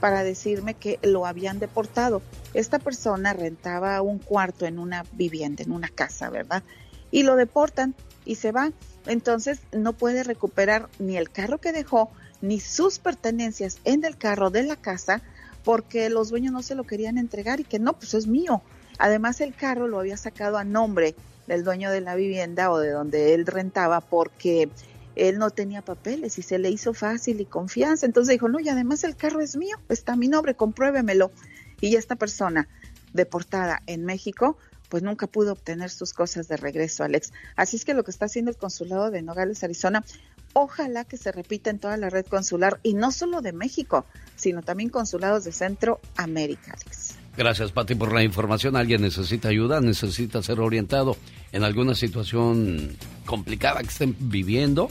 [0.00, 2.22] para decirme que lo habían deportado.
[2.54, 6.62] Esta persona rentaba un cuarto en una vivienda, en una casa, ¿verdad?
[7.10, 7.94] Y lo deportan
[8.24, 8.72] y se va.
[9.06, 14.50] Entonces no puede recuperar ni el carro que dejó, ni sus pertenencias en el carro
[14.50, 15.22] de la casa,
[15.64, 18.62] porque los dueños no se lo querían entregar y que no, pues es mío.
[18.98, 21.14] Además el carro lo había sacado a nombre
[21.46, 24.68] del dueño de la vivienda o de donde él rentaba porque
[25.16, 28.06] él no tenía papeles y se le hizo fácil y confianza.
[28.06, 31.30] Entonces dijo, no, y además el carro es mío, está a mi nombre, compruébemelo.
[31.80, 32.68] Y esta persona
[33.12, 34.56] deportada en México,
[34.88, 37.32] pues nunca pudo obtener sus cosas de regreso, Alex.
[37.56, 40.04] Así es que lo que está haciendo el consulado de Nogales, Arizona,
[40.52, 44.04] ojalá que se repita en toda la red consular y no solo de México,
[44.36, 47.19] sino también consulados de Centroamérica, Alex.
[47.36, 48.76] Gracias, Pati, por la información.
[48.76, 51.16] Alguien necesita ayuda, necesita ser orientado
[51.52, 54.88] en alguna situación complicada que estén viviendo.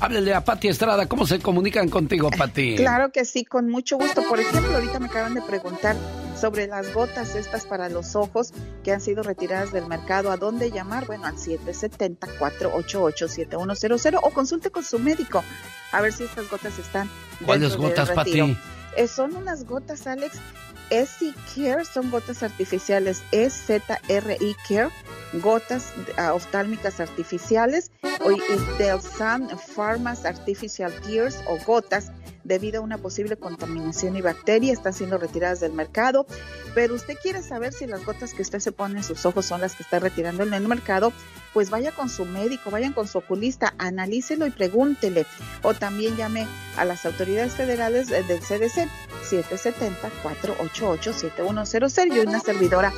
[0.00, 1.06] Háblele a Pati Estrada.
[1.06, 2.74] ¿Cómo se comunican contigo, Pati?
[2.82, 4.24] Claro que sí, con mucho gusto.
[4.28, 5.94] Por ejemplo, ahorita me acaban de preguntar
[6.40, 10.32] sobre las gotas estas para los ojos que han sido retiradas del mercado.
[10.32, 11.06] ¿A dónde llamar?
[11.06, 15.44] Bueno, al 770-488-7100 o consulte con su médico
[15.92, 17.08] a ver si estas gotas están.
[17.44, 18.10] ¿Cuáles gotas.
[18.10, 18.56] Pati?
[18.96, 20.38] Eh, son unas gotas, Alex.
[20.92, 23.22] SC Care son gotas artificiales.
[23.32, 24.90] EZRI Care,
[25.42, 27.90] gotas ah, oftálmicas artificiales.
[28.24, 28.40] O y
[28.78, 32.12] del Sun Pharma's Artificial Tears o gotas
[32.44, 34.72] debido a una posible contaminación y bacteria.
[34.72, 36.26] Están siendo retiradas del mercado.
[36.74, 39.62] Pero usted quiere saber si las gotas que usted se pone en sus ojos son
[39.62, 41.12] las que está retirando en el mercado,
[41.52, 45.26] pues vaya con su médico, vayan con su oculista, analícelo y pregúntele.
[45.62, 46.46] O también llame
[46.76, 48.88] a las autoridades federales eh, del CDC
[49.30, 52.92] 770-488-7100 y una servidora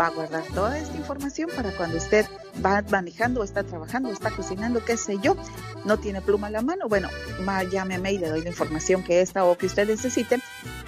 [0.00, 2.26] va a guardar toda esta información para cuando usted
[2.64, 5.36] va manejando, está trabajando, está cocinando, qué sé yo,
[5.84, 7.08] no tiene pluma a la mano, bueno,
[7.42, 10.40] ma- llámeme y le doy la información que esta o que usted necesite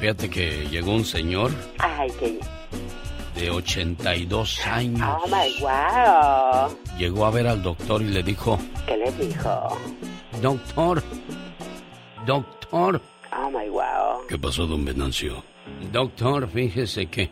[0.00, 2.38] Fíjate que llegó un señor Ay, qué...
[3.40, 5.02] de 82 años.
[5.22, 6.76] Oh, my wow.
[6.98, 9.78] Llegó a ver al doctor y le dijo, ¿Qué le dijo?
[10.42, 11.02] doctor,
[12.26, 13.00] doctor,
[13.32, 14.26] Oh, my wow.
[14.28, 15.42] ¿Qué pasó, don Venancio?
[15.92, 17.30] Doctor, fíjese que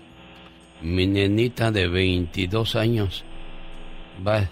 [0.80, 3.24] mi nenita de 22 años
[4.26, 4.48] va.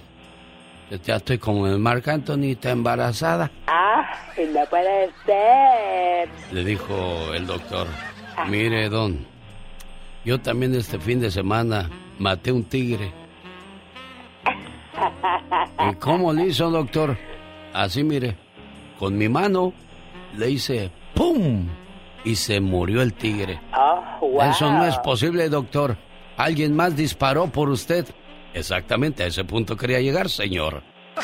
[1.05, 3.51] Ya estoy con el Marc Anthony, está embarazada.
[3.67, 4.09] Ah,
[4.39, 6.29] no puede ser.
[6.53, 7.89] Le dijo el doctor.
[8.49, 9.27] Mire, don,
[10.25, 13.13] yo también este fin de semana maté un tigre.
[15.91, 17.17] ¿Y cómo le hizo, doctor?
[17.73, 18.37] Así, mire,
[18.99, 19.73] con mi mano
[20.37, 21.67] le hice ¡pum!
[22.25, 23.61] Y se murió el tigre.
[23.77, 24.43] Oh, wow.
[24.51, 25.97] Eso no es posible, doctor.
[26.37, 28.07] Alguien más disparó por usted.
[28.57, 30.83] Exactamente, a ese punto quería llegar, señor.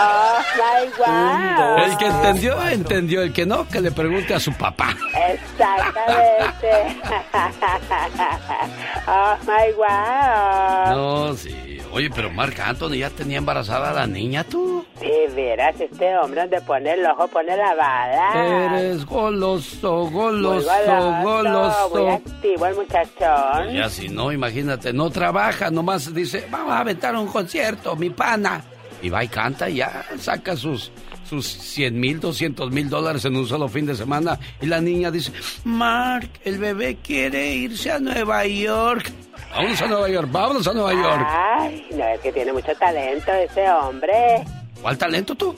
[0.00, 1.78] Oh, my wow.
[1.84, 3.22] El que entendió, entendió.
[3.22, 4.96] El que no, que le pregunte a su papá.
[5.32, 6.70] Exactamente.
[9.08, 10.96] oh, my wow.
[10.96, 11.67] No, sí.
[11.92, 14.84] Oye, pero Marc Anthony ya tenía embarazada a la niña, tú.
[15.00, 18.76] Sí, verás, este hombre donde pone el ojo pone la bala.
[18.76, 22.08] Eres goloso, Muy goloso, Muy goloso.
[22.10, 23.64] activo el muchachón.
[23.64, 28.10] Pues ya si no, imagínate, no trabaja, nomás dice, vamos a aventar un concierto, mi
[28.10, 28.62] pana.
[29.00, 30.90] Y va y canta y ya saca sus,
[31.28, 34.38] sus 100 mil, 200 mil dólares en un solo fin de semana.
[34.60, 35.32] Y la niña dice,
[35.64, 39.10] Mark, el bebé quiere irse a Nueva York.
[39.50, 41.26] Vámonos a Nueva York, vámonos a Nueva York.
[41.28, 44.44] Ay, no, es que tiene mucho talento ese hombre.
[44.82, 45.54] ¿Cuál talento tú?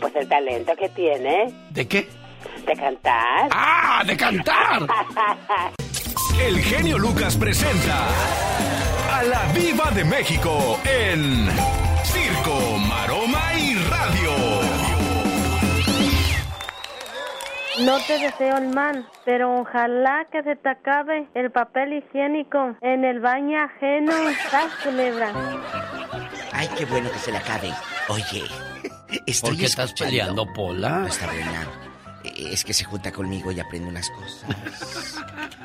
[0.00, 2.08] Pues el talento que tiene ¿De qué?
[2.66, 3.48] de cantar.
[3.52, 4.82] ¡Ah, de cantar!
[6.46, 8.08] El genio Lucas presenta
[9.12, 11.48] a la Viva de México en
[12.04, 14.71] Circo, Maroma y Radio.
[17.80, 23.04] No te deseo el mal, pero ojalá que se te acabe el papel higiénico en
[23.04, 24.12] el baño ajeno.
[24.50, 25.32] ¿Sabes, culebra?
[26.52, 27.72] Ay, qué bueno que se le acabe.
[28.08, 28.44] Oye,
[29.26, 30.98] estoy ¿Por qué estás peleando, Pola?
[31.00, 31.66] No está buena.
[32.24, 35.18] Eh, Es que se junta conmigo y aprende unas cosas.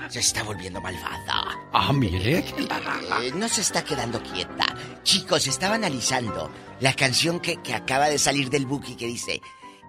[0.07, 1.43] Se está volviendo malvada.
[1.73, 2.39] Ah, mire.
[2.39, 4.65] Eh, no se está quedando quieta.
[5.03, 6.49] Chicos, estaba analizando
[6.79, 9.41] la canción que, que acaba de salir del Buki que dice...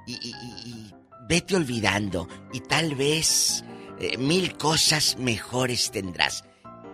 [0.07, 0.35] Y- y-
[0.71, 0.95] y
[1.29, 3.65] vete olvidando y tal vez
[4.01, 6.45] eh, mil cosas mejores tendrás.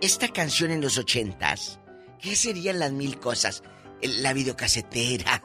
[0.00, 1.78] Esta canción en los ochentas,
[2.20, 3.62] ¿qué serían las mil cosas?
[4.02, 5.42] La videocasetera,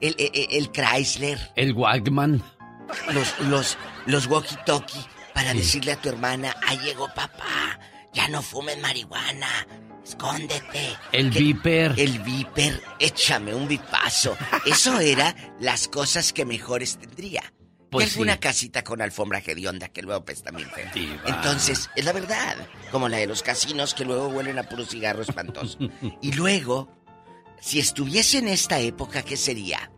[0.00, 2.42] el, el- el Chrysler, El Wagman.
[3.12, 7.78] los, los, los walkie-talkie para decirle a tu hermana, ahí llegó papá,
[8.12, 9.66] ya no fumes marihuana,
[10.04, 10.96] escóndete.
[11.12, 11.94] El Que- Viper.
[11.98, 14.36] El Viper, échame un bipazo.
[14.64, 17.42] Eso era las cosas que mejores tendría.
[17.90, 18.24] Pues sí.
[18.40, 20.90] casita con alfombra hedionda que luego pesta bien feo.
[21.24, 22.56] Entonces, es la verdad.
[22.90, 25.78] Como la de los casinos que luego huelen a puro cigarro espantoso.
[26.22, 26.88] y luego,
[27.60, 29.90] si estuviese en esta época, ¿qué sería?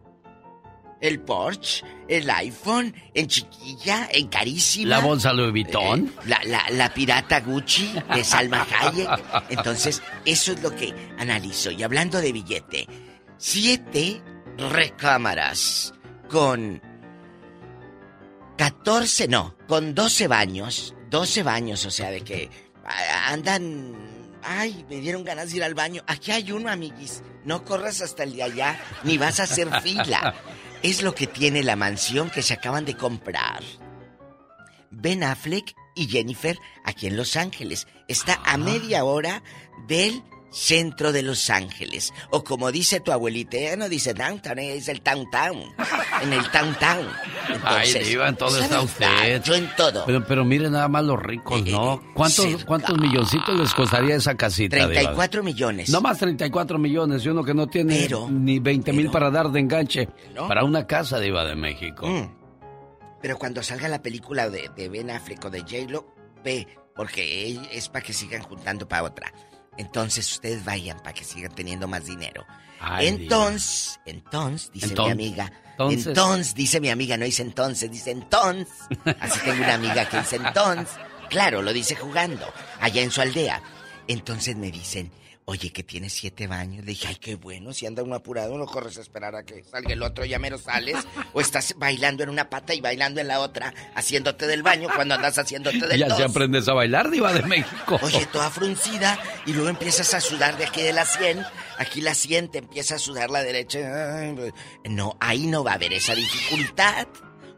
[1.01, 4.91] El Porsche, el iPhone, en chiquilla, en carísima.
[4.91, 6.07] La bolsa Louis Vuitton.
[6.07, 9.09] Eh, la, la, la pirata Gucci de Salma Hayek.
[9.49, 11.71] Entonces, eso es lo que analizo.
[11.71, 12.89] Y hablando de billete,
[13.37, 14.21] siete
[14.57, 15.95] recámaras
[16.29, 16.83] con
[18.59, 20.95] 14, no, con 12 baños.
[21.11, 22.51] 12 baños, o sea, de que
[22.85, 23.95] ah, andan.
[24.43, 26.03] Ay, me dieron ganas de ir al baño.
[26.07, 27.23] Aquí hay uno, amiguis.
[27.45, 30.35] No corras hasta el de allá, ni vas a hacer fila.
[30.83, 33.63] Es lo que tiene la mansión que se acaban de comprar.
[34.91, 37.87] Ben Affleck y Jennifer aquí en Los Ángeles.
[38.07, 39.43] Está a media hora
[39.87, 42.13] del centro de Los Ángeles.
[42.31, 45.63] O como dice tu abuelita, ella no dice downtown, ella dice el town town.
[46.23, 47.07] En el town town.
[47.65, 49.43] Ay, Entonces, Diva, en todo está usted.
[49.45, 50.05] Yo en todo.
[50.07, 52.03] Pero, pero mire nada más los ricos, ¿no?
[52.15, 52.65] ¿Cuántos, cerca.
[52.67, 54.77] ¿Cuántos milloncitos les costaría esa casita?
[54.77, 54.89] Diva?
[54.89, 55.91] 34 millones.
[55.91, 59.51] No más 34 millones y uno que no tiene Pero- ni 20 mil para dar
[59.51, 60.49] de enganche ¿No?
[60.49, 62.07] para una casa diva de México.
[62.07, 62.39] Mm.
[63.21, 66.07] Pero cuando salga la película de, de Ben Affleck o de J-Lo,
[66.45, 69.33] ve, porque es para que sigan juntando para otra.
[69.79, 72.45] Entonces ustedes vayan para que sigan teniendo más dinero.
[72.81, 75.53] Ay, entonces, entonces, dice Entonces, mi amiga.
[75.71, 76.07] entonces.
[76.07, 76.55] Entonces.
[76.55, 78.69] dice mi amiga, no dice entonces, dice entonces.
[79.21, 80.95] Así tengo una amiga que dice entonces.
[81.31, 82.47] Claro, lo dice jugando,
[82.81, 83.63] allá en su aldea.
[84.07, 85.11] Entonces me dicen,
[85.51, 86.85] oye, que tiene siete baños.
[86.85, 89.65] Le dije, ay, qué bueno, si anda uno apurado, no corres a esperar a que
[89.65, 90.97] salga el otro, ya mero sales.
[91.33, 95.15] O estás bailando en una pata y bailando en la otra, haciéndote del baño cuando
[95.15, 96.19] andas haciéndote del Ya dos.
[96.19, 97.99] se aprendes a bailar diva de México.
[98.03, 101.43] Oye, toda fruncida y luego empiezas a sudar de aquí de la sien.
[101.79, 104.19] Aquí la sien te empieza a sudar la derecha.
[104.19, 104.35] Ay,
[104.89, 107.07] No, ahí no va a haber esa dificultad.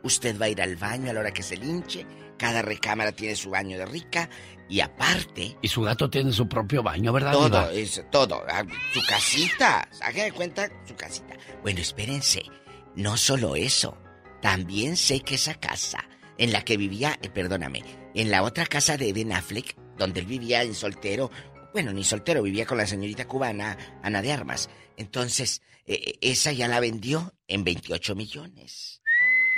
[0.02, 2.06] Usted va a ir al baño a la hora que se linche.
[2.40, 4.30] Cada recámara tiene su baño de rica.
[4.66, 7.32] Y aparte, Y su gato tiene su propio baño, ¿verdad?
[7.32, 7.68] todo,
[8.10, 8.42] todo.
[8.48, 8.64] Ah,
[8.94, 9.86] Su casita.
[10.00, 11.36] Hagan de cuenta su casita.
[11.60, 12.42] Bueno, espérense.
[12.96, 13.98] No solo eso.
[14.40, 15.98] también sé que esa casa
[16.38, 17.82] en la que vivía, eh, perdóname,
[18.14, 21.30] en la otra casa de Ben Affleck, donde él vivía en soltero,
[21.74, 24.70] bueno, ni soltero, vivía con la señorita cubana Ana de Armas.
[24.96, 29.02] Entonces, eh, eh, esa ya la vendió en 28 millones.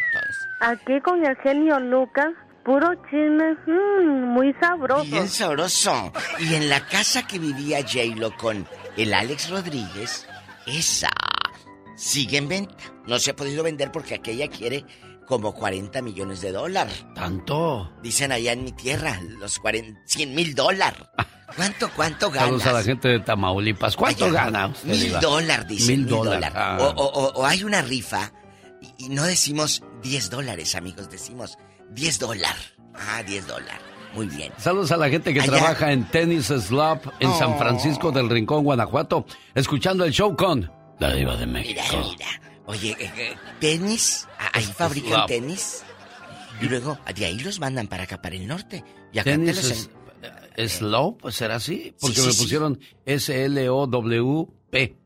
[0.07, 2.33] Entonces, Aquí con el genio Lucas,
[2.65, 5.05] puro chisme, mm, muy sabroso.
[5.05, 6.13] bien sabroso.
[6.39, 8.67] Y en la casa que vivía J-Lo con
[8.97, 10.27] el Alex Rodríguez,
[10.67, 11.11] esa
[11.97, 12.75] sigue en venta.
[13.07, 14.85] No se ha podido vender porque aquella quiere
[15.27, 17.05] como 40 millones de dólares.
[17.15, 17.91] ¿Tanto?
[18.03, 21.01] Dicen allá en mi tierra, los 40, 100 mil dólares.
[21.57, 22.47] ¿Cuánto, cuánto ganas?
[22.63, 23.95] Saludos a la gente de Tamaulipas.
[23.97, 26.01] ¿Cuánto Allá, gana usted, Mil dólares, dicen.
[26.01, 26.51] Mil dólares.
[26.53, 26.57] dólares.
[26.57, 26.79] Ah.
[26.97, 28.33] O, o- o hay una rifa
[28.81, 31.11] y, y no decimos 10 dólares, amigos.
[31.11, 31.59] Decimos
[31.95, 32.73] 10 dólares.
[32.95, 33.81] Ah, 10 dólares.
[34.15, 34.53] Muy bien.
[34.59, 35.53] Saludos a la gente que Allá.
[35.53, 37.59] trabaja en Tennis Slab en San Oh.
[37.59, 39.25] Francisco del Rincón, Guanajuato,
[39.55, 41.81] escuchando el show con La Diva de México.
[41.91, 42.27] Mira, mira.
[42.67, 45.83] Oye, eh, eh, tenis, ah, ahí fabrican tenis.
[46.61, 48.85] Y luego de ahí los mandan para acá, para el norte.
[49.13, 52.43] Y acá te Tenis los es, en- pues será así, porque sí, me sí.
[52.43, 54.97] pusieron S-L-O-W-P.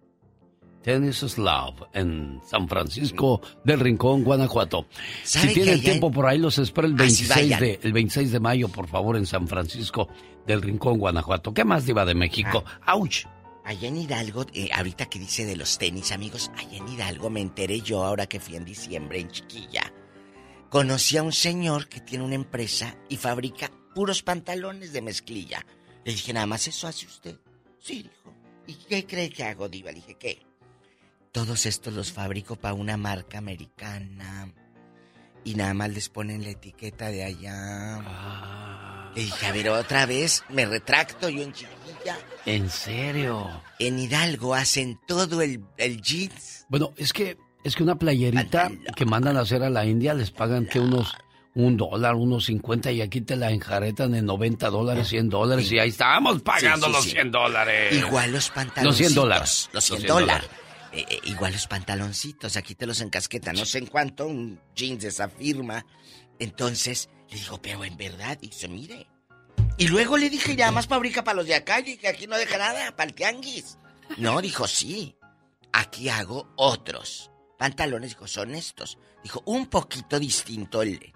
[0.86, 4.86] Tennis Slab en San Francisco del Rincón, Guanajuato.
[5.24, 7.60] ¿Sabe Si tienen en- tiempo por ahí, los espero el Así 26, vayan.
[7.60, 10.08] de, el 26 de mayo, por favor, en San Francisco
[10.46, 11.52] del Rincón, Guanajuato.
[11.52, 12.62] ¿Qué más, Diva de México?
[12.64, 12.92] Ah.
[12.92, 13.26] ¡Auch!
[13.64, 17.40] Allá en Hidalgo, eh, ahorita que dice de los tenis, amigos, allá en Hidalgo me
[17.40, 19.92] enteré yo ahora que fui en diciembre en Chiquilla.
[20.70, 25.66] Conocí a un señor que tiene una empresa y fabrica puros pantalones de mezclilla.
[26.04, 27.36] Le dije, nada más eso hace usted.
[27.80, 28.32] Sí, dijo.
[28.68, 29.90] ¿Y qué cree que hago, Diva?
[29.90, 30.46] Le dije, ¿qué?
[31.36, 34.50] Todos estos los fabrico para una marca americana.
[35.44, 39.12] Y nada más les ponen la etiqueta de allá.
[39.14, 42.16] Le dije, a ver, otra vez, me retracto yo en Chiquilla.
[42.46, 43.50] ¿En serio?
[43.78, 46.64] En Hidalgo hacen todo el, el jeans.
[46.70, 50.30] Bueno, es que es que una playerita que mandan a hacer a la India les
[50.30, 51.14] pagan que unos
[51.54, 55.78] un dólar, unos 50 y aquí te la enjaretan en 90 dólares, 100 dólares y
[55.78, 57.10] ahí estamos pagando Sí, sí, los sí.
[57.10, 57.94] 100 dólares.
[57.94, 58.86] Igual los pantalones.
[58.86, 59.68] Los 100 dólares.
[59.74, 60.50] Los 100 Los 100 dólares.
[60.96, 65.02] Eh, eh, igual los pantaloncitos, aquí te los encasquetan, no sé en cuánto, un jeans
[65.02, 65.84] de esa firma.
[66.38, 69.06] Entonces, le digo, pero en verdad, y se mire.
[69.76, 72.38] Y luego le dije, ya más fabrica para los de acá, y que aquí no
[72.38, 73.76] deja nada, para el tianguis.
[74.16, 75.16] No, dijo, sí.
[75.72, 77.30] Aquí hago otros.
[77.58, 78.96] Pantalones, dijo, son estos.
[79.22, 81.12] Dijo, un poquito distinto el,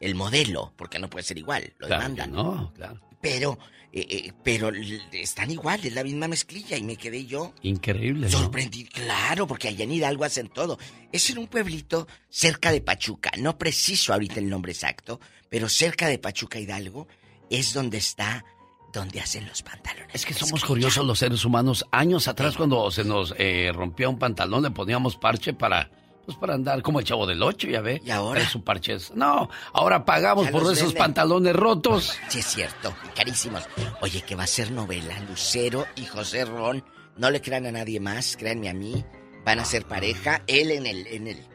[0.00, 2.32] el modelo, porque no puede ser igual, lo Claro demandan.
[2.32, 2.98] no, claro.
[3.20, 3.58] Pero,
[3.90, 4.70] eh, eh, pero
[5.12, 8.38] están igual, es la misma mezclilla y me quedé yo Increíble, ¿no?
[8.38, 8.90] sorprendido.
[8.92, 10.78] Claro, porque allá en Hidalgo hacen todo.
[11.10, 16.06] Es en un pueblito cerca de Pachuca, no preciso ahorita el nombre exacto, pero cerca
[16.08, 17.08] de Pachuca Hidalgo
[17.48, 18.44] es donde está,
[18.92, 20.14] donde hacen los pantalones.
[20.14, 21.86] Es que somos curiosos los seres humanos.
[21.90, 25.90] Años atrás cuando se nos eh, rompía un pantalón le poníamos parche para
[26.28, 28.02] pues para andar como el chavo del ocho, ya ve.
[28.04, 28.46] ¿Y ahora?
[28.46, 29.12] Su parches.
[29.14, 30.98] No, ahora pagamos Ya por esos venden.
[30.98, 32.18] pantalones rotos.
[32.28, 33.62] Sí, es cierto, carísimos.
[34.02, 36.84] Oye, que va a ser novela, Lucero y José Ron.
[37.16, 39.02] No le crean a nadie más, créanme a mí.
[39.46, 41.46] Van a ser pareja, él en el, en el.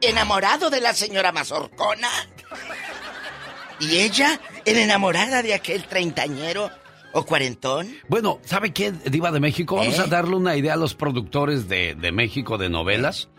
[0.00, 2.10] Enamorado de la señora Mazorcona.
[3.78, 6.70] Y ella, en enamorada de aquel treintañero
[7.14, 7.88] o cuarentón.
[8.08, 9.76] Bueno, ¿sabe qué, Diva de México?
[9.76, 10.02] Vamos ¿Eh?
[10.02, 13.30] a darle una idea a los productores de, de México de novelas.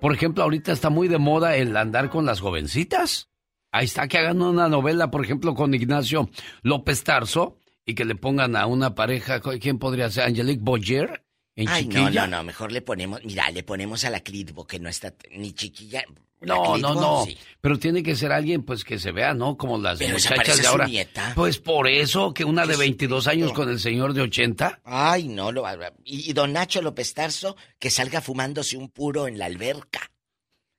[0.00, 3.28] Por ejemplo, ahorita está muy de moda el andar con las jovencitas.
[3.72, 6.30] Ahí está que hagan una novela, por ejemplo, con Ignacio
[6.62, 10.24] López Tarso y que le pongan a una pareja, ¿quién podría ser?
[10.24, 11.24] Angelique Boyer
[11.56, 12.26] en Ay, no, Chiquilla.
[12.26, 15.52] no, no, mejor le ponemos, mira, le ponemos a la Clitbo, que no está ni
[15.52, 16.04] chiquilla.
[16.46, 17.24] No, no, no.
[17.26, 17.36] sí.
[17.60, 19.56] Pero tiene que ser alguien, pues, que se vea, ¿no?
[19.56, 20.86] Como las Pero muchachas de su ahora.
[20.86, 21.32] nieta.
[21.34, 24.82] Pues por eso que una de 22 años con el señor de 80.
[24.84, 25.64] Ay, no, lo
[26.04, 30.12] y, y don Nacho López Tarso que salga fumándose un puro en la alberca,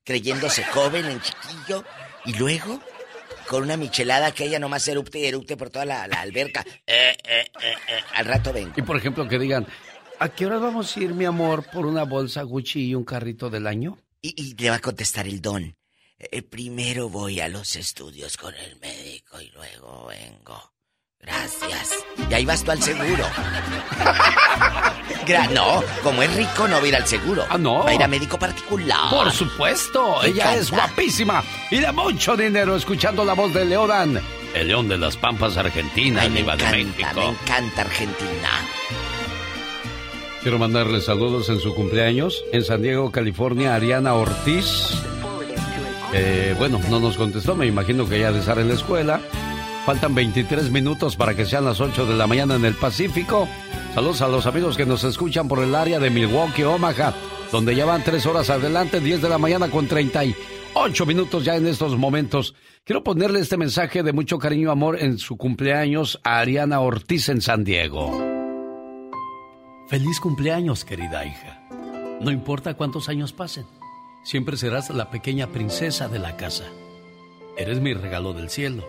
[0.06, 1.84] creyéndose joven en chiquillo,
[2.24, 2.80] y luego
[3.50, 6.66] con una michelada que ella nomás erupte y erupte por toda la, la alberca.
[6.86, 7.76] Eh, eh, eh,
[8.16, 8.74] al rato vengo.
[8.78, 9.68] Y por ejemplo, que digan,
[10.20, 13.50] ¿a qué hora vamos a ir, mi amor, por una bolsa Gucci y un carrito
[13.50, 13.98] del año?
[14.22, 15.76] Y, y le va a contestar el don.
[16.20, 20.74] "Eh, primero voy a los estudios con el médico y luego vengo.
[21.20, 21.92] Gracias.
[22.30, 23.26] Y ahí vas tú al seguro.
[25.26, 27.46] Gra- no, como es rico no va a ir al seguro.
[27.50, 27.84] Ah, no.
[27.84, 29.10] Va a ir a médico particular.
[29.10, 30.88] Por supuesto, ella es encanta.
[30.88, 34.22] guapísima y de mucho dinero escuchando la voz de Leodan,
[34.54, 37.20] el león de las pampas argentina, Ay, me Diva de encanta, México.
[37.20, 38.50] me encanta Argentina.
[40.48, 44.94] Quiero mandarle saludos en su cumpleaños en San Diego, California, Ariana Ortiz.
[46.14, 49.20] Eh, bueno, no nos contestó, me imagino que ya de estar en la escuela.
[49.86, 53.46] Faltan 23 minutos para que sean las 8 de la mañana en el Pacífico.
[53.94, 57.14] Saludos a los amigos que nos escuchan por el área de Milwaukee, Omaha,
[57.52, 59.90] donde ya van 3 horas adelante, 10 de la mañana con
[60.76, 62.56] Ocho minutos ya en estos momentos.
[62.86, 67.28] Quiero ponerle este mensaje de mucho cariño y amor en su cumpleaños a Ariana Ortiz
[67.28, 68.37] en San Diego.
[69.88, 71.62] Feliz cumpleaños, querida hija.
[72.20, 73.66] No importa cuántos años pasen,
[74.22, 76.66] siempre serás la pequeña princesa de la casa.
[77.58, 78.84] Eres mi regalo del cielo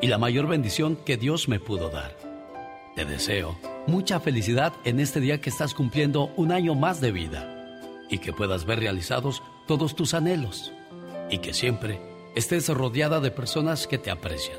[0.00, 2.16] y la mayor bendición que Dios me pudo dar.
[2.96, 7.78] Te deseo mucha felicidad en este día que estás cumpliendo un año más de vida
[8.08, 10.72] y que puedas ver realizados todos tus anhelos
[11.30, 12.00] y que siempre
[12.34, 14.58] estés rodeada de personas que te aprecian.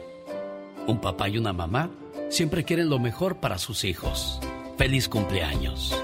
[0.86, 1.90] Un papá y una mamá
[2.30, 4.40] siempre quieren lo mejor para sus hijos.
[4.78, 6.02] Feliz cumpleaños.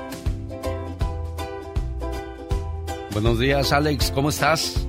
[3.11, 4.87] Buenos días, Alex, ¿cómo estás?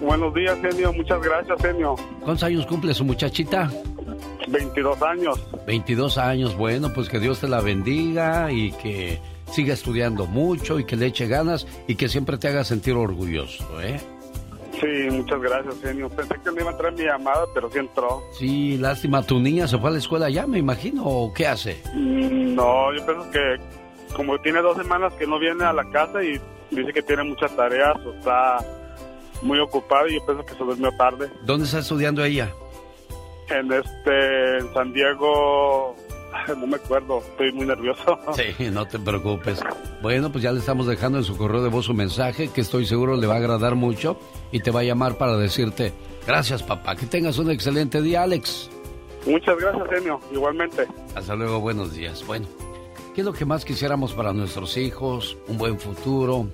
[0.00, 0.92] Buenos días, genio.
[0.92, 1.96] Muchas gracias, genio.
[2.20, 3.70] ¿Cuántos años cumple su muchachita?
[4.48, 5.38] 22 años.
[5.66, 9.20] 22 años, bueno, pues que Dios te la bendiga y que
[9.52, 13.80] siga estudiando mucho y que le eche ganas y que siempre te haga sentir orgulloso,
[13.82, 14.00] ¿eh?
[14.80, 16.08] Sí, muchas gracias, genio.
[16.10, 18.22] Pensé que no iba a entrar mi llamada, pero sí entró.
[18.38, 21.82] Sí, lástima, tu niña se fue a la escuela ya, me imagino, ¿o qué hace?
[21.94, 23.56] Mm, No, yo pienso que
[24.14, 26.40] como tiene dos semanas que no viene a la casa y
[26.70, 28.58] dice que tiene muchas tareas o está
[29.42, 31.28] muy ocupada y yo pienso que se durmió tarde.
[31.44, 32.50] ¿Dónde está estudiando ella?
[33.50, 35.94] En este, en San Diego,
[36.58, 38.18] no me acuerdo, estoy muy nervioso.
[38.34, 39.60] Sí, no te preocupes.
[40.02, 42.86] Bueno, pues ya le estamos dejando en su correo de voz su mensaje que estoy
[42.86, 44.18] seguro le va a agradar mucho
[44.52, 45.92] y te va a llamar para decirte,
[46.26, 48.70] gracias papá, que tengas un excelente día, Alex.
[49.26, 50.86] Muchas gracias, genio, igualmente.
[51.14, 52.24] Hasta luego, buenos días.
[52.26, 52.46] Bueno,
[53.14, 55.36] ¿qué es lo que más quisiéramos para nuestros hijos?
[55.48, 56.48] Un buen futuro,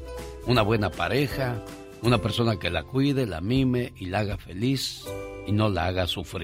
[0.47, 1.63] una buena pareja,
[2.03, 5.05] una persona que la cuide, la mime y la haga feliz
[5.47, 6.44] y no la haga sufrir.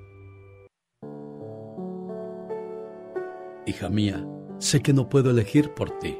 [3.65, 4.25] Hija mía,
[4.57, 6.19] sé que no puedo elegir por ti,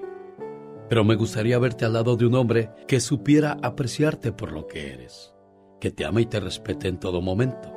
[0.87, 4.93] pero me gustaría verte al lado de un hombre que supiera apreciarte por lo que
[4.93, 5.33] eres,
[5.79, 7.73] que te ama y te respete en todo momento.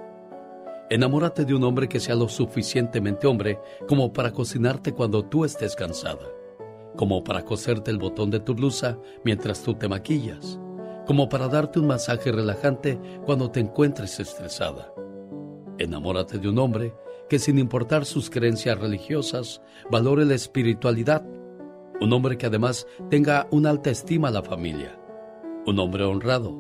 [0.90, 3.58] Enamórate de un hombre que sea lo suficientemente hombre
[3.88, 6.28] como para cocinarte cuando tú estés cansada,
[6.94, 10.60] como para coserte el botón de tu blusa mientras tú te maquillas,
[11.06, 14.92] como para darte un masaje relajante cuando te encuentres estresada.
[15.78, 16.94] Enamórate de un hombre
[17.35, 21.27] que sin importar sus creencias religiosas, valore la espiritualidad.
[22.01, 24.97] Un hombre que además tenga una alta estima a la familia.
[25.66, 26.56] Un hombre honrado,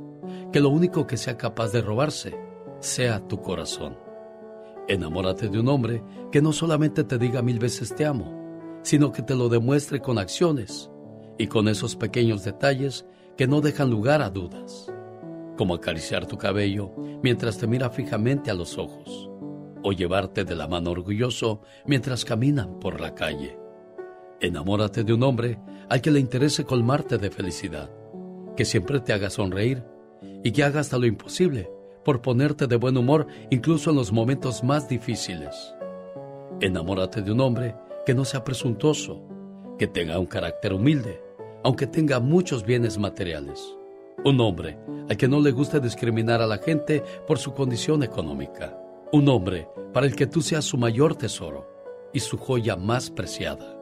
[0.52, 2.36] que lo único que sea capaz de robarse
[2.80, 3.96] sea tu corazón.
[4.88, 6.02] Enamórate de un hombre
[6.32, 10.18] que no solamente te diga mil veces te amo, sino que te lo demuestre con
[10.18, 10.90] acciones
[11.38, 13.06] y con esos pequeños detalles
[13.36, 14.92] que no dejan lugar a dudas,
[15.56, 16.90] como acariciar tu cabello
[17.22, 19.30] mientras te mira fijamente a los ojos
[19.84, 23.56] o llevarte de la mano orgulloso mientras caminan por la calle.
[24.40, 27.90] Enamórate de un hombre al que le interese colmarte de felicidad,
[28.56, 29.84] que siempre te haga sonreír
[30.42, 31.70] y que haga hasta lo imposible
[32.02, 35.74] por ponerte de buen humor incluso en los momentos más difíciles.
[36.60, 39.22] Enamórate de un hombre que no sea presuntuoso,
[39.78, 41.22] que tenga un carácter humilde,
[41.62, 43.76] aunque tenga muchos bienes materiales.
[44.24, 44.78] Un hombre
[45.10, 48.78] al que no le guste discriminar a la gente por su condición económica.
[49.12, 51.68] Un hombre para el que tú seas su mayor tesoro
[52.12, 53.78] y su joya más preciada.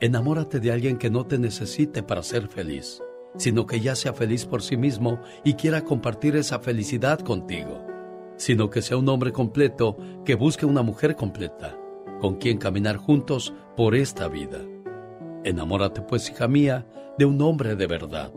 [0.00, 3.02] Enamórate de alguien que no te necesite para ser feliz,
[3.36, 7.84] sino que ya sea feliz por sí mismo y quiera compartir esa felicidad contigo.
[8.36, 11.76] Sino que sea un hombre completo que busque una mujer completa,
[12.20, 14.58] con quien caminar juntos por esta vida.
[15.44, 16.86] Enamórate pues, hija mía,
[17.18, 18.32] de un hombre de verdad,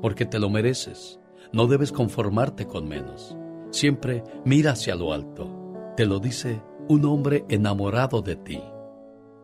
[0.00, 1.20] porque te lo mereces.
[1.52, 3.36] No debes conformarte con menos.
[3.70, 5.61] Siempre mira hacia lo alto.
[5.96, 8.62] Te lo dice un hombre enamorado de ti,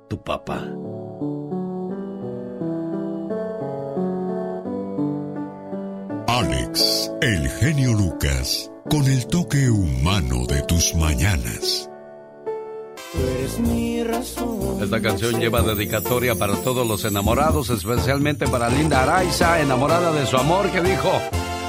[0.09, 0.66] tu papá.
[6.27, 11.91] Alex, el genio Lucas, con el toque humano de tus mañanas.
[14.81, 20.39] Esta canción lleva dedicatoria para todos los enamorados, especialmente para Linda Araiza, enamorada de su
[20.39, 21.11] amor, que dijo,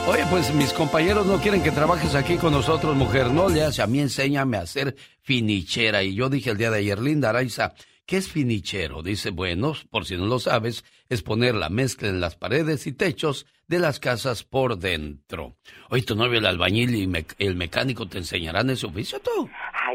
[0.08, 3.82] oye, pues mis compañeros no quieren que trabajes aquí con nosotros, mujer, no le hace,
[3.82, 6.04] a mí enséñame a ser finichera.
[6.04, 7.74] Y yo dije el día de ayer, Linda Araiza,
[8.06, 9.04] ¿qué es finichero?
[9.04, 12.94] Dice, bueno, por si no lo sabes, es poner la mezcla en las paredes y
[12.94, 15.58] techos de las casas por dentro.
[15.90, 19.50] Oye, tu novio el albañil y el mecánico te enseñarán ese oficio tú.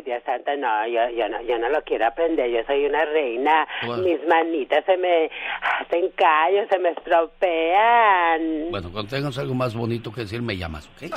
[0.05, 3.67] Dios santo, no yo, no, yo no lo quiero aprender, yo soy una reina.
[4.03, 5.31] Mis manitas se me
[5.81, 8.71] hacen callos, se me estropean.
[8.71, 11.11] Bueno, cuando tengas algo más bonito que decir, me llamas, ¿ok?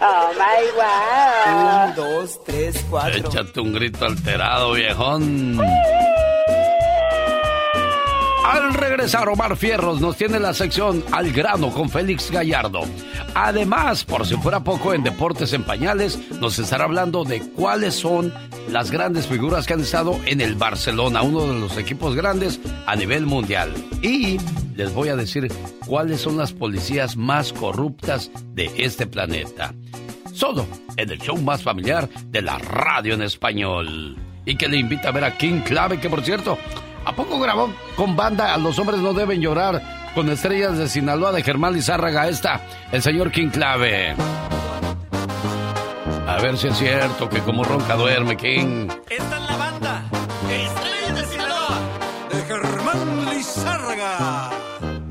[0.00, 1.88] oh, my wow.
[1.88, 3.18] Un, dos, tres, cuatro.
[3.18, 5.58] Échate un grito alterado, viejón.
[8.44, 12.82] Al regresar, Omar Fierros nos tiene la sección Al grano con Félix Gallardo.
[13.34, 18.34] Además, por si fuera poco, en Deportes en Pañales nos estará hablando de cuáles son
[18.68, 22.94] las grandes figuras que han estado en el Barcelona, uno de los equipos grandes a
[22.96, 23.72] nivel mundial.
[24.02, 24.36] Y
[24.76, 25.50] les voy a decir
[25.86, 29.72] cuáles son las policías más corruptas de este planeta.
[30.34, 30.66] Solo
[30.98, 34.18] en el show más familiar de la radio en español.
[34.44, 36.58] Y que le invita a ver a King Clave, que por cierto,
[37.04, 39.82] ¿A poco grabó con banda Los hombres no deben llorar
[40.14, 42.60] con estrellas de Sinaloa de Germán Lizárraga esta,
[42.92, 44.14] el señor King Clave?
[46.26, 48.88] A ver si es cierto que como ronca duerme King.
[49.10, 50.04] Esta es la banda,
[50.50, 51.78] Estrellas de Sinaloa
[52.32, 54.50] de Germán Lizárraga.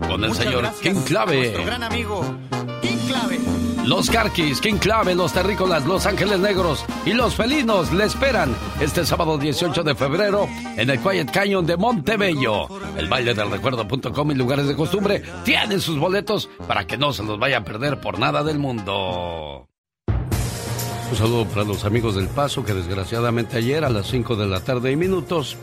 [0.07, 1.37] Con el señor King Clave.
[1.37, 2.35] Nuestro gran amigo
[2.81, 3.62] King Clave.
[3.85, 9.05] Los Carquis, King Clave, los Terrícolas, los Ángeles Negros y los Felinos le esperan este
[9.05, 10.47] sábado 18 de febrero
[10.77, 12.67] en el Quiet Canyon de Montebello.
[12.97, 17.23] El baile del recuerdo.com y lugares de costumbre tienen sus boletos para que no se
[17.23, 19.67] los vayan a perder por nada del mundo.
[20.07, 24.61] Un saludo para los amigos del Paso que desgraciadamente ayer a las 5 de la
[24.61, 25.57] tarde y minutos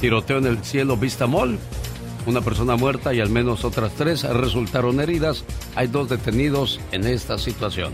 [0.00, 1.58] tiroteo en el cielo Vista Mall
[2.26, 5.44] una persona muerta y al menos otras tres resultaron heridas.
[5.74, 7.92] Hay dos detenidos en esta situación.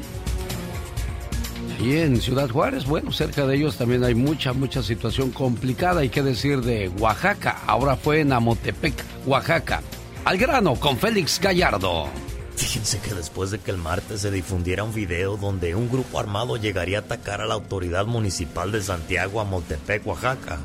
[1.83, 6.03] Y en Ciudad Juárez, bueno, cerca de ellos también hay mucha, mucha situación complicada.
[6.03, 7.63] Hay que decir de Oaxaca.
[7.67, 8.95] Ahora fue en Amotepec,
[9.27, 9.81] Oaxaca.
[10.27, 12.09] Al grano con Félix Gallardo.
[12.55, 16.59] Fíjense que después de que el martes se difundiera un video donde un grupo armado
[16.59, 20.59] llegaría a atacar a la autoridad municipal de Santiago, Amotepec, Oaxaca.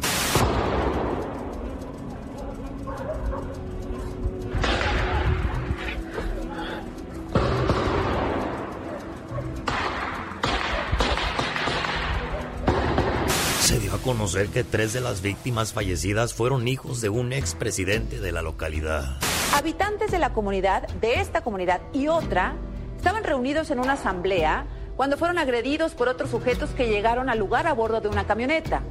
[14.06, 19.18] Conocer que tres de las víctimas fallecidas fueron hijos de un expresidente de la localidad.
[19.56, 22.54] Habitantes de la comunidad, de esta comunidad y otra,
[22.96, 27.66] estaban reunidos en una asamblea cuando fueron agredidos por otros sujetos que llegaron al lugar
[27.66, 28.84] a bordo de una camioneta.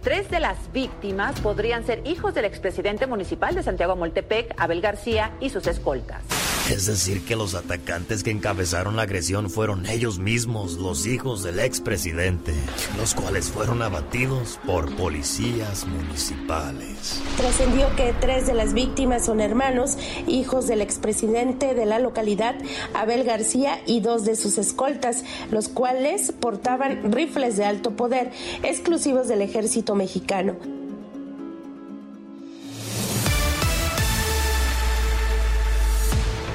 [0.00, 5.32] Tres de las víctimas podrían ser hijos del expresidente municipal de Santiago Moltepec, Abel García,
[5.40, 6.22] y sus escoltas.
[6.70, 11.58] Es decir, que los atacantes que encabezaron la agresión fueron ellos mismos, los hijos del
[11.58, 12.54] expresidente,
[12.96, 17.20] los cuales fueron abatidos por policías municipales.
[17.36, 22.54] Trascendió que tres de las víctimas son hermanos, hijos del expresidente de la localidad,
[22.94, 28.30] Abel García, y dos de sus escoltas, los cuales portaban rifles de alto poder,
[28.62, 30.81] exclusivos del ejército mexicano.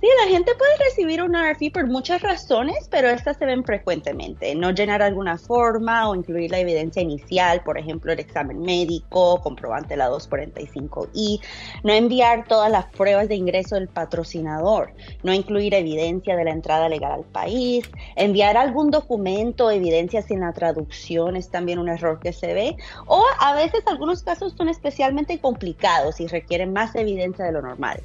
[0.00, 4.54] Sí, la gente puede recibir un RFI por muchas razones, pero estas se ven frecuentemente.
[4.54, 9.98] No llenar alguna forma o incluir la evidencia inicial, por ejemplo, el examen médico, comprobante
[9.98, 11.42] la 245I,
[11.84, 16.88] no enviar todas las pruebas de ingreso del patrocinador, no incluir evidencia de la entrada
[16.88, 17.84] legal al país,
[18.16, 22.74] enviar algún documento o evidencia sin la traducción es también un error que se ve,
[23.06, 28.00] o a veces algunos casos son especialmente complicados y requieren más evidencia de lo normal.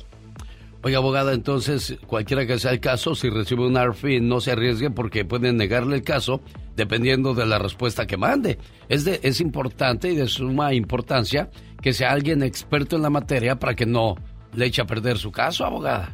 [0.85, 4.91] Oye, abogada, entonces, cualquiera que sea el caso, si recibe un RFI, no se arriesgue
[4.91, 6.41] porque pueden negarle el caso
[6.75, 8.59] dependiendo de la respuesta que mande.
[8.87, 11.49] Es, de, es importante y de suma importancia
[11.81, 14.13] que sea alguien experto en la materia para que no
[14.53, 16.13] le eche a perder su caso, abogada.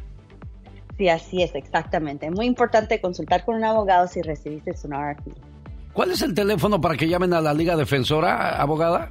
[0.96, 2.30] Sí, así es, exactamente.
[2.30, 5.34] Muy importante consultar con un abogado si recibiste un RFI.
[5.92, 9.10] ¿Cuál es el teléfono para que llamen a la Liga Defensora, abogada?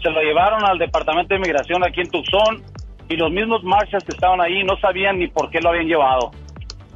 [0.01, 2.63] Se lo llevaron al Departamento de Inmigración aquí en Tucson
[3.09, 6.31] y los mismos marchas que estaban ahí no sabían ni por qué lo habían llevado.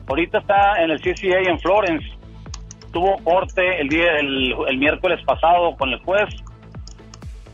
[0.08, 2.17] Ahorita está en el CCA en Florence
[2.92, 6.30] tuvo corte el día el, miércoles pasado con el juez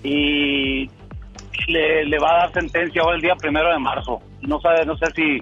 [0.03, 0.89] y
[1.67, 4.21] le, va a dar sentencia ahora el día primero de marzo.
[4.41, 5.39] No sabe, no sé si,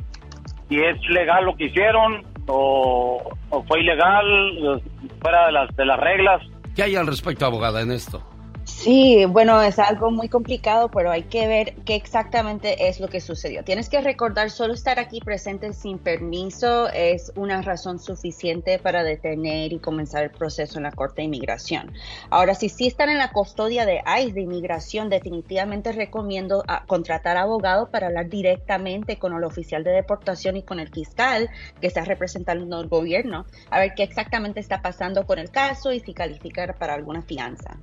[0.69, 4.81] si es legal lo que hicieron o, o fue ilegal,
[5.21, 6.41] fuera de las, de las reglas.
[6.75, 8.23] ¿Qué hay al respecto, abogada, en esto?
[8.71, 13.21] Sí, bueno, es algo muy complicado, pero hay que ver qué exactamente es lo que
[13.21, 13.63] sucedió.
[13.63, 19.71] Tienes que recordar, solo estar aquí presente sin permiso es una razón suficiente para detener
[19.71, 21.93] y comenzar el proceso en la Corte de Inmigración.
[22.31, 27.37] Ahora, si sí están en la custodia de ICE de Inmigración, definitivamente recomiendo ah, contratar
[27.37, 32.03] abogado para hablar directamente con el oficial de deportación y con el fiscal que está
[32.03, 36.79] representando al gobierno, a ver qué exactamente está pasando con el caso y si calificar
[36.79, 37.77] para alguna fianza.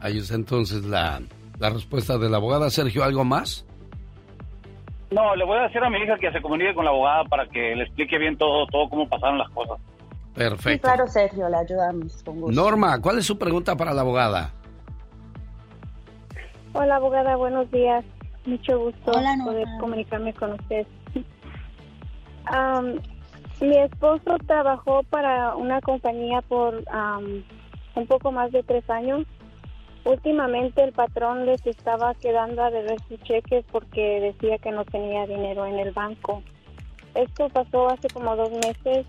[0.00, 1.20] Ahí está entonces la,
[1.58, 2.70] respuesta de la abogada.
[2.70, 3.66] Sergio, ¿algo más?
[5.10, 7.46] No, le voy a decir a mi hija que se comunique con la abogada para
[7.46, 9.78] que le explique bien todo, todo cómo pasaron las cosas.
[10.34, 10.86] Perfecto.
[10.86, 12.62] claro, Sergio, le ayudamos con gusto.
[12.62, 14.52] Norma, ¿cuál es su pregunta para la abogada?
[16.72, 18.04] Hola, abogada, buenos días.
[18.46, 19.12] Mucho gusto
[19.44, 20.86] poder comunicarme con usted.
[23.60, 26.82] mi esposo trabajó para una compañía por
[27.96, 29.26] un poco más de tres años
[30.04, 35.26] Últimamente el patrón les estaba quedando a deber sus cheques porque decía que no tenía
[35.26, 36.42] dinero en el banco.
[37.14, 39.06] Esto pasó hace como dos meses,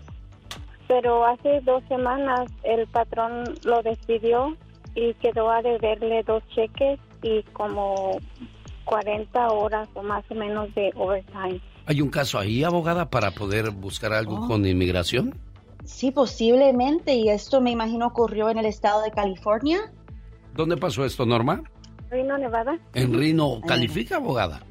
[0.88, 4.56] pero hace dos semanas el patrón lo despidió
[4.94, 8.18] y quedó a deberle dos cheques y como
[8.84, 11.60] 40 horas o más o menos de overtime.
[11.86, 14.48] ¿Hay un caso ahí, abogada, para poder buscar algo oh.
[14.48, 15.34] con inmigración?
[15.84, 19.92] Sí, posiblemente, y esto me imagino ocurrió en el estado de California.
[20.54, 21.62] ¿Dónde pasó esto, Norma?
[22.10, 22.78] Reno, Nevada.
[22.94, 23.60] En Reno.
[23.66, 24.62] ¿Califica, abogada?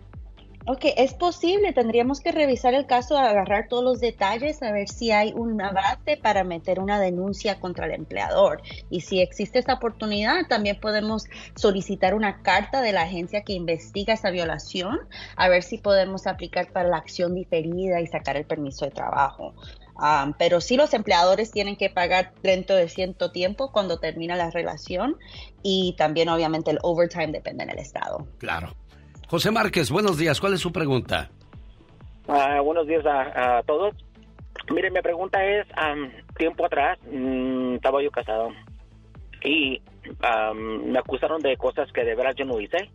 [0.67, 1.73] Ok, es posible.
[1.73, 6.17] Tendríamos que revisar el caso, agarrar todos los detalles, a ver si hay un avance
[6.21, 8.61] para meter una denuncia contra el empleador.
[8.91, 11.25] Y si existe esa oportunidad, también podemos
[11.55, 14.99] solicitar una carta de la agencia que investiga esa violación,
[15.35, 19.55] a ver si podemos aplicar para la acción diferida y sacar el permiso de trabajo.
[20.01, 24.49] Um, pero sí los empleadores tienen que pagar dentro de cierto tiempo cuando termina la
[24.49, 25.15] relación
[25.61, 28.25] y también obviamente el overtime depende del estado.
[28.39, 28.73] Claro.
[29.27, 30.41] José Márquez, buenos días.
[30.41, 31.29] ¿Cuál es su pregunta?
[32.27, 33.93] Ah, buenos días a, todos.
[34.73, 35.67] Mire, mi pregunta es,
[36.35, 38.49] tiempo atrás mm, estaba yo casado
[39.43, 39.81] y
[40.55, 42.89] me acusaron de cosas que de verdad yo no hice.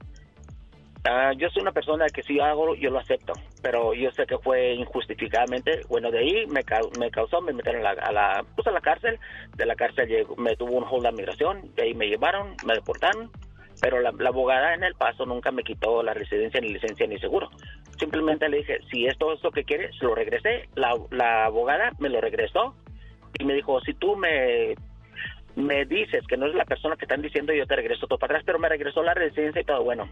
[1.09, 4.39] Ah, yo soy una persona que si hago, yo lo acepto, pero yo sé que
[4.39, 5.83] fue injustificadamente.
[5.89, 6.63] Bueno, de ahí me,
[6.99, 9.19] me causó, me metieron a la, a la, a la cárcel.
[9.55, 12.75] De la cárcel llegó, me tuvo un hold de migración, de ahí me llevaron, me
[12.75, 13.31] deportaron.
[13.81, 17.51] Pero la, abogada en el paso nunca me quitó la residencia, ni licencia, ni seguro.
[17.99, 20.69] Simplemente le dije, si esto es lo que quieres, lo regresé.
[20.75, 22.75] La, la abogada me lo regresó
[23.39, 24.75] y me dijo, si tú me
[25.55, 28.35] me dices que no es la persona que están diciendo, yo te regreso todo para
[28.35, 29.83] atrás, pero me regresó la residencia y todo.
[29.83, 30.07] Bueno,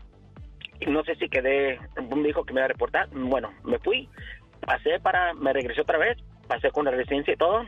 [0.86, 1.78] no sé si quedé,
[2.14, 4.08] me dijo que me iba a reportar, bueno, me fui,
[4.60, 7.64] pasé para, me regresé otra vez, pasé con la residencia y todo,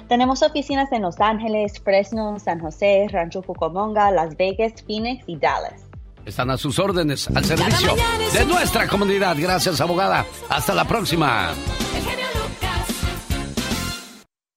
[0.07, 5.86] Tenemos oficinas en Los Ángeles, Fresno, San José, Rancho Cucamonga, Las Vegas, Phoenix y Dallas.
[6.27, 7.95] Están a sus órdenes, al servicio
[8.33, 9.37] de nuestra comunidad.
[9.39, 10.25] Gracias, abogada.
[10.49, 11.51] Hasta la próxima.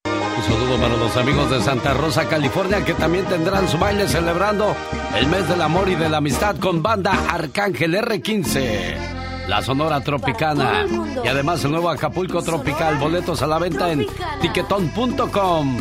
[0.05, 4.75] Un saludo para los amigos de Santa Rosa, California, que también tendrán su baile celebrando
[5.17, 9.47] el mes del amor y de la amistad con banda Arcángel R15.
[9.47, 10.85] La Sonora Tropicana.
[11.25, 12.97] Y además el nuevo Acapulco Tropical.
[12.97, 14.09] Boletos a la venta en
[14.41, 15.79] tiquetón.com.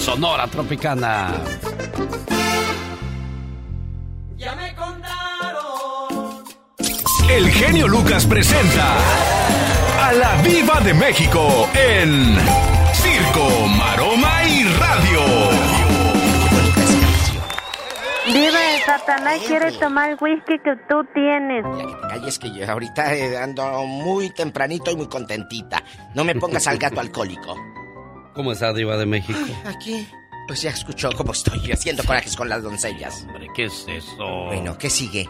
[0.00, 1.34] Sonora Tropicana.
[4.36, 6.44] Ya me contaron.
[7.28, 8.94] El genio Lucas presenta
[10.00, 12.36] a la Viva de México en
[12.92, 15.55] Circo, Maroma y Radio.
[18.26, 21.64] Viva el Satanás quiere tomar el whisky que tú tienes.
[21.78, 25.82] Ya que te calles que yo ahorita eh, ando muy tempranito y muy contentita.
[26.14, 27.56] No me pongas al gato alcohólico.
[28.34, 29.38] ¿Cómo está Diva de México?
[29.64, 30.06] aquí,
[30.48, 33.24] pues ya escuchó cómo estoy haciendo corajes con las doncellas.
[33.28, 34.46] Hombre, ¿qué es eso?
[34.46, 35.28] Bueno, ¿qué sigue?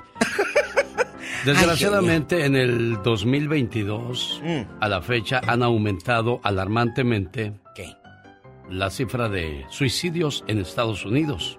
[1.44, 4.60] Desgraciadamente en el 2022 mm.
[4.80, 7.94] a la fecha han aumentado alarmantemente ¿Qué?
[8.70, 11.58] la cifra de suicidios en Estados Unidos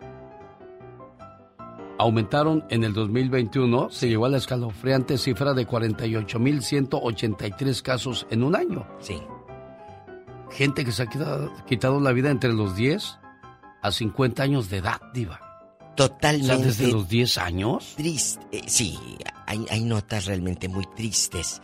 [1.98, 8.56] aumentaron en el 2021, se llegó a la escalofriante cifra de 48.183 casos en un
[8.56, 8.88] año.
[8.99, 9.19] Sí.
[10.52, 13.18] Gente que se ha quitado, la vida entre los 10
[13.82, 15.41] a 50 años de edad, diva.
[15.95, 16.68] Totalmente.
[16.68, 17.95] desde los 10 años.
[17.98, 18.45] Triste.
[18.52, 18.99] Eh, sí,
[19.48, 21.64] hay, notas realmente muy tristes.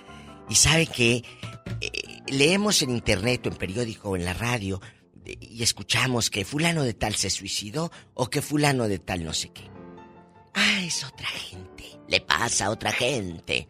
[0.49, 1.23] Y sabe que
[1.79, 4.81] eh, leemos en internet o en periódico o en la radio
[5.25, 9.49] y escuchamos que fulano de tal se suicidó o que fulano de tal no sé
[9.49, 9.72] qué.
[10.53, 11.99] Ah, es otra gente.
[12.07, 13.67] Le pasa a otra gente.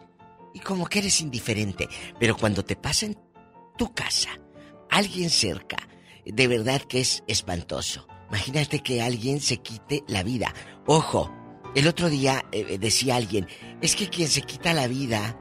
[0.53, 1.87] Y como que eres indiferente.
[2.19, 3.17] Pero cuando te pasa en
[3.77, 4.29] tu casa,
[4.89, 5.77] alguien cerca,
[6.25, 8.07] de verdad que es espantoso.
[8.29, 10.53] Imagínate que alguien se quite la vida.
[10.85, 11.31] Ojo,
[11.75, 13.47] el otro día eh, decía alguien,
[13.81, 15.37] es que quien se quita la vida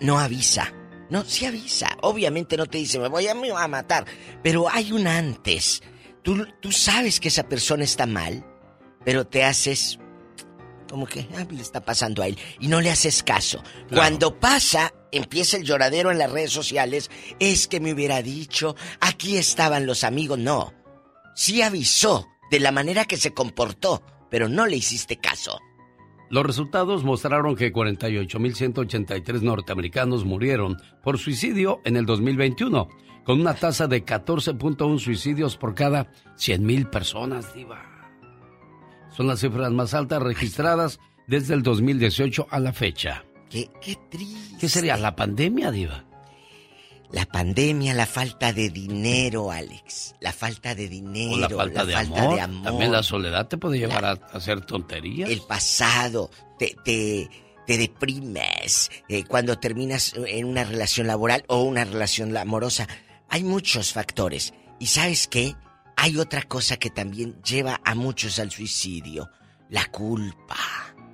[0.00, 0.72] no avisa.
[1.10, 1.96] No, sí avisa.
[2.02, 4.06] Obviamente no te dice, me voy a, me voy a matar.
[4.42, 5.82] Pero hay un antes.
[6.22, 8.44] Tú, tú sabes que esa persona está mal,
[9.04, 9.98] pero te haces
[10.88, 13.62] como que ah, le está pasando a él y no le haces caso.
[13.90, 19.36] Cuando pasa, empieza el lloradero en las redes sociales, es que me hubiera dicho, aquí
[19.36, 20.72] estaban los amigos, no.
[21.34, 25.58] Sí avisó de la manera que se comportó, pero no le hiciste caso.
[26.30, 32.88] Los resultados mostraron que 48.183 norteamericanos murieron por suicidio en el 2021,
[33.24, 37.97] con una tasa de 14.1 suicidios por cada 100.000 personas, diva.
[39.18, 43.24] Son las cifras más altas registradas desde el 2018 a la fecha.
[43.50, 44.56] Qué, qué triste.
[44.60, 46.04] ¿Qué sería la pandemia, diva?
[47.10, 50.14] La pandemia, la falta de dinero, Alex.
[50.20, 51.32] La falta de dinero.
[51.34, 52.38] O la falta, de, amor.
[52.62, 55.28] También la soledad te puede llevar a, hacer tonterías.
[55.28, 56.30] El pasado.
[56.56, 57.28] Te, te,
[57.66, 62.86] te deprimes eh, cuando terminas en una relación laboral o una relación amorosa.
[63.28, 64.54] Hay muchos factores.
[64.78, 65.56] ¿Y sabes qué?
[66.00, 69.30] Hay otra cosa que también lleva a muchos al suicidio.
[69.68, 70.56] La culpa.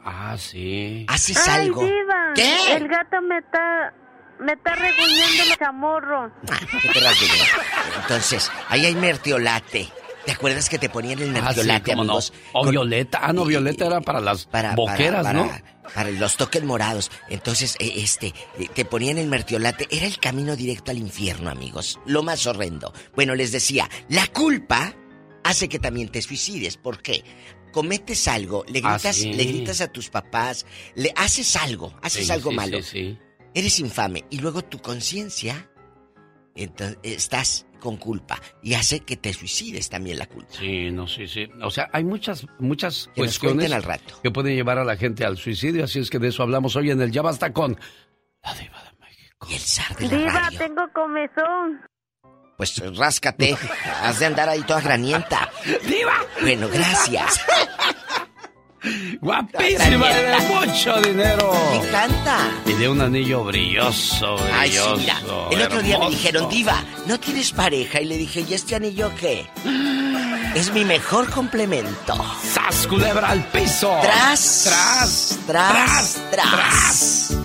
[0.04, 1.06] Ah, sí.
[1.08, 1.84] ¿Haces Ay, algo?
[1.84, 2.74] diva, ¿Qué?
[2.76, 3.94] El gato me está...
[4.40, 6.32] Me está reguñando el chamorro.
[6.82, 8.00] ¿Qué te?
[8.02, 9.88] Entonces, ahí hay mertiolate.
[10.26, 11.92] ¿Te acuerdas que te ponían el Ah, sí, no.
[12.00, 12.32] amigos?
[12.52, 13.20] O Con- violeta.
[13.22, 15.50] Ah, no, violeta era para las boqueras, para, ¿no?
[15.94, 17.10] Para los toques morados.
[17.28, 18.28] Entonces, eh, este,
[18.58, 19.86] eh, te ponían el mertiolate.
[19.90, 22.00] Era el camino directo al infierno, amigos.
[22.06, 22.92] Lo más horrendo.
[23.14, 24.94] Bueno, les decía, la culpa
[25.42, 26.78] hace que también te suicides.
[26.78, 27.22] ¿Por qué?
[27.70, 29.32] Cometes algo, le Ah, gritas, sí.
[29.32, 30.64] le gritas a tus papás,
[30.94, 32.80] le haces algo, haces Sí, algo malo.
[32.82, 33.18] sí, sí.
[33.52, 35.68] Eres infame y luego tu conciencia
[36.56, 40.54] entonces estás con culpa y hace que te suicides también la culpa.
[40.58, 41.46] Sí, no, sí, sí.
[41.62, 44.18] O sea, hay muchas, muchas Que cuestiones al rato.
[44.22, 46.90] que pueden llevar a la gente al suicidio, así es que de eso hablamos hoy
[46.90, 47.78] en el Ya Basta con...
[49.46, 50.58] Y el zar de la Diva, radio.
[50.58, 51.82] tengo comezón.
[52.56, 53.54] Pues ráscate,
[54.02, 55.50] has de andar ahí toda granienta.
[55.86, 56.14] ¡Viva!
[56.40, 57.44] Bueno, gracias.
[59.20, 61.52] Guapísima, de mucho dinero.
[61.70, 62.38] Me encanta.
[62.66, 64.98] Y de un anillo brilloso, Ay, sí, brilloso.
[64.98, 65.18] mira,
[65.50, 68.00] el otro día me dijeron, Diva, ¿no tienes pareja?
[68.00, 69.46] Y le dije, ¿y este anillo qué?
[70.54, 72.14] Es mi mejor complemento.
[72.52, 73.92] ¡Sas, culebra al piso!
[74.02, 75.38] Tras, ¡Tras!
[75.46, 77.36] tras, tras.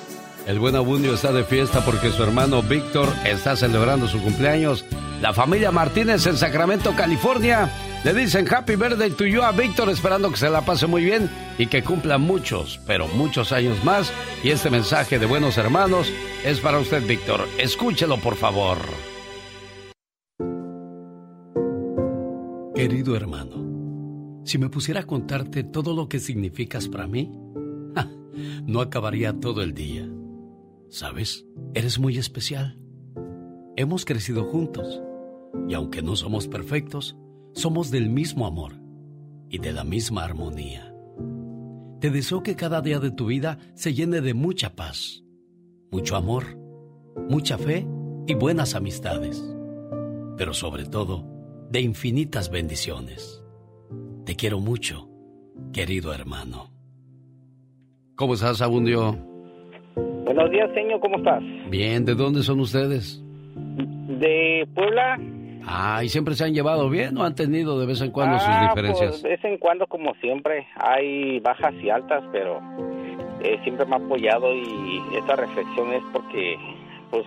[0.50, 4.84] El buen Abundio está de fiesta porque su hermano Víctor está celebrando su cumpleaños.
[5.22, 7.72] La familia Martínez en Sacramento, California,
[8.04, 11.30] le dicen Happy Birthday to you a Víctor, esperando que se la pase muy bien
[11.60, 14.12] y que cumpla muchos, pero muchos años más.
[14.44, 16.12] Y este mensaje de buenos hermanos
[16.44, 17.48] es para usted, Víctor.
[17.60, 18.80] Escúchelo, por favor.
[22.74, 27.32] Querido hermano, si me pusiera a contarte todo lo que significas para mí,
[28.66, 30.10] no acabaría todo el día.
[30.90, 31.46] ¿Sabes?
[31.74, 32.78] Eres muy especial.
[33.76, 35.02] Hemos crecido juntos
[35.68, 37.16] y aunque no somos perfectos,
[37.54, 38.74] somos del mismo amor
[39.50, 40.94] y de la misma armonía.
[42.00, 45.24] Te deseo que cada día de tu vida se llene de mucha paz,
[45.92, 46.58] mucho amor,
[47.30, 47.88] mucha fe
[48.26, 49.44] y buenas amistades,
[50.38, 51.26] pero sobre todo
[51.70, 53.44] de infinitas bendiciones.
[54.26, 55.10] Te quiero mucho,
[55.74, 56.72] querido hermano.
[58.16, 59.29] ¿Cómo estás, Abundio?
[60.30, 61.42] Buenos días, señor, ¿cómo estás?
[61.72, 63.20] Bien, ¿de dónde son ustedes?
[63.56, 65.18] De Puebla.
[65.66, 68.40] Ah, ¿y siempre se han llevado bien o han tenido de vez en cuando Ah,
[68.40, 69.10] sus diferencias?
[69.10, 72.62] pues, de vez en cuando, como siempre, hay bajas y altas, pero
[73.42, 76.56] eh, siempre me ha apoyado y esta reflexión es porque,
[77.10, 77.26] pues,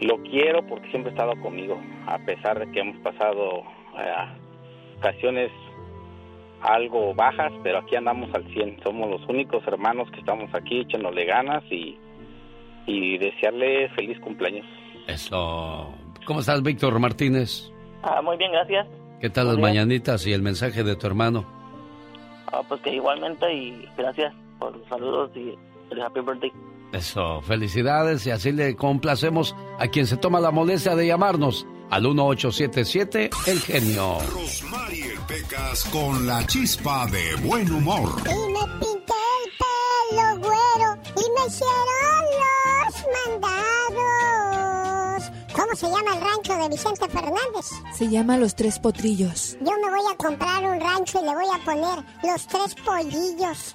[0.00, 3.62] lo quiero porque siempre ha estado conmigo, a pesar de que hemos pasado
[3.96, 5.52] eh, ocasiones
[6.62, 8.82] algo bajas, pero aquí andamos al 100.
[8.82, 11.98] Somos los únicos hermanos que estamos aquí echándole ganas y,
[12.86, 14.66] y desearle feliz cumpleaños.
[15.06, 15.92] Eso.
[16.26, 17.70] ¿Cómo estás, Víctor Martínez?
[18.02, 18.86] Ah, muy bien, gracias.
[19.20, 19.68] ¿Qué tal Muy las bien.
[19.70, 21.44] mañanitas y el mensaje de tu hermano?
[22.52, 25.54] Ah, pues que igualmente y gracias por los saludos y
[25.90, 26.52] el happy birthday.
[26.92, 32.02] Eso, felicidades y así le complacemos a quien se toma la molestia de llamarnos al
[32.02, 34.18] 1877 El Genio.
[34.32, 38.10] Rosmarie Pecas con la chispa de buen humor.
[38.24, 42.94] Y me pinté el pelo güero y me hicieron los
[43.40, 45.30] mandados.
[45.52, 47.70] ¿Cómo se llama el rancho de Vicente Fernández?
[47.92, 49.56] Se llama Los Tres Potrillos.
[49.60, 53.74] Yo me voy a comprar un rancho y le voy a poner los tres pollillos.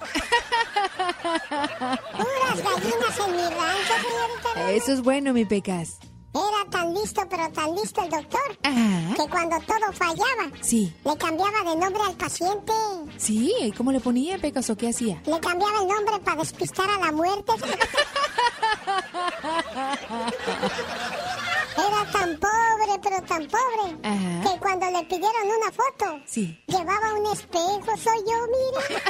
[1.50, 4.72] Puras gallinas en mi rancho, señorita.
[4.72, 5.98] Eso es bueno, mi Pecas.
[6.36, 9.14] Era tan listo, pero tan listo el doctor, Ajá.
[9.16, 10.92] que cuando todo fallaba, Sí.
[11.04, 12.72] le cambiaba de nombre al paciente.
[13.16, 15.20] Sí, ¿y cómo le ponía, Pecas, o qué hacía?
[15.24, 17.52] Le cambiaba el nombre para despistar a la muerte.
[21.76, 24.42] Era tan pobre, pero tan pobre, Ajá.
[24.52, 26.62] que cuando le pidieron una foto, Sí.
[26.66, 29.02] llevaba un espejo, soy yo, mire.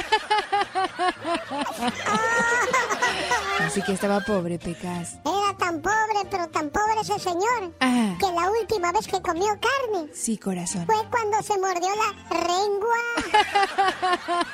[3.65, 5.17] Así que estaba pobre, Pecas.
[5.25, 8.15] Era tan pobre, pero tan pobre ese señor, Ajá.
[8.19, 10.85] que la última vez que comió carne Sí, corazón.
[10.85, 12.13] fue cuando se mordió la
[12.47, 12.97] lengua.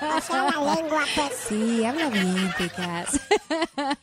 [0.18, 1.32] O sea, la lengua, pues.
[1.48, 3.20] Sí, habla bien, Pecas.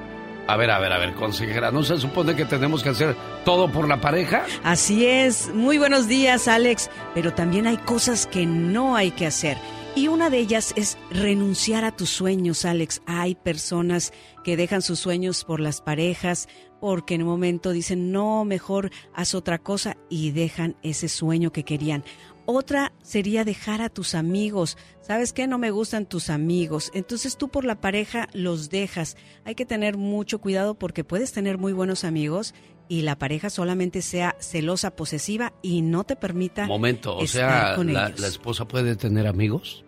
[0.47, 3.73] A ver, a ver, a ver, consejera, ¿no se supone que tenemos que hacer todo
[3.73, 4.45] por la pareja?
[4.63, 5.49] Así es.
[5.55, 6.91] Muy buenos días, Alex.
[7.15, 9.57] Pero también hay cosas que no hay que hacer.
[9.97, 13.01] Y una de ellas es renunciar a tus sueños, Alex.
[13.07, 14.13] Hay personas
[14.43, 16.49] que dejan sus sueños por las parejas
[16.81, 21.65] porque en un momento dicen, no, mejor haz otra cosa y dejan ese sueño que
[21.65, 22.05] querían.
[22.47, 24.77] Otra sería dejar a tus amigos.
[25.01, 25.47] ¿Sabes qué?
[25.47, 26.91] No me gustan tus amigos.
[26.95, 29.17] Entonces tú por la pareja los dejas.
[29.45, 32.55] Hay que tener mucho cuidado porque puedes tener muy buenos amigos
[32.87, 37.77] y la pareja solamente sea celosa, posesiva y no te permita Momento, o estar sea,
[37.77, 38.21] con la, ellos.
[38.21, 39.85] la esposa puede tener amigos?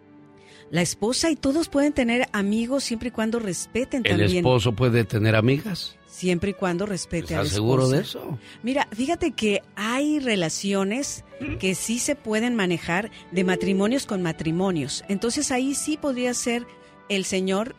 [0.71, 4.39] La esposa y todos pueden tener amigos siempre y cuando respeten ¿El también.
[4.39, 5.97] esposo puede tener amigas?
[6.17, 8.19] Siempre y cuando respete a la ¿Estás seguro de esposa.
[8.21, 8.39] eso?
[8.63, 11.27] Mira, fíjate que hay relaciones
[11.61, 15.05] que sí se pueden manejar de matrimonios con matrimonios.
[15.09, 16.67] Entonces ahí sí podría ser
[17.11, 17.77] el señor,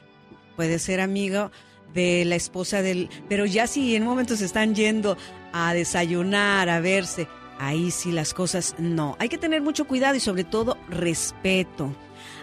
[0.56, 1.50] puede ser amigo
[1.96, 3.10] de la esposa del...
[3.28, 5.18] Pero ya si en un momento se están yendo
[5.52, 7.28] a desayunar, a verse,
[7.58, 9.16] ahí sí las cosas no.
[9.18, 11.92] Hay que tener mucho cuidado y sobre todo respeto.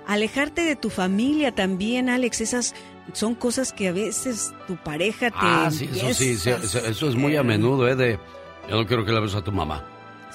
[0.08, 2.74] Alejarte de tu familia también, Alex, esas
[3.12, 5.36] son cosas que a veces tu pareja te...
[5.38, 7.94] Ah, sí, eso sí, eso, eso es muy a menudo, ¿eh?
[7.96, 8.18] De,
[8.68, 9.84] yo no quiero que le hables a tu mamá.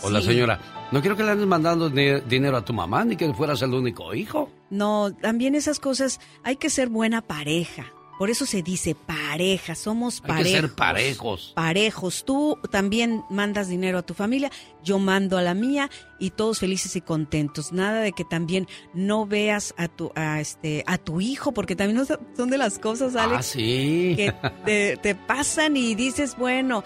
[0.02, 0.60] O la señora,
[0.92, 3.74] no quiero que le andes mandando ni- dinero a tu mamá, ni que fueras el
[3.74, 4.50] único hijo.
[4.70, 7.86] No, también esas cosas, hay que ser buena pareja.
[8.20, 10.46] Por eso se dice pareja, somos Hay parejos.
[10.52, 11.52] que ser parejos.
[11.56, 12.26] Parejos.
[12.26, 14.52] Tú también mandas dinero a tu familia,
[14.84, 15.90] yo mando a la mía
[16.20, 17.72] y todos felices y contentos.
[17.72, 22.06] Nada de que también no veas a tu a este a tu hijo, porque también
[22.06, 24.14] son- son de las cosas, Alex, Ah, sí.
[24.18, 24.36] que
[24.66, 26.84] te, te pasan y dices, bueno,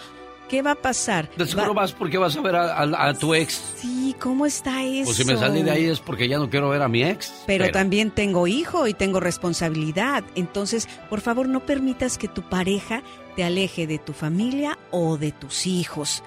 [0.50, 1.30] ¿qué va a pasar?
[1.36, 3.62] De seguro Va- vas porque vas a ver a, a- a tu ex.
[3.78, 5.06] Sí, ¿cómo está eso?
[5.06, 7.34] Pues si me salí de ahí es porque ya no quiero ver a mi ex.
[7.48, 10.24] Pero también tengo hijo y tengo responsabilidad.
[10.36, 13.02] Entonces, por favor, no permitas que tu pareja
[13.36, 16.24] te aleje de tu familia o de tus hijos.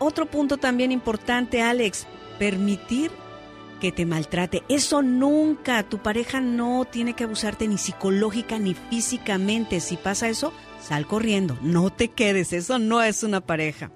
[0.00, 2.06] Otro punto también importante, Alex,
[2.38, 3.10] permitir
[3.80, 4.62] que te maltrate.
[4.68, 5.82] Eso nunca.
[5.84, 9.80] Tu pareja no tiene que abusarte ni psicológica ni físicamente.
[9.80, 11.58] Si pasa eso, sal corriendo.
[11.62, 12.52] No te quedes.
[12.52, 13.92] Eso no es una pareja.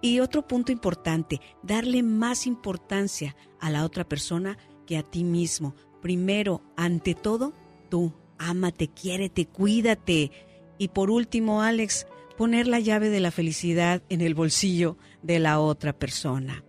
[0.00, 5.76] Y otro punto importante, darle más importancia a la otra persona que a ti mismo.
[6.00, 7.52] Primero, ante todo,
[7.88, 10.32] tú, ámate, quiérete, cuídate.
[10.78, 12.06] Y por último, Alex,
[12.36, 16.64] poner la llave de la felicidad en el bolsillo de la otra persona.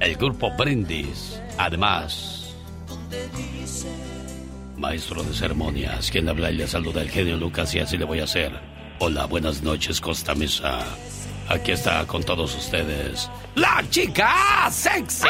[0.00, 1.40] El grupo Brindis.
[1.58, 2.56] Además,
[4.76, 8.18] maestro de ceremonias, quien habla y le saluda el genio Lucas y así le voy
[8.18, 8.77] a hacer.
[9.00, 10.80] Hola, buenas noches, Costa Mesa.
[11.48, 15.28] Aquí está con todos ustedes la chica sexy.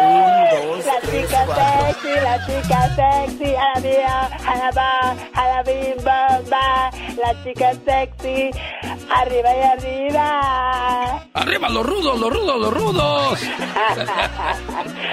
[0.00, 5.48] Un, dos, la chica sexy, la chica sexy, a la mía, a la va, a
[5.48, 6.90] la bim, bam, ba.
[7.16, 8.50] La chica sexy,
[9.10, 11.22] arriba y arriba.
[11.34, 13.40] Arriba los rudos, los rudos, los rudos.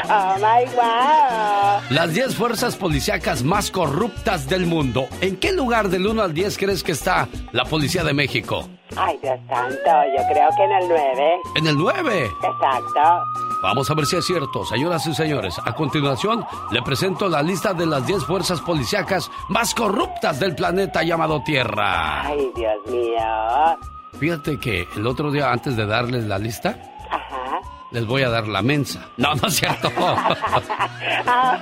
[0.10, 1.82] oh my wow.
[1.90, 5.08] Las 10 fuerzas policíacas más corruptas del mundo.
[5.22, 8.70] ¿En qué lugar del 1 al 10 crees que está la Policía de México?
[8.96, 11.36] Ay, Dios santo, yo creo que en el 9.
[11.56, 12.26] ¿En el 9?
[12.26, 13.24] Exacto.
[13.64, 15.56] Vamos a ver si es cierto, señoras y señores.
[15.64, 21.02] A continuación, le presento la lista de las 10 fuerzas policíacas más corruptas del planeta
[21.02, 22.24] llamado Tierra.
[22.28, 23.78] Ay, Dios mío.
[24.20, 26.78] Fíjate que el otro día, antes de darles la lista,
[27.10, 27.62] Ajá.
[27.92, 29.08] les voy a dar la mensa.
[29.16, 29.90] No, no es cierto.
[31.26, 31.60] Ah.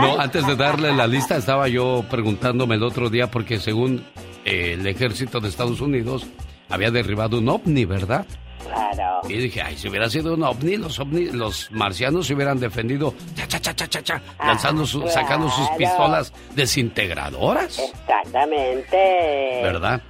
[0.00, 4.04] No, antes de darle la lista, estaba yo preguntándome el otro día, porque según
[4.44, 6.26] eh, el ejército de Estados Unidos,
[6.68, 8.26] había derribado un ovni, ¿verdad?
[8.68, 9.20] Claro.
[9.28, 13.14] Y dije, ay, si hubiera sido un ovni, los ovni, los marcianos se hubieran defendido,
[13.34, 15.14] cha, cha, cha, cha, cha, cha, lanzando su- claro.
[15.14, 19.60] sacando sus pistolas desintegradoras, Exactamente.
[19.62, 20.00] ¿verdad?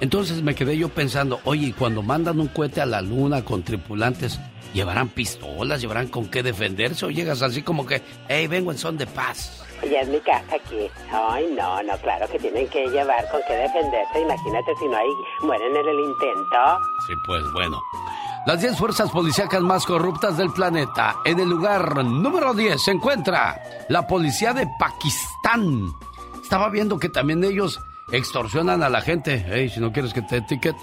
[0.00, 4.38] Entonces me quedé yo pensando, oye, cuando mandan un cohete a la luna con tripulantes,
[4.72, 5.80] ¿llevarán pistolas?
[5.80, 7.06] ¿Llevarán con qué defenderse?
[7.06, 9.64] ¿O llegas así como que, hey, vengo en son de paz?
[9.82, 10.90] Ya es mi casa aquí.
[11.12, 14.20] Ay, no, no, claro que tienen que llevar con qué defenderse.
[14.20, 15.08] Imagínate si no hay,
[15.42, 16.78] mueren en el intento.
[17.06, 17.80] Sí, pues bueno.
[18.46, 21.16] Las 10 fuerzas policíacas más corruptas del planeta.
[21.24, 25.92] En el lugar número 10 se encuentra la policía de Pakistán.
[26.42, 27.80] Estaba viendo que también ellos
[28.10, 29.44] extorsionan a la gente.
[29.48, 30.76] Hey, si no quieres que te etiquet,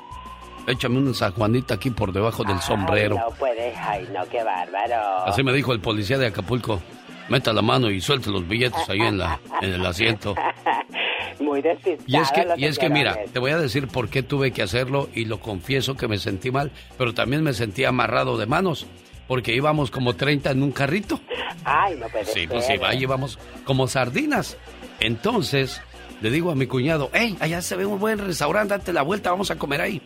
[0.68, 3.16] échame una San Juanita aquí por debajo del sombrero.
[3.16, 3.76] No puede.
[3.76, 5.26] Ay, no, qué bárbaro.
[5.26, 6.82] Así me dijo el policía de Acapulco.
[7.30, 10.36] Meta la mano y suelte los billetes ahí en, la, en el asiento.
[11.40, 11.62] Muy.
[12.08, 14.62] Y es que, y es que mira, te voy a decir por qué tuve que
[14.62, 18.88] hacerlo y lo confieso que me sentí mal, pero también me sentí amarrado de manos,
[19.28, 21.20] porque íbamos como 30 en un carrito.
[21.64, 24.58] Ay, no puede Sí, pues sí, va, íbamos como sardinas.
[25.00, 25.82] Entonces,
[26.22, 29.32] le digo a mi cuñado, hey, allá se ve un buen restaurante, date la vuelta,
[29.32, 30.02] vamos a comer ahí.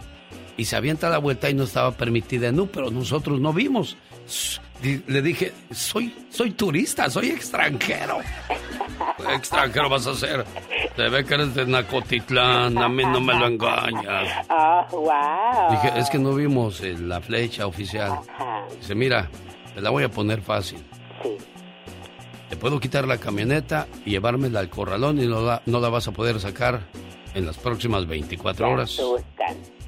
[0.59, 3.95] Y se avienta la vuelta y no estaba permitida en U, pero nosotros no vimos.
[4.83, 8.17] Le dije, soy, soy turista, soy extranjero.
[9.33, 10.45] extranjero vas a ser.
[10.97, 14.45] Se ve que eres de Nacotitlán, a mí no me lo engañas.
[14.49, 15.71] Ah, wow.
[15.71, 18.19] Dije, es que no vimos eh, la flecha oficial.
[18.81, 19.29] Dice, mira,
[19.73, 20.79] te la voy a poner fácil.
[22.49, 26.09] Te puedo quitar la camioneta y llevármela al corralón y no la, no la vas
[26.09, 26.81] a poder sacar
[27.33, 28.99] en las próximas 24 horas.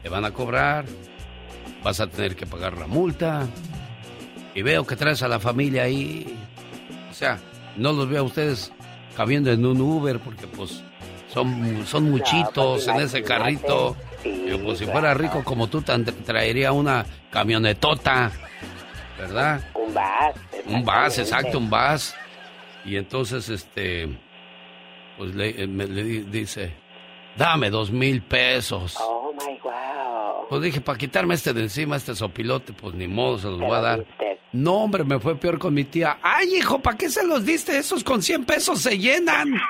[0.04, 0.86] Te van a cobrar,
[1.84, 3.48] vas a tener que pagar la multa.
[4.56, 6.38] Y veo que traes a la familia ahí.
[7.10, 7.40] O sea,
[7.78, 8.72] no los veo a ustedes
[9.16, 10.84] cabiendo en un Uber porque pues
[11.34, 13.96] son, son muchitos en ese carrito.
[14.24, 18.32] Digo, pues si fuera rico como tú, traería una camionetota,
[19.18, 19.62] ¿verdad?
[19.74, 20.66] Un bus.
[20.66, 22.14] Un bus, exacto, un bus.
[22.84, 24.10] Y entonces, este,
[25.18, 26.74] pues le, eh, me- le di- dice,
[27.38, 28.98] dame dos mil pesos.
[29.00, 30.48] Oh, my wow.
[30.50, 33.72] Pues dije, para quitarme este de encima, este sopilote, pues ni modo, se los voy
[33.72, 34.06] a dar.
[34.54, 36.18] No, hombre, me fue peor con mi tía.
[36.22, 37.78] Ay, hijo, ¿para qué se los diste?
[37.78, 39.54] Esos con 100 pesos se llenan.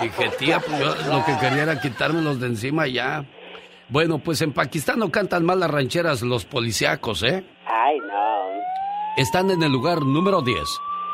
[0.00, 3.24] Dije, tía, pues yo lo que quería era quitármelos de encima ya.
[3.88, 7.44] Bueno, pues en Pakistán no cantan mal las rancheras los policíacos, ¿eh?
[7.66, 8.46] Ay, no.
[9.16, 10.58] Están en el lugar número 10.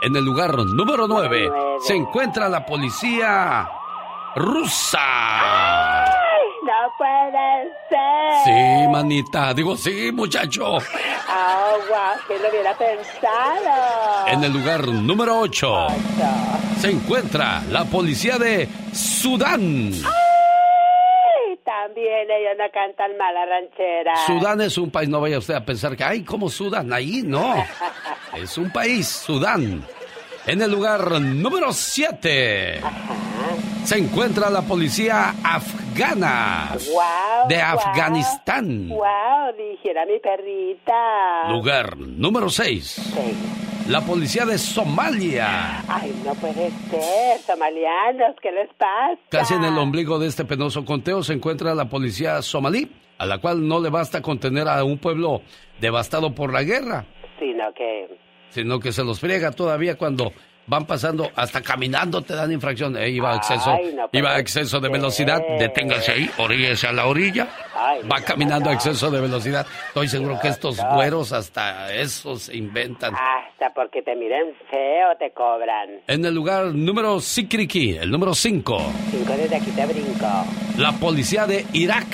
[0.05, 1.53] En el lugar número 9
[1.87, 3.69] se encuentra la policía
[4.35, 4.99] rusa.
[4.99, 8.45] Ay, no puede ser.
[8.45, 9.55] Sí, manita.
[9.55, 10.73] Digo, sí, muchacho.
[10.75, 14.27] Oh, wow, que lo hubiera pensado.
[14.27, 15.87] En el lugar número 8
[16.81, 19.93] se encuentra la policía de Sudán.
[20.05, 20.13] Ay,
[21.83, 24.15] también ellos no cantan mal la ranchera.
[24.27, 26.93] Sudán es un país, no vaya usted a pensar que, ay, ¿cómo Sudán?
[26.93, 27.55] Ahí no.
[28.37, 29.85] Es un país, Sudán.
[30.47, 32.81] En el lugar número 7
[33.85, 38.89] se encuentra la policía afgana Wow, de Afganistán.
[38.89, 41.49] Wow, dijera mi perrita.
[41.49, 43.15] Lugar número 6.
[43.89, 45.81] La policía de Somalia.
[45.89, 49.19] Ay, no puede ser, somalianos, ¿qué les pasa?
[49.29, 53.39] Casi en el ombligo de este penoso conteo se encuentra la policía somalí, a la
[53.39, 55.43] cual no le basta contener a un pueblo
[55.81, 57.05] devastado por la guerra,
[57.39, 58.09] Sino que...
[58.53, 60.33] sino que se los friega todavía cuando
[60.73, 62.97] van pasando, hasta caminando te dan infracción.
[62.97, 66.87] Eh, iba a exceso, Ay, no puede iba a exceso de velocidad, deténgase ahí, oríllese
[66.87, 67.47] a la orilla.
[67.77, 69.67] Ay, Va caminando a exceso de velocidad.
[69.89, 73.15] Estoy seguro que estos güeros hasta eso se inventan.
[73.15, 75.91] Hasta porque te miren feo te cobran.
[76.07, 78.79] En el lugar número Sikriki, el número 5,
[79.11, 80.27] Cinco desde aquí te brinco.
[80.79, 82.07] la policía de Irak.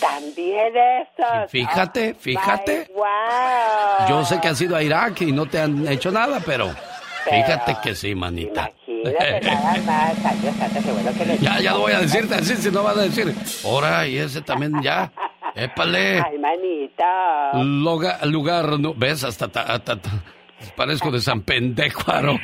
[0.00, 1.48] También eso.
[1.48, 2.88] Fíjate, fíjate.
[2.94, 4.08] wow.
[4.08, 6.70] Yo sé que has ido a Irak y no te han hecho nada, pero
[7.30, 8.70] fíjate que sí, manita.
[8.86, 10.24] Imagínate nada más.
[10.24, 12.70] Ay, Dios santo, qué bueno que le Ya, ya no voy a decirte así, si
[12.70, 13.34] no van a decir,
[13.64, 15.10] ahora y ese también ya.
[15.56, 16.20] Épale.
[16.20, 17.52] Ay, manita.
[17.54, 20.10] Loga- lugar, no, ves, hasta, ta- hasta- ta-
[20.76, 22.40] parezco de San santo.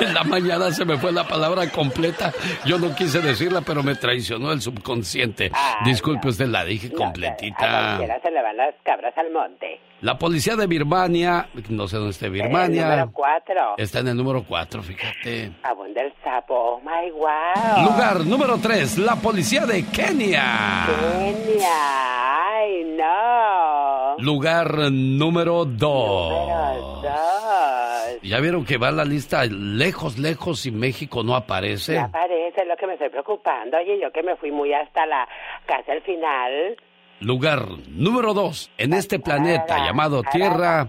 [0.00, 2.32] En la mañana se me fue la palabra completa.
[2.64, 5.50] Yo no quise decirla, pero me traicionó el subconsciente.
[5.84, 7.98] Disculpe usted, la dije completita.
[8.22, 9.80] se le van las cabras al monte.
[10.02, 13.74] La policía de Birmania, no sé dónde esté El Birmania, número cuatro.
[13.78, 15.52] está en el número 4, fíjate.
[15.62, 16.54] Abunda el sapo.
[16.54, 17.84] Oh, my wow.
[17.84, 20.86] Lugar número 3, la policía de Kenia.
[20.86, 22.12] Kenia.
[22.52, 24.16] Ay, no.
[24.18, 27.04] Lugar número 2.
[27.12, 28.22] Dos.
[28.22, 31.92] ¿Ya vieron que va la lista lejos, lejos y México no aparece?
[31.92, 33.76] Me aparece lo que me estoy preocupando.
[33.76, 35.28] Oye, yo que me fui muy hasta la
[35.66, 36.76] casi al final.
[37.20, 40.88] Lugar número 2 en este planeta llamado Tierra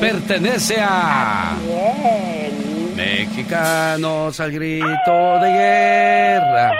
[0.00, 2.96] pertenece a Bien.
[2.96, 6.72] Mexicanos al grito de guerra.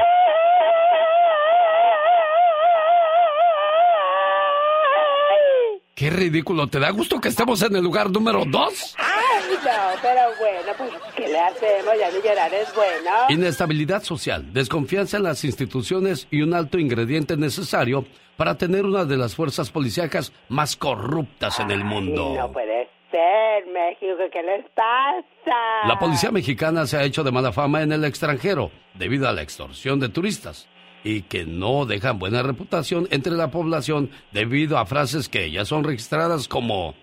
[5.94, 8.96] Qué ridículo, ¿te da gusto que estemos en el lugar número 2?
[8.98, 9.06] Ay,
[9.62, 9.70] no,
[10.00, 11.92] pero bueno, pues, ¿qué le hacemos?
[11.98, 13.10] Ya ni llorar es bueno.
[13.28, 18.06] Inestabilidad social, desconfianza en las instituciones y un alto ingrediente necesario
[18.38, 22.36] para tener una de las fuerzas policíacas más corruptas en el mundo.
[22.38, 25.86] No puede ser, México, ¿qué les pasa?
[25.86, 29.42] La policía mexicana se ha hecho de mala fama en el extranjero debido a la
[29.42, 30.68] extorsión de turistas
[31.04, 35.84] y que no dejan buena reputación entre la población debido a frases que ya son
[35.84, 36.94] registradas como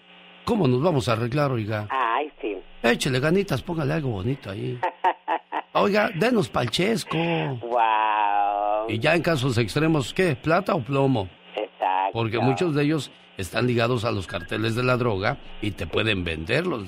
[0.50, 1.88] ¿Cómo nos vamos a arreglar, oiga?
[1.92, 2.58] Ay, sí.
[2.82, 4.80] Échele ganitas, póngale algo bonito ahí.
[5.74, 7.16] Oiga, denos palchesco.
[7.16, 8.90] Wow.
[8.90, 10.36] Y ya en casos extremos, ¿qué?
[10.36, 11.30] ¿Plata o plomo?
[11.56, 12.14] Exacto.
[12.14, 16.24] Porque muchos de ellos están ligados a los carteles de la droga y te pueden
[16.24, 16.88] vender los,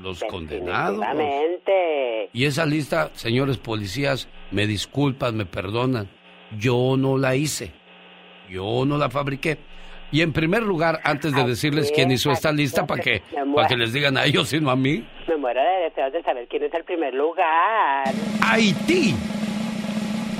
[0.00, 1.00] los condenados.
[2.32, 6.08] Y esa lista, señores policías, me disculpan, me perdonan.
[6.58, 7.72] Yo no la hice.
[8.48, 9.58] Yo no la fabriqué.
[10.12, 13.22] Y en primer lugar, antes de decirles quién hizo esta lista, para que,
[13.54, 16.46] para que les digan a ellos, sino a mí, Me muero de deseos de saber
[16.48, 18.04] quién es el primer lugar.
[18.40, 19.14] Haití.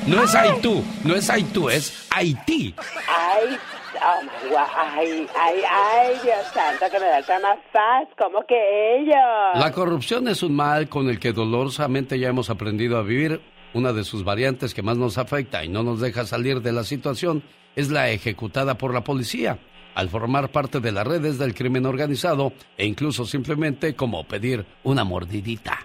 [0.07, 2.73] No es Haitú, no es Haitú, es Haití.
[3.09, 3.57] Ay,
[3.97, 4.59] oh my God.
[4.97, 9.17] Ay, ay, ay, Dios santo, que me da el más ¿Cómo que ellos?
[9.57, 13.41] La corrupción es un mal con el que dolorosamente ya hemos aprendido a vivir.
[13.77, 16.83] Una de sus variantes que más nos afecta y no nos deja salir de la
[16.83, 17.43] situación
[17.75, 19.59] es la ejecutada por la policía,
[19.95, 25.05] al formar parte de las redes del crimen organizado e incluso simplemente como pedir una
[25.05, 25.79] mordidita.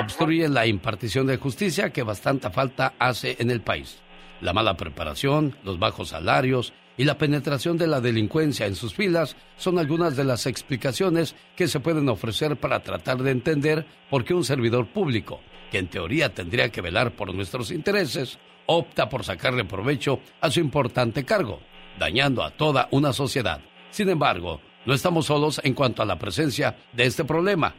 [0.00, 4.00] Obstruye la impartición de justicia que bastante falta hace en el país.
[4.40, 9.36] La mala preparación, los bajos salarios y la penetración de la delincuencia en sus filas
[9.56, 14.34] son algunas de las explicaciones que se pueden ofrecer para tratar de entender por qué
[14.34, 15.40] un servidor público,
[15.74, 20.60] que en teoría tendría que velar por nuestros intereses, opta por sacarle provecho a su
[20.60, 21.58] importante cargo,
[21.98, 23.60] dañando a toda una sociedad.
[23.90, 27.74] Sin embargo, no estamos solos en cuanto a la presencia de este problema.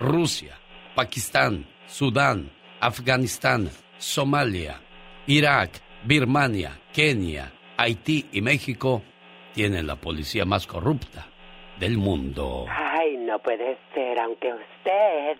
[0.00, 0.58] Rusia,
[0.96, 2.50] Pakistán, Sudán,
[2.80, 4.80] Afganistán, Somalia,
[5.28, 9.04] Irak, Birmania, Kenia, Haití y México
[9.54, 11.28] tienen la policía más corrupta
[11.78, 12.66] del mundo.
[13.30, 15.38] No puede ser, aunque usted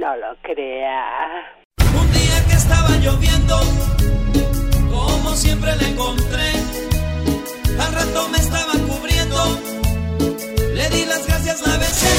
[0.00, 1.02] no lo crea.
[2.00, 3.58] Un día que estaba lloviendo,
[4.92, 6.50] como siempre la encontré.
[7.80, 9.38] Al rato me estaba cubriendo,
[10.72, 12.14] le di las gracias, la besé.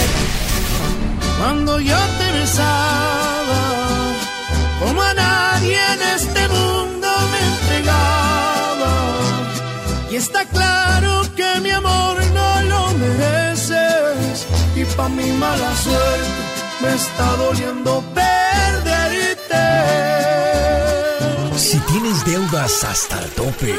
[1.39, 3.61] Cuando yo te besaba,
[4.83, 8.91] como a nadie en este mundo me entregaba.
[10.11, 11.16] Y está claro
[14.97, 16.41] pa' mi mala suerte,
[16.81, 19.65] me está doliendo perderte.
[21.55, 23.75] Si tienes deudas hasta el tope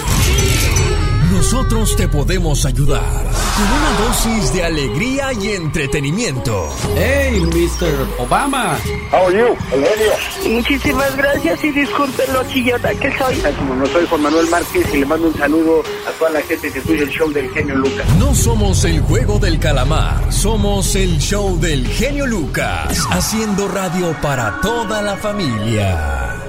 [1.31, 6.69] nosotros te podemos ayudar con una dosis de alegría y entretenimiento.
[6.97, 8.07] ¡Hey, Mr.
[8.19, 8.79] Obama!
[9.13, 10.49] How are you?
[10.49, 13.37] Muchísimas gracias y disculpen lo chillona que soy.
[13.59, 16.73] Como no soy Juan Manuel Márquez y le mando un saludo a toda la gente
[16.73, 18.07] que escucha el show del genio Lucas.
[18.19, 24.61] No somos el juego del calamar, somos el show del genio Lucas, haciendo radio para
[24.61, 26.48] toda la familia.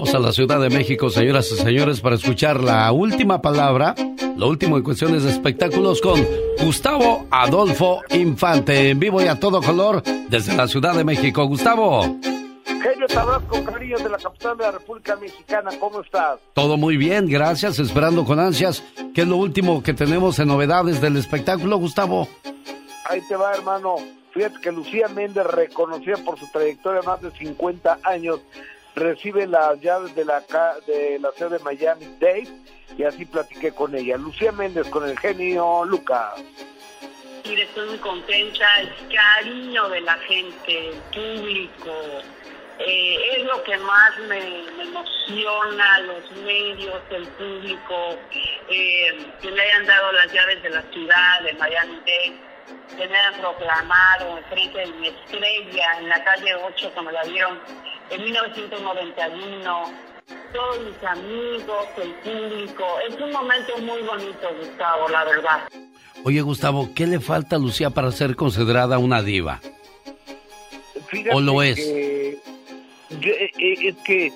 [0.00, 3.94] Vamos a la Ciudad de México, señoras y señores, para escuchar la última palabra,
[4.34, 6.26] lo último en cuestiones de espectáculos con
[6.58, 11.44] Gustavo Adolfo Infante, en vivo y a todo color desde la Ciudad de México.
[11.44, 12.00] Gustavo,
[12.64, 13.06] Genio,
[13.46, 15.70] con cariño de la capital de la República Mexicana.
[15.78, 16.40] ¿Cómo estás?
[16.54, 18.82] todo muy bien, gracias, esperando con ansias.
[19.14, 22.26] ¿Qué es lo último que tenemos en novedades del espectáculo, Gustavo?
[23.10, 23.96] Ahí te va, hermano.
[24.32, 28.40] Fíjate que Lucía Méndez, reconocida por su trayectoria más de 50 años,
[28.94, 30.42] recibe las llaves de la,
[30.86, 32.48] de la sede de Miami Dade
[32.96, 34.16] y así platiqué con ella.
[34.16, 36.42] Lucía Méndez con el genio Lucas.
[37.46, 41.90] Mire, estoy muy contenta, el cariño de la gente, el público,
[42.78, 44.38] eh, es lo que más me,
[44.82, 48.16] emociona, los medios, el público,
[48.68, 52.40] eh, que me hayan dado las llaves de la ciudad, de Miami-Dade,
[52.96, 57.22] que me hayan proclamado enfrente de mi estrella en la calle 8, que me la
[57.24, 57.58] dieron
[58.10, 59.84] en 1991
[60.52, 62.84] todos mis amigos, el público.
[63.08, 65.68] Es un momento muy bonito, Gustavo, la verdad.
[66.24, 69.60] Oye, Gustavo, ¿qué le falta a Lucía para ser considerada una diva?
[71.08, 71.76] Fíjate ¿O lo es?
[71.76, 72.38] que
[73.20, 74.32] yo- eh, eh, es que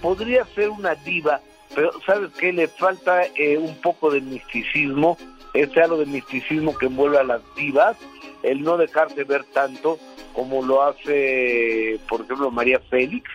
[0.00, 1.40] podría ser una diva,
[1.74, 2.52] pero ¿sabes qué?
[2.52, 5.16] Le falta eh, un poco de misticismo,
[5.54, 7.96] ese halo de misticismo que envuelve a las divas,
[8.42, 9.98] el no dejarse ver tanto
[10.34, 13.30] como lo hace, por ejemplo, María Félix,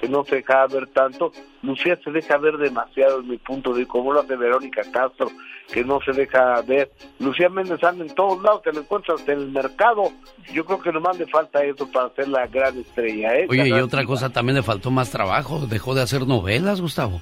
[0.00, 1.32] que no se deja ver tanto.
[1.62, 5.30] Lucía se deja ver demasiado, en mi punto de vista, como lo hace Verónica Castro,
[5.72, 6.90] que no se deja ver.
[7.18, 10.12] Lucía Méndez anda en todos lados, te lo encuentras en el mercado.
[10.52, 13.34] Yo creo que nomás le falta eso para ser la gran estrella.
[13.34, 13.46] ¿eh?
[13.48, 17.20] Oye, y La otra cosa, también le faltó más trabajo, dejó de hacer novelas, Gustavo.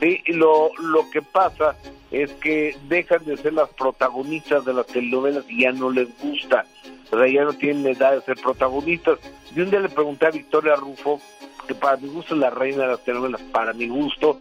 [0.00, 1.76] Sí, lo, lo que pasa
[2.10, 6.64] es que dejan de ser las protagonistas de las telenovelas y ya no les gusta.
[7.10, 9.18] O sea, ya no tienen la edad de ser protagonistas.
[9.54, 11.20] Y un día le pregunté a Victoria Rufo,
[11.66, 14.40] que para mi gusto es la reina de las telenovelas, para mi gusto,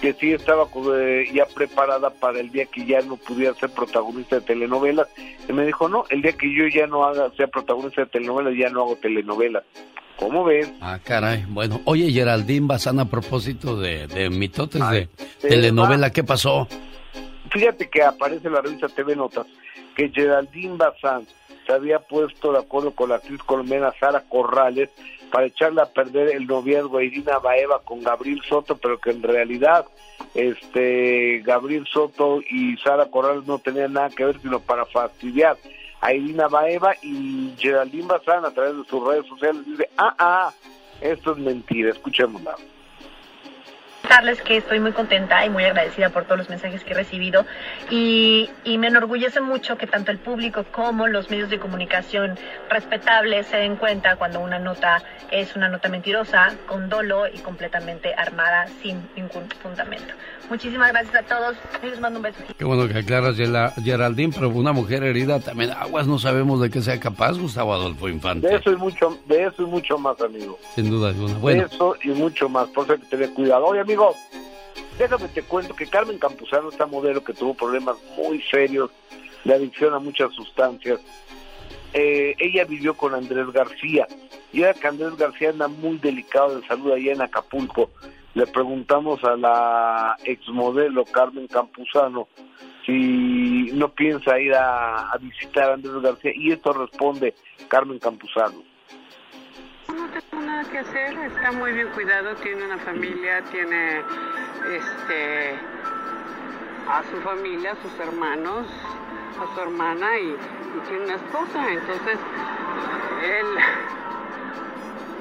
[0.00, 0.68] que sí estaba
[0.98, 5.08] eh, ya preparada para el día que ya no pudiera ser protagonista de telenovelas.
[5.48, 8.54] Y me dijo, no, el día que yo ya no haga, sea protagonista de telenovelas,
[8.58, 9.64] ya no hago telenovelas.
[10.16, 10.72] ¿Cómo ves?
[10.80, 11.44] Ah, caray.
[11.48, 15.08] Bueno, oye, Geraldine Bazán, a propósito de, de mitotes de
[15.40, 16.66] telenovela, ¿qué pasó?
[17.50, 19.46] Fíjate que aparece en la revista TV Notas
[19.94, 21.26] que Geraldine Bazán
[21.66, 24.90] se había puesto de acuerdo con la actriz colombiana Sara Corrales
[25.36, 29.22] para echarle a perder el noviazgo a Irina Baeva con Gabriel Soto, pero que en
[29.22, 29.84] realidad
[30.34, 35.58] este Gabriel Soto y Sara Corrales no tenían nada que ver sino para fastidiar
[36.00, 40.54] a Irina Baeva y Geraldine Bazán a través de sus redes sociales dice, ah, ah,
[41.02, 42.56] esto es mentira, escuchémosla.
[44.06, 47.44] Contarles que estoy muy contenta y muy agradecida por todos los mensajes que he recibido
[47.90, 52.38] y, y me enorgullece mucho que tanto el público como los medios de comunicación
[52.70, 55.02] respetables se den cuenta cuando una nota
[55.32, 60.14] es una nota mentirosa, con dolo y completamente armada sin ningún fundamento.
[60.48, 61.56] Muchísimas gracias a todos.
[61.82, 62.38] y Les mando un beso.
[62.56, 66.80] Qué bueno que aclaras, Geraldine, pero una mujer herida también aguas, no sabemos de qué
[66.82, 68.48] sea capaz Gustavo Adolfo Infante.
[68.48, 70.58] De eso y mucho, de eso y mucho más, amigo.
[70.74, 71.34] Sin duda alguna.
[71.38, 73.66] Bueno, Eso y mucho más, por eso hay que tener cuidado.
[73.66, 74.14] Oye, amigo,
[74.98, 78.90] déjame te cuento que Carmen Campuzano, esta modelo que tuvo problemas muy serios
[79.44, 81.00] de adicción a muchas sustancias,
[81.92, 84.06] eh, ella vivió con Andrés García.
[84.52, 87.90] Y ahora que Andrés García anda muy delicado de salud allá en Acapulco,
[88.36, 92.28] le preguntamos a la exmodelo Carmen Campuzano
[92.84, 96.32] si no piensa ir a, visitar a Andrés García.
[96.34, 97.34] Y esto responde
[97.68, 98.62] Carmen Campuzano.
[99.88, 104.00] No tengo nada que hacer, está muy bien cuidado, tiene una familia, tiene
[104.70, 105.54] este
[106.90, 108.66] a su familia, a sus hermanos,
[109.40, 110.34] a su hermana y
[110.86, 112.18] tiene una esposa, entonces
[113.24, 113.46] él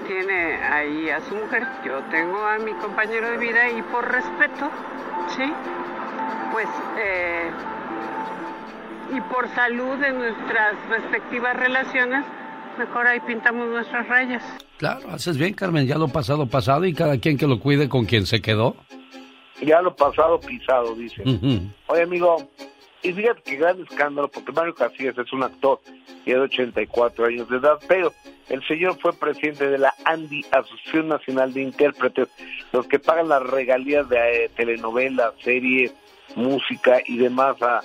[0.08, 4.70] tiene ahí a su mujer, yo tengo a mi compañero de vida y por respeto,
[5.36, 5.52] sí,
[6.52, 6.68] pues
[6.98, 7.52] eh,
[9.16, 12.26] y por salud de nuestras respectivas relaciones,
[12.78, 14.44] mejor ahí pintamos nuestras rayas.
[14.78, 18.06] claro, haces bien, Carmen, ya lo pasado, pasado, y cada quien que lo cuide con
[18.06, 18.76] quien se quedó.
[19.62, 21.24] Ya lo pasado pisado, dice.
[21.88, 22.50] Oye, amigo,
[23.06, 25.80] y fíjate que gran escándalo, porque Mario Casillas es un actor
[26.26, 28.12] y es de 84 años de edad, pero
[28.50, 32.30] el señor fue presidente de la ANDI, Asociación Nacional de Intérpretes,
[32.72, 35.94] los que pagan las regalías de eh, telenovelas, series,
[36.36, 37.82] música y demás a,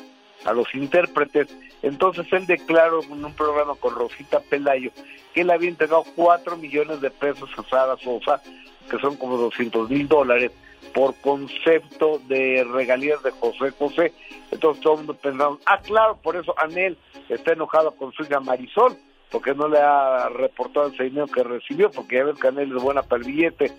[0.47, 1.49] a los intérpretes.
[1.83, 4.91] Entonces él declaró en un programa con Rosita Pelayo
[5.35, 8.43] que él había entregado cuatro millones de pesos a Sara Sosa,
[8.91, 10.51] que son como 200 mil dólares,
[10.94, 14.12] por concepto de regalías de José José.
[14.51, 16.97] Entonces todo el mundo pensaba, ah, claro, por eso Anel
[17.28, 18.97] está enojado con su hija Marisol,
[19.31, 22.82] porque no le ha reportado ese dinero que recibió, porque ya ves que Anel es
[22.82, 23.73] buena para el billete.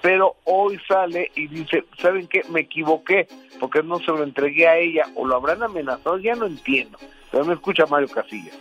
[0.00, 2.42] Pero hoy sale y dice, ¿saben qué?
[2.50, 3.26] Me equivoqué,
[3.58, 6.98] porque no se lo entregué a ella, o lo habrán amenazado, ya no entiendo.
[7.30, 8.56] Pero me escucha Mario Casillas.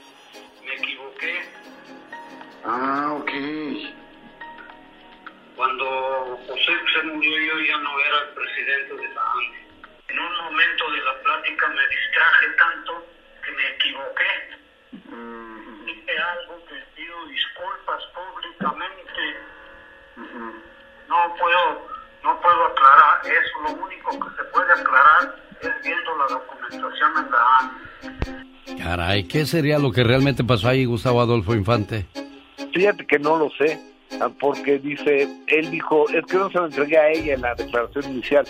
[0.65, 1.39] Me equivoqué.
[2.63, 4.00] Ah, ok.
[5.61, 9.59] Cuando José se murió yo ya no era el presidente de la ANDE.
[10.07, 13.05] En un momento de la plática me distraje tanto
[13.45, 14.31] que me equivoqué.
[15.85, 19.21] Dije algo que pido disculpas públicamente.
[21.07, 21.87] No puedo,
[22.23, 23.61] no puedo aclarar eso.
[23.61, 28.83] Lo único que se puede aclarar es viendo la documentación en la ANDE.
[28.83, 32.07] Caray, ¿qué sería lo que realmente pasó ahí, Gustavo Adolfo Infante?
[32.73, 33.90] Fíjate que no lo sé,
[34.39, 38.05] porque dice, él dijo, es que no se lo entregué a ella en la declaración
[38.13, 38.45] inicial,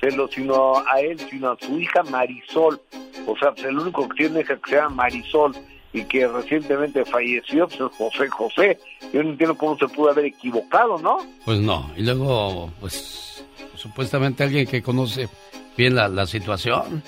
[0.00, 2.80] se lo, sino a él, sino a su hija Marisol.
[3.26, 5.54] O sea, pues el único que tiene hija que se llama Marisol
[5.92, 8.78] y que recientemente falleció, pues es José José.
[9.12, 11.18] Yo no entiendo cómo se pudo haber equivocado, ¿no?
[11.44, 15.28] Pues no, y luego, pues, supuestamente alguien que conoce
[15.76, 17.02] bien la, la situación.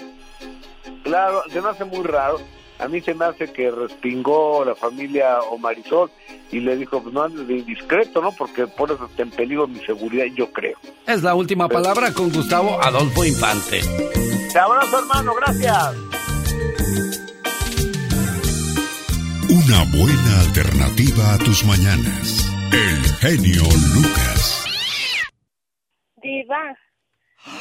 [1.05, 2.39] Claro, se me hace muy raro.
[2.83, 6.11] A mí se me hace que respingó la familia o Marisol
[6.51, 8.33] y le dijo, pues no andes de indiscreto, ¿no?
[8.33, 10.77] Porque pones hasta en peligro mi seguridad, yo creo.
[11.07, 13.83] Es la última palabra con Gustavo Adolfo Infante.
[14.53, 15.95] Te abrazo, hermano, gracias.
[19.49, 22.51] Una buena alternativa a tus mañanas.
[22.73, 23.63] El genio
[23.95, 24.67] Lucas.
[26.21, 26.77] Diva,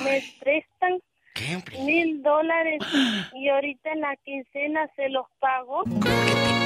[0.03, 0.99] me prestan
[1.80, 2.80] mil dólares
[3.34, 5.84] y ahorita en la quincena se los pago.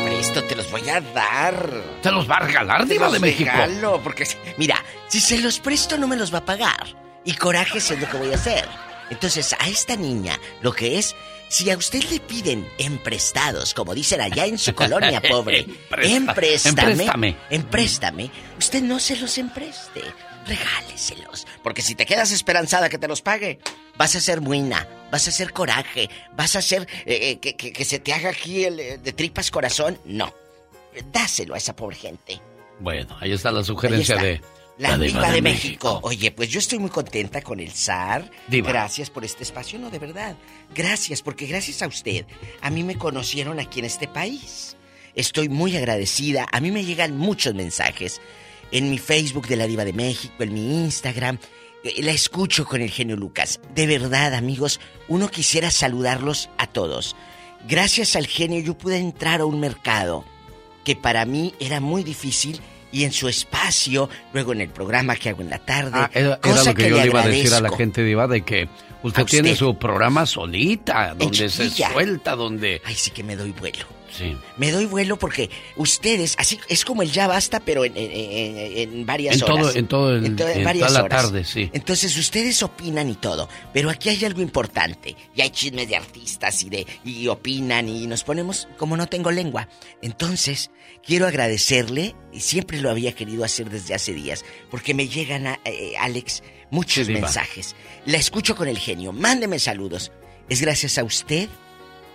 [0.06, 1.70] Presto, te los voy a dar.
[2.02, 3.50] ¿Te los va a regalar, Diva Te de México?
[3.52, 4.26] regalo, porque,
[4.58, 4.76] mira,
[5.08, 6.86] si se los presto no me los va a pagar.
[7.24, 8.66] Y coraje es lo que voy a hacer.
[9.10, 11.16] Entonces, a esta niña, lo que es,
[11.48, 16.92] si a usted le piden emprestados, como dicen allá en su colonia pobre, Empresta- empréstame,
[16.92, 17.36] empréstame.
[17.50, 20.02] empréstame, usted no se los empreste,
[20.46, 21.46] regáleselos.
[21.64, 23.60] Porque si te quedas esperanzada que te los pague,
[23.98, 27.74] vas a ser buena, vas a hacer coraje, vas a hacer eh, eh, que, que-
[27.74, 30.00] que se te haga aquí el eh, de tripas corazón.
[30.06, 30.34] No,
[31.12, 32.40] dáselo a esa pobre gente.
[32.80, 34.26] Bueno, ahí está la sugerencia está.
[34.28, 34.42] de
[34.78, 36.00] La, diva, de, México.
[36.04, 38.30] Oye, pues yo estoy muy contenta con el zar.
[38.48, 38.68] Diva.
[38.70, 40.36] Gracias por este espacio, no, de verdad.
[40.76, 42.26] Gracias, porque gracias a usted,
[42.62, 44.76] a mí me conocieron aquí en este país.
[45.16, 46.46] Estoy muy agradecida.
[46.52, 48.20] A mí me llegan muchos mensajes
[48.72, 51.38] en mi Facebook de la Diva de México, en mi Instagram.
[51.84, 53.60] Eh, La escucho con el genio Lucas.
[53.74, 57.16] De verdad, amigos, uno quisiera saludarlos a todos.
[57.68, 60.24] Gracias al genio yo pude entrar a un mercado
[60.84, 62.62] que para mí era muy difícil
[62.92, 65.92] y en su espacio, luego en el programa que hago en la tarde.
[65.94, 68.70] Ah, era, lo que, yo le iba a decir a la gente, Diva, de que
[69.04, 69.66] usted, A tiene usted.
[69.66, 72.82] su programa solita, donde se suelta, donde...
[72.86, 73.86] Ay, sí que me doy vuelo.
[74.18, 74.36] Sí.
[74.58, 78.78] Me doy vuelo porque ustedes, así es como el ya basta, pero en, en- en-
[79.00, 79.76] en varias En todo, horas.
[79.76, 81.24] en todo el- to- en varias toda la horas.
[81.24, 81.70] tarde, sí.
[81.74, 85.16] Entonces ustedes opinan y todo, pero aquí hay algo importante.
[85.36, 89.32] Y hay chismes de artistas y de y opinan y nos ponemos como no tengo
[89.32, 89.68] lengua.
[90.02, 90.72] Entonces
[91.06, 95.60] quiero agradecerle y siempre lo había querido hacer desde hace días porque me llegan a
[95.66, 97.76] eh, Alex muchos Sí, mensajes.
[98.06, 99.12] La escucho con el genio.
[99.12, 100.12] Mándeme saludos.
[100.50, 101.50] Es gracias a usted,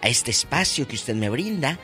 [0.03, 1.79] a este espacio que usted me brinda,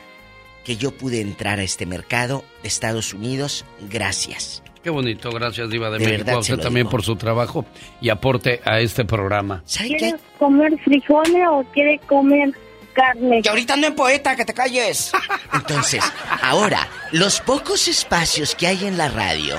[0.63, 3.65] que yo pude entrar a este mercado de Estados Unidos.
[3.89, 4.63] Gracias.
[4.83, 6.91] Qué bonito, gracias Diva de, De México, verdad a usted también digo.
[6.91, 7.65] por su trabajo
[7.99, 9.63] y aporte a este programa.
[9.77, 12.53] ¿Quieres comer frijoles o quiere comer
[12.93, 13.41] carne?
[13.41, 15.11] Que ahorita no en poeta, que te calles.
[15.53, 16.03] Entonces,
[16.41, 19.55] ahora, los pocos espacios que hay en la radio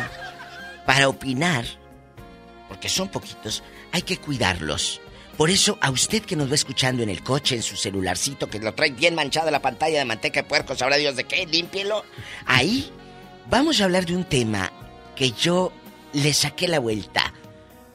[0.87, 1.65] para opinar,
[2.69, 3.63] porque son poquitos,
[3.93, 5.01] hay que cuidarlos.
[5.39, 8.59] Por eso, a usted que nos va escuchando en el coche, en su celularcito, que
[8.59, 12.05] lo trae bien manchada la pantalla de manteca de puerco, sabrá Dios de qué, límpielo.
[12.45, 12.91] Ahí
[13.49, 14.71] vamos a hablar de un tema
[15.15, 15.73] que yo
[16.13, 17.33] le saqué la vuelta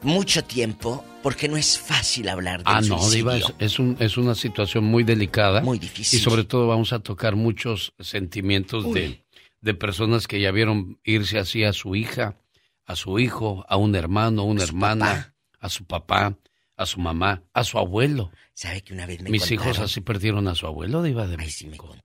[0.02, 3.34] mucho tiempo, porque no es fácil hablar del Ah, no, suicidio.
[3.34, 5.62] Diva, es, es un- es una situación muy delicada.
[5.62, 6.20] Muy difícil.
[6.20, 9.26] Y sobre todo vamos a tocar muchos sentimientos de,
[9.62, 12.38] de personas que ya vieron irse así a su hija,
[12.86, 16.38] a su hijo, a un hermano, a una hermana, a su papá,
[16.76, 18.32] a su mamá, a su abuelo.
[18.54, 21.96] ¿Sabe que una vez me Mis hijos así perdieron a su abuelo, Diva de México.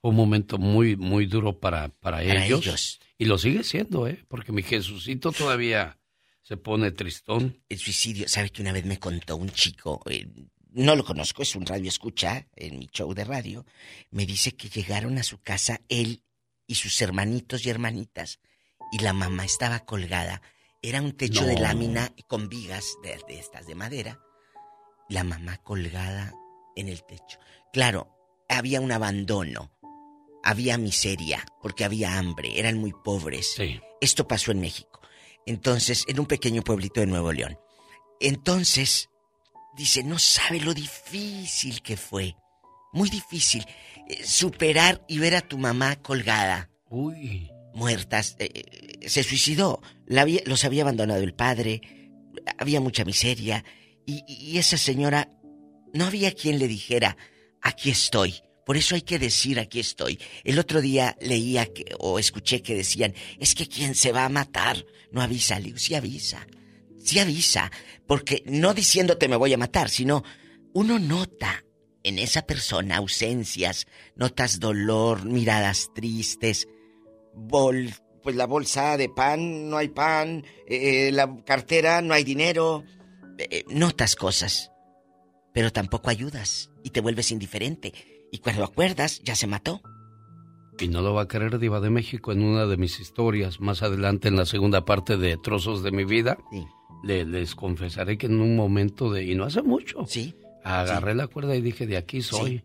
[0.00, 3.00] Fue un momento muy, muy duro para, para, Para ellos, ellos.
[3.18, 4.24] Y lo sigue siendo, ¿eh?
[4.28, 5.98] Porque mi Jesucito todavía
[6.42, 7.62] se pone tristón.
[7.68, 10.02] El suicidio, ¿sabe que una vez me contó un chico?
[10.06, 10.26] eh,
[10.70, 13.64] no lo conozco, es un radio escucha en mi show de radio.
[14.10, 16.22] Me dice que llegaron a su casa él
[16.66, 18.38] y sus hermanitos y hermanitas
[18.92, 20.42] y la mamá estaba colgada.
[20.82, 24.20] Era un techo de lámina con vigas de, de estas de madera.
[25.08, 26.34] La mamá colgada
[26.76, 27.38] en el techo.
[27.72, 28.08] Claro,
[28.48, 29.72] había un abandono.
[30.44, 33.56] Había miseria, porque había hambre, eran muy pobres.
[34.00, 35.00] Esto pasó en México.
[35.46, 37.58] Entonces, en un pequeño pueblito de Nuevo León.
[38.20, 39.10] Entonces,
[39.76, 42.36] dice, no sabe lo difícil que fue.
[42.92, 43.66] Muy difícil.
[44.08, 46.70] eh, superar y ver a tu mamá colgada.
[46.88, 47.50] Uy.
[47.74, 48.36] Muertas.
[48.38, 49.80] eh, eh, se suicidó.
[50.06, 51.80] La los había abandonado el padre.
[52.58, 53.64] Había mucha miseria.
[54.06, 55.30] Y, esa señora,
[55.92, 57.18] no había quien le dijera,
[57.60, 58.36] aquí estoy.
[58.64, 60.18] Por eso hay que decir aquí estoy.
[60.44, 64.30] El otro día leía que, o escuché que decían, es que quien se va a
[64.30, 65.60] matar no avisa.
[65.60, 66.46] Digo, sí avisa.
[66.98, 67.70] Sí avisa.
[68.06, 70.24] Porque no diciéndote me voy a matar, sino
[70.72, 71.64] uno nota
[72.02, 73.86] en esa persona ausencias,
[74.16, 76.66] notas dolor, miradas tristes,
[77.38, 77.90] bol,
[78.22, 82.84] pues la bolsa de pan, no hay pan, eh, la cartera, no hay dinero,
[83.38, 84.72] eh, notas cosas,
[85.52, 87.92] pero tampoco ayudas y te vuelves indiferente.
[88.30, 89.80] Y cuando acuerdas, ya se mató.
[90.80, 93.82] Y no lo va a querer Diva de México en una de mis historias más
[93.82, 96.38] adelante en la segunda parte de Trozos de mi vida.
[97.02, 100.04] Le- les confesaré que en un momento de, y no hace mucho,
[100.64, 102.62] agarré la cuerda y dije, de aquí soy.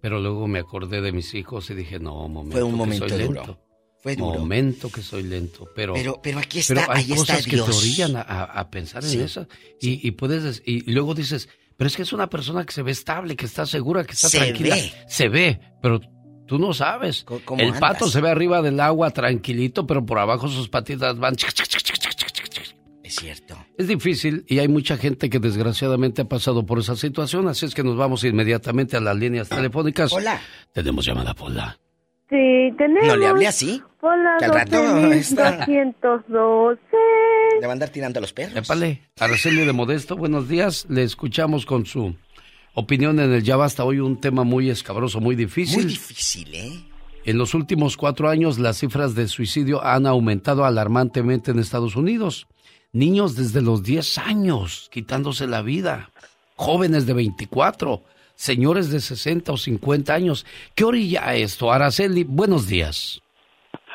[0.00, 2.52] Pero luego me acordé de mis hijos y dije, no, momento.
[2.56, 3.32] Fue un momento duro.
[3.44, 3.61] lento.
[4.02, 4.40] Fue duro.
[4.40, 5.94] Momento que soy lento, pero...
[5.94, 9.18] Pero- pero aquí está- pero hay ahí está cosas que te orillan a, pensar Sí.
[9.18, 9.46] en eso.
[9.80, 12.82] Y, y puedes, des- y luego dices, pero es que es una persona que se
[12.82, 14.74] ve estable, que está segura, que está Se tranquila.
[14.74, 14.92] ve.
[15.06, 16.00] Se ve, pero
[16.48, 17.24] tú no sabes.
[17.58, 17.80] El andas?
[17.80, 21.36] pato se ve arriba del agua tranquilito, pero por abajo sus patitas van...
[23.04, 23.56] Es cierto.
[23.78, 27.74] Es difícil y hay mucha gente que desgraciadamente ha pasado por esa situación, así es
[27.74, 30.12] que nos vamos inmediatamente a las líneas telefónicas.
[30.12, 30.40] Hola.
[30.72, 31.78] Tenemos llamada Pola.
[32.32, 33.06] Sí, tenemos.
[33.08, 33.82] No le hablé así.
[34.00, 36.80] Hola, Que al rato está- 212.
[37.60, 38.56] Le va a andar tirando a los perros.
[38.56, 40.86] Épale, Araceli de Modesto, buenos días.
[40.88, 42.16] Le escuchamos con su
[42.74, 43.84] opinión en el Ya Basta.
[43.84, 45.76] Hoy un tema muy escabroso, muy difícil.
[45.84, 46.72] Muy difícil, ¿eh?
[47.24, 52.46] En los últimos cuatro años, las cifras de suicidio han aumentado alarmantemente en Estados Unidos.
[52.92, 56.10] Niños desde los 10 años quitándose la vida.
[56.56, 58.02] Jóvenes de 24.
[58.42, 60.44] Señores de 60 o 50 años.
[60.74, 61.70] ¿Qué orilla esto?
[61.70, 63.22] Araceli, buenos días.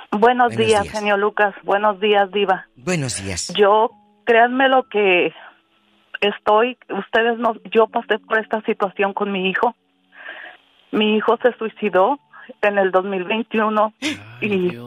[0.09, 0.93] Buenos, Buenos días, días.
[0.93, 1.53] genio Lucas.
[1.63, 2.65] Buenos días, Diva.
[2.77, 3.53] Buenos días.
[3.57, 3.91] Yo,
[4.23, 5.33] créanme lo que
[6.21, 9.75] estoy, ustedes no, yo pasé por esta situación con mi hijo.
[10.91, 12.17] Mi hijo se suicidó
[12.61, 13.93] en el 2021
[14.39, 14.77] y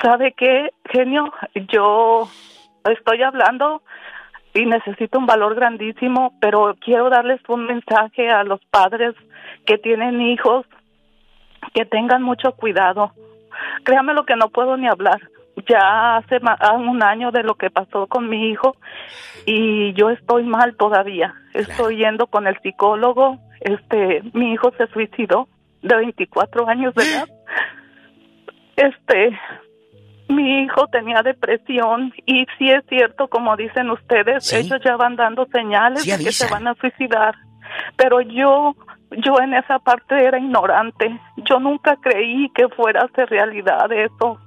[0.00, 1.32] ¿sabe qué, genio?
[1.66, 2.28] Yo
[2.84, 3.82] estoy hablando
[4.54, 9.14] y necesito un valor grandísimo, pero quiero darles un mensaje a los padres
[9.66, 10.64] que tienen hijos
[11.72, 13.12] que tengan mucho cuidado.
[13.82, 15.20] Créame lo que no puedo ni hablar.
[15.68, 18.76] Ya hace ah, un año de lo que pasó con mi hijo
[19.46, 21.34] y yo estoy mal todavía.
[21.52, 23.38] Estoy yendo con el psicólogo.
[23.60, 25.48] Este, mi hijo se suicidó
[25.82, 27.28] de 24 años de edad.
[28.76, 29.38] Este,
[30.28, 34.56] mi hijo tenía depresión y sí es cierto, como dicen ustedes, Sí.
[34.56, 37.34] ellos ya van dando señales Sí de que se van a suicidar.
[37.96, 38.74] Pero yo,
[39.10, 41.18] yo en esa parte era ignorante.
[41.48, 44.38] Yo nunca creí que fuera a ser realidad eso.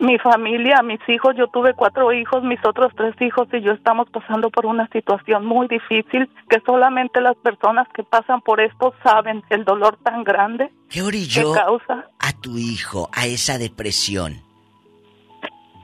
[0.00, 4.08] Mi familia, mis hijos, yo tuve cuatro hijos, mis otros tres hijos y yo estamos
[4.10, 9.42] pasando por una situación muy difícil que solamente las personas que pasan por esto saben
[9.50, 12.06] el dolor tan grande ¿Qué que causa.
[12.20, 14.34] a tu hijo a esa depresión?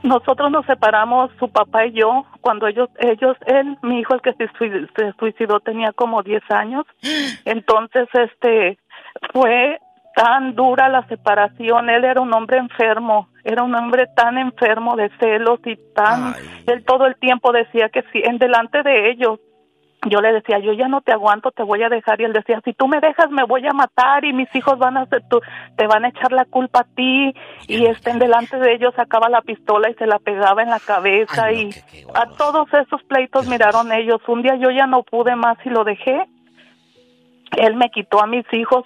[0.04, 4.34] Nosotros nos separamos, su papá y yo, cuando ellos, ellos, él, mi hijo, el que
[4.34, 4.48] se
[5.18, 6.84] suicidó, tenía como 10 años.
[7.46, 8.78] Entonces, este,
[9.32, 9.78] fue
[10.14, 11.90] tan dura la separación.
[11.90, 16.34] Él era un hombre enfermo, era un hombre tan enfermo de celos y tan,
[16.66, 19.40] él todo el tiempo decía que sí, en delante de ellos.
[20.06, 22.20] Yo le decía, yo ya no te aguanto, te voy a dejar.
[22.20, 24.98] Y él decía, si tú me dejas, me voy a matar y mis hijos van
[24.98, 25.40] a tú,
[25.78, 27.34] te van a echar la culpa a ti.
[27.68, 30.78] Y este, en delante de ellos sacaba la pistola y se la pegaba en la
[30.78, 31.50] cabeza.
[31.52, 31.70] y
[32.14, 34.20] a todos esos pleitos miraron ellos.
[34.28, 36.26] Un día yo ya no pude más y lo dejé.
[37.56, 38.84] Él me quitó a mis hijos,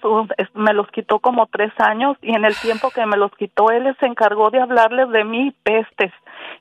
[0.54, 3.96] me los quitó como tres años y en el tiempo que me los quitó, él
[4.00, 6.12] se encargó de hablarles de mí pestes.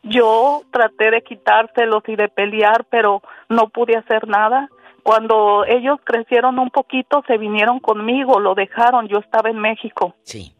[0.03, 4.69] Yo traté de quitárselos y de pelear, pero no pude hacer nada.
[5.03, 10.15] Cuando ellos crecieron un poquito, se vinieron conmigo, lo dejaron, yo estaba en México.
[10.23, 10.53] Sí.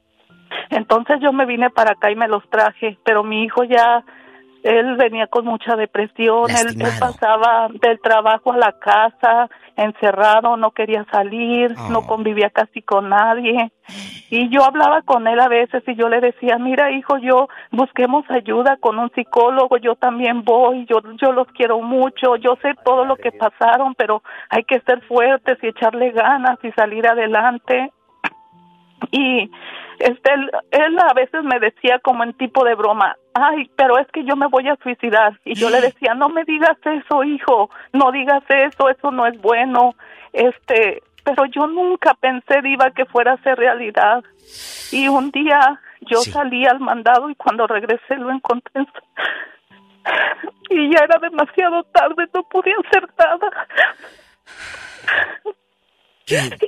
[0.69, 4.03] Entonces yo me vine para acá y me los traje, pero mi hijo ya,
[4.68, 10.72] él venía con mucha depresión, él, él pasaba del trabajo a la casa, encerrado, no
[10.72, 13.72] quería salir, no convivía casi con nadie.
[14.30, 18.30] Y yo hablaba con él a veces y yo le decía, mira hijo, yo busquemos
[18.30, 23.06] ayuda con un psicólogo, yo también voy, yo, yo los quiero mucho, yo sé todo
[23.06, 27.91] lo que pasaron, pero hay que ser fuertes y echarle ganas y salir adelante.
[29.11, 29.49] Y
[29.99, 34.07] este él, él a veces me decía como en tipo de broma, ay, pero es
[34.11, 35.39] que yo me voy a suicidar.
[35.45, 39.39] Y yo le decía, no me digas eso, hijo, no digas eso, eso no es
[39.41, 39.95] bueno.
[40.33, 44.23] Este, pero yo nunca pensé, Diva, que fuera a ser realidad.
[44.91, 48.85] Y un día yo salí al mandado y cuando regresé lo encontré.
[50.69, 53.67] Y ya era demasiado tarde, no podía hacer nada.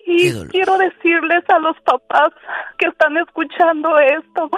[0.05, 2.31] y quiero decirles a los papás
[2.77, 4.49] que están escuchando esto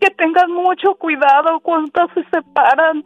[0.00, 3.04] que tengan mucho cuidado cuando se separan,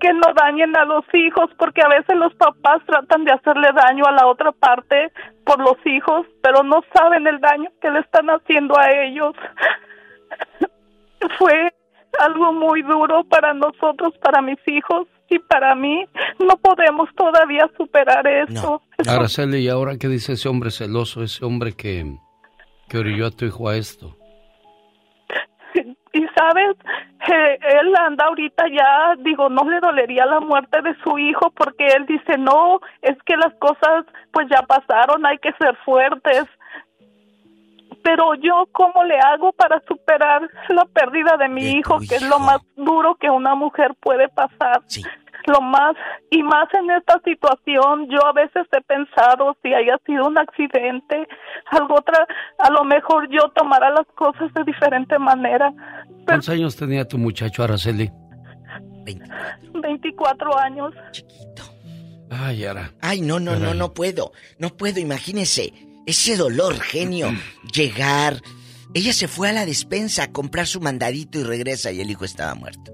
[0.00, 4.04] que no dañen a los hijos, porque a veces los papás tratan de hacerle daño
[4.06, 5.10] a la otra parte
[5.44, 9.34] por los hijos, pero no saben el daño que le están haciendo a ellos.
[11.38, 11.72] Fue
[12.20, 16.04] algo muy duro para nosotros, para mis hijos y para mí.
[16.38, 18.82] No podemos todavía superar esto.
[19.08, 22.16] Araceli, ¿y ahora qué dice ese hombre celoso, ese hombre que,
[22.88, 24.16] que orilló a tu hijo a esto?
[26.12, 26.76] Y sabes,
[27.32, 31.86] Eh, él anda ahorita ya, digo, no le dolería la muerte de su hijo porque
[31.86, 36.46] él dice, no, es que las cosas pues ya pasaron, hay que ser fuertes.
[38.02, 42.38] Pero yo, ¿cómo le hago para superar la pérdida de mi hijo, que es lo
[42.38, 44.82] más duro que una mujer puede pasar?
[45.46, 45.96] Lo más,
[46.30, 51.26] y más en esta situación, yo a veces he pensado si haya sido un accidente,
[51.66, 52.26] algo otra,
[52.58, 55.72] a lo mejor yo tomara las cosas de diferente manera.
[56.24, 58.10] ¿Cuántos años tenía tu muchacho, Araceli?
[59.74, 60.94] 24 años.
[62.30, 62.92] Ay, Ara.
[63.00, 64.32] Ay, no, no, no, no puedo.
[64.58, 65.72] No puedo, imagínese.
[66.06, 67.28] Ese dolor, genio.
[67.74, 68.40] Llegar.
[68.94, 72.24] Ella se fue a la despensa a comprar su mandadito y regresa y el hijo
[72.24, 72.92] estaba muerto.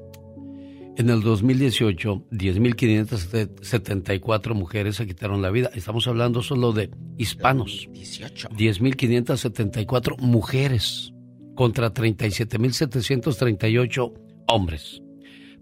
[0.97, 5.71] En el 2018, 10.574 mujeres se quitaron la vida.
[5.75, 7.89] Estamos hablando solo de hispanos.
[7.93, 8.49] 18.
[8.49, 11.13] 10.574 mujeres
[11.55, 14.13] contra 37.738
[14.49, 15.01] hombres.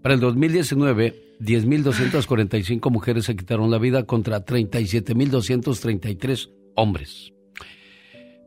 [0.01, 7.31] Para el 2019, 10.245 mujeres se quitaron la vida contra 37.233 hombres.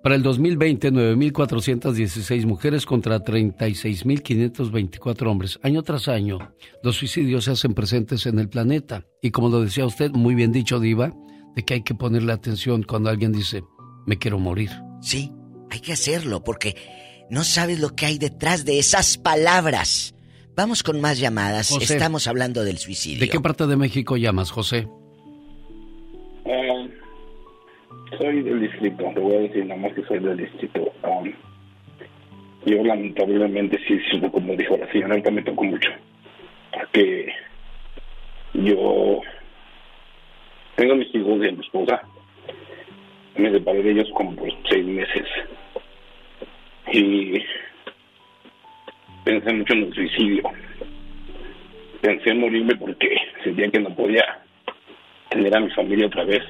[0.02, 5.60] Para el 2020, 9.416 mujeres contra 36.524 hombres.
[5.62, 6.38] Año tras año,
[6.82, 9.04] los suicidios se hacen presentes en el planeta.
[9.20, 11.12] Y como lo decía usted, muy bien dicho, Diva,
[11.54, 13.62] de que hay que ponerle atención cuando alguien dice,
[14.06, 14.70] me quiero morir.
[15.02, 15.34] Sí,
[15.70, 16.76] hay que hacerlo porque
[17.28, 20.14] no sabes lo que hay detrás de esas palabras.
[20.56, 21.68] Vamos con más llamadas.
[21.68, 21.94] José.
[21.94, 23.20] Estamos hablando del suicidio.
[23.20, 24.88] ¿De qué parte de México llamas, José?
[26.46, 26.88] Ah,
[28.18, 30.92] soy del distrito, te voy a decir nada más que soy del distrito.
[31.02, 31.32] Um,
[32.66, 33.98] yo lamentablemente sí,
[34.30, 35.90] como dijo la señora, ahorita me tocó mucho.
[36.72, 37.32] Porque
[38.54, 39.20] yo
[40.76, 42.02] tengo mis hijos y mi esposa.
[43.36, 45.26] Me separé de ellos como por seis meses.
[46.92, 47.42] Y
[49.24, 50.42] pensé mucho en el suicidio.
[52.02, 54.24] Pensé en morirme porque sentía que no podía
[55.30, 56.42] tener a mi familia otra vez.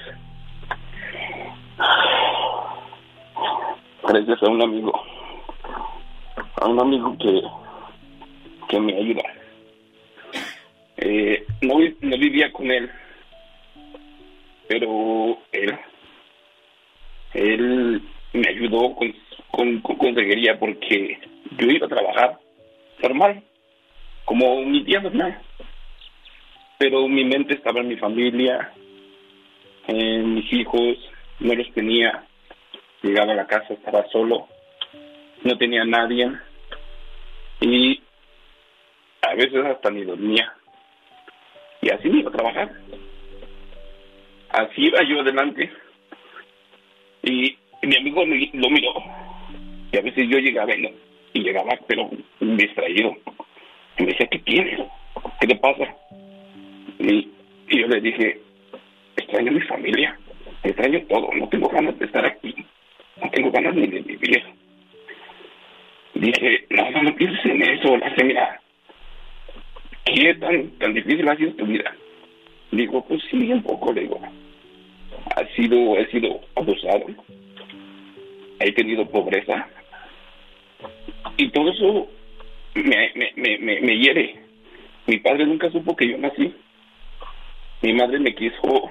[4.03, 4.93] Gracias a un amigo,
[6.57, 7.43] a un amigo que,
[8.69, 9.23] que me ayuda.
[10.97, 12.91] Eh, no, vi- no vivía con él,
[14.69, 15.79] pero él,
[17.35, 18.03] él
[18.33, 19.15] me ayudó con,
[19.51, 21.19] con, con consejería porque
[21.59, 22.39] yo iba a trabajar
[23.03, 23.43] normal,
[24.25, 25.41] como mi día normal.
[26.79, 28.73] Pero mi mente estaba en mi familia,
[29.87, 30.97] en mis hijos,
[31.41, 32.25] no los tenía.
[33.03, 34.47] Llegaba a la casa, estaba solo,
[35.43, 36.31] no tenía nadie
[37.61, 38.01] y
[39.23, 40.53] a veces hasta ni dormía.
[41.83, 42.71] Y así me iba a trabajar.
[44.51, 45.71] Así iba yo adelante.
[47.23, 48.93] Y mi amigo me- lo miró.
[49.93, 50.95] Y a veces yo llegaba y,
[51.41, 52.11] llegaba, pero
[52.41, 53.17] distraído.
[53.99, 54.81] Y me decía, ¿qué tienes?
[55.41, 55.95] ¿Qué te pasa?
[56.99, 57.31] Y,
[57.69, 58.41] y yo le dije,
[59.17, 60.19] extraño mi familia,
[60.63, 62.55] extraño todo, no tengo ganas de estar aquí,
[63.23, 64.43] no tengo ganas ni de vivir.
[66.15, 68.61] Dije, no, no, no pienses en eso, la señora.
[70.05, 71.95] ¿Qué tan, tan difícil ha sido tu vida?
[72.73, 74.21] Digo, pues sí, un poco, le digo.
[75.37, 77.07] Ha sido, he sido abusado,
[78.59, 79.67] he tenido pobreza,
[81.37, 82.09] Y todo eso
[82.75, 84.35] me, me, me hiere.
[85.07, 86.55] Mi padre nunca supo que yo nací.
[87.83, 88.91] Mi madre me quiso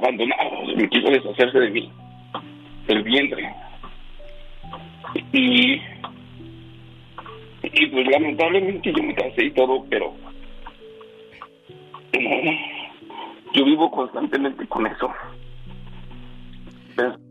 [0.00, 0.36] abandonar,
[0.76, 1.92] me quiso deshacerse de mí,
[2.86, 3.54] del vientre.
[5.32, 5.74] Y,
[7.62, 10.14] y pues lamentablemente yo me casé y todo, pero
[13.54, 15.08] yo vivo constantemente con eso.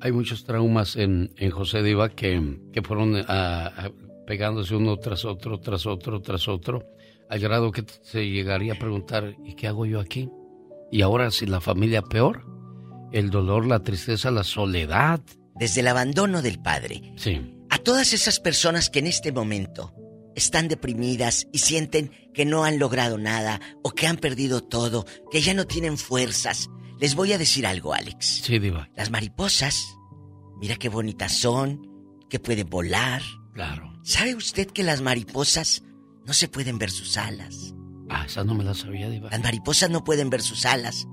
[0.01, 2.41] Hay muchos traumas en, en José Diva que,
[2.73, 3.91] que fueron a- a-
[4.25, 6.83] pegándose uno tras otro, tras otro, tras otro,
[7.29, 10.29] al grado que se llegaría a preguntar, ¿y qué hago yo aquí?
[10.91, 12.43] Y ahora si la familia peor,
[13.11, 15.22] el dolor, la tristeza, la soledad.
[15.56, 17.14] Desde el abandono del padre.
[17.18, 17.56] Sí.
[17.69, 19.94] A todas esas personas que en este momento
[20.36, 25.41] están deprimidas y sienten que no han logrado nada o que han perdido todo, que
[25.41, 26.69] ya no tienen fuerzas,
[26.99, 28.41] les voy a decir algo, Alex.
[28.44, 28.90] Sí, Diva.
[28.95, 29.98] Las mariposas,
[30.60, 31.88] mira qué bonitas son,
[32.30, 33.22] que pueden volar.
[33.53, 33.94] Claro.
[34.03, 35.84] ¿Sabe usted que las mariposas
[36.26, 37.73] no se pueden ver sus alas?
[38.10, 39.30] Ah, esa no me la sabía, Diva.
[39.30, 41.07] Las mariposas no pueden ver sus alas.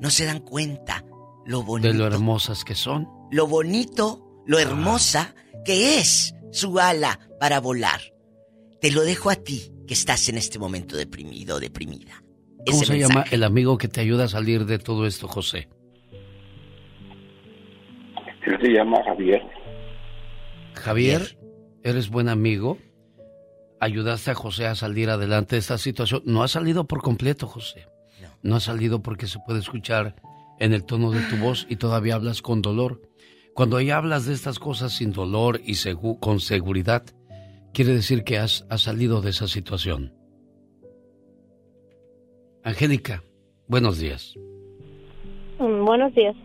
[0.00, 1.04] No se dan cuenta
[1.50, 1.88] lo bonito.
[1.88, 3.08] De lo hermosas que son.
[3.32, 8.00] lo bonito, lo hermosa que es su ala para volar.
[8.80, 12.22] Te lo dejo a ti que estás en este momento deprimido o deprimida.
[12.66, 15.68] ¿Cómo Ese se llama el amigo que te ayuda a salir de todo esto, José?
[18.46, 19.42] Él se llama Javier.
[20.74, 21.36] Javier,
[21.82, 22.78] eres buen amigo.
[23.80, 26.22] Ayudaste a José a salir adelante de esta situación.
[26.26, 27.88] No ha salido por completo, José.
[28.42, 30.14] No ha salido porque se puede escuchar
[30.60, 33.02] en el tono de tu voz y todavía hablas con dolor.
[33.54, 37.02] Cuando ya hablas de estas cosas sin dolor y segu- con seguridad,
[37.72, 40.14] quiere decir que has, has salido de esa situación.
[42.62, 43.22] Angélica,
[43.66, 44.34] buenos días.
[45.58, 46.36] Mm, buenos días.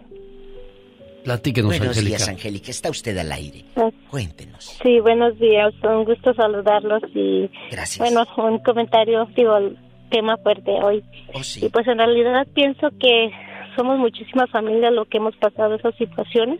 [1.23, 2.17] Platíquenos, Buenos Angélica.
[2.17, 2.71] días, Angélica.
[2.71, 3.65] Está usted al aire.
[4.11, 4.77] Cuéntenos.
[4.83, 5.73] Sí, buenos días.
[5.83, 7.97] Un gusto saludarlos y Gracias.
[7.97, 9.75] bueno, un comentario, digo, el
[10.11, 11.03] tema fuerte hoy.
[11.33, 11.65] Oh, sí.
[11.65, 13.31] Y pues en realidad pienso que
[13.75, 16.59] somos muchísimas familias lo que hemos pasado esas situaciones.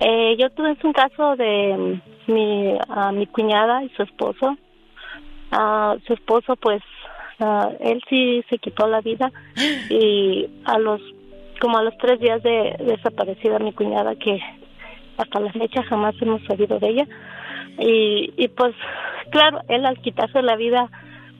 [0.00, 4.56] Eh, yo tuve un caso de mm, mi, a mi cuñada y su esposo.
[5.50, 6.82] Ah, su esposo, pues,
[7.40, 9.32] ah, él sí se quitó la vida
[9.90, 11.00] y a los,
[11.60, 14.40] como a los tres días de desaparecida mi cuñada, que
[15.16, 17.08] hasta la fecha jamás hemos sabido de ella.
[17.78, 18.74] Y, y pues,
[19.30, 20.90] claro, él al quitarse la vida,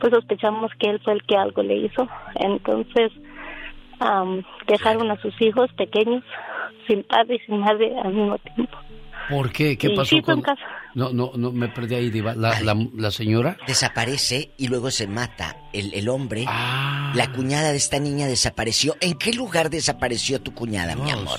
[0.00, 2.08] pues sospechamos que él fue el que algo le hizo.
[2.36, 3.12] Entonces,
[4.00, 6.22] am, dejaron a sus hijos pequeños,
[6.86, 8.76] sin padre y sin madre al mismo tiempo.
[9.30, 9.76] ¿Por qué?
[9.76, 10.40] ¿Qué Y pasó sí, con...?
[10.40, 10.62] caso.
[10.94, 12.34] No, no, no, me perdí ahí, Diva.
[12.34, 13.58] La, la, la señora...
[13.66, 16.44] Desaparece y luego se mata el, el hombre.
[16.48, 17.12] Ah.
[17.14, 18.96] La cuñada de esta niña desapareció.
[19.02, 21.38] ¿En qué lugar desapareció tu cuñada, mi amor?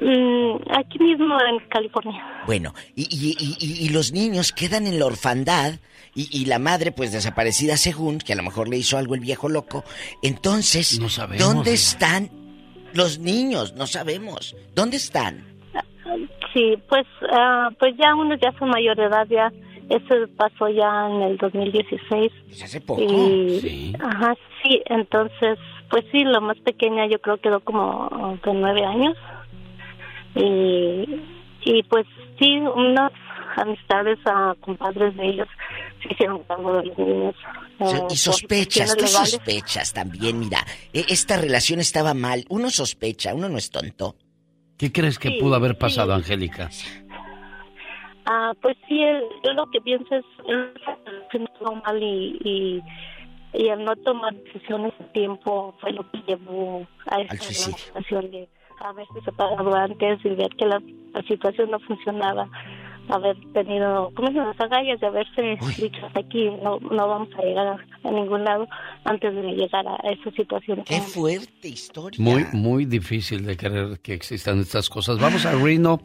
[0.00, 2.42] Mm, aquí mismo en California.
[2.46, 5.74] Bueno, y, y- y- y- y los niños quedan en la orfandad
[6.14, 9.20] y, y la madre pues desaparecida según, que a lo mejor le hizo algo el
[9.20, 9.84] viejo loco.
[10.22, 12.30] Entonces, sabemos, ¿dónde están
[12.92, 13.74] los niños?
[13.74, 14.54] No sabemos.
[14.74, 15.44] ¿Dónde están?
[16.52, 19.50] Sí, pues, ah, pues ya unos ya son mayor de edad, ya.
[19.88, 22.32] Eso pasó ya en el 2016.
[22.46, 23.02] Pues hace poco.
[23.02, 23.92] Y, Sí.
[23.98, 25.58] Ajá, sí, entonces,
[25.90, 29.16] pues sí, la más pequeña yo creo quedó como de nueve años.
[30.34, 31.20] Y,
[31.64, 32.06] y pues
[32.38, 33.12] sí, unas
[33.56, 35.48] amistades a compadres de ellos
[36.02, 37.34] se hicieron cargo de los niños.
[37.80, 40.58] Eh, y sospechas, tú sospechas también, mira,
[40.92, 44.14] e- esta relación estaba mal, uno sospecha, uno no es tonto.
[44.78, 45.78] ¿Qué crees que Sí, pudo haber sí.
[45.78, 46.68] pasado, Angélica?
[48.26, 50.72] Ah, pues sí, él- yo lo que pienso es, él
[51.30, 52.82] se sintió mal y, y,
[53.52, 58.48] y el no tomar decisiones a tiempo fue lo que llevó a esta situación de
[58.80, 60.80] haberse separado antes y ver que la,
[61.14, 62.48] la situación no funcionaba,
[63.08, 67.66] haber tenido, como las agallas de haberse dicho hasta aquí, no, no vamos a llegar
[67.66, 68.68] a, a ningún lado
[69.04, 70.82] antes de llegar a esa situación.
[70.84, 72.18] Qué fuerte historia.
[72.22, 75.18] Muy, muy difícil de creer que existan estas cosas.
[75.18, 76.00] Vamos a Reno.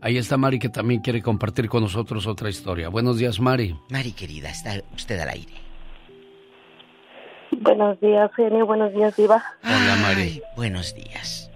[0.00, 2.88] Ahí está Mari que también quiere compartir con nosotros otra historia.
[2.88, 3.76] Buenos días, Mari.
[3.88, 5.52] Mari querida, está usted al aire.
[7.52, 9.44] Buenos días, genio, buenos días, Diva.
[9.62, 10.42] Hola, Mari.
[10.56, 11.51] Buenos días.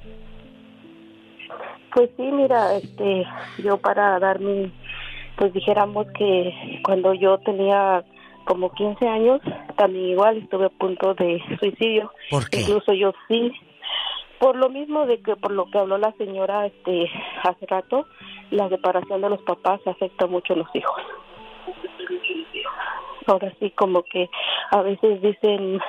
[1.96, 3.24] Pues sí, mira, este,
[3.56, 4.70] yo para dar mi,
[5.38, 8.04] pues dijéramos que cuando yo tenía
[8.44, 9.40] como 15 años,
[9.78, 12.12] también igual estuve a punto de suicidio.
[12.28, 12.60] ¿Por qué?
[12.60, 13.50] Incluso yo sí,
[14.38, 17.10] por lo mismo de que por lo que habló la señora, este,
[17.42, 18.06] hace rato,
[18.50, 21.02] la separación de los papás afecta mucho a los hijos.
[23.26, 24.28] Ahora sí, como que
[24.70, 25.80] a veces dicen,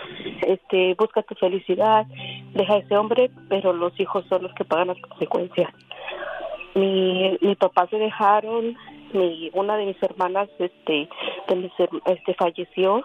[0.42, 2.06] este, busca tu felicidad,
[2.54, 5.72] deja a ese hombre, pero los hijos son los que pagan las consecuencias.
[6.74, 8.76] Mi, mi papá se dejaron
[9.14, 11.10] mi una de mis hermanas este
[11.48, 11.72] de mis
[12.06, 13.04] este falleció.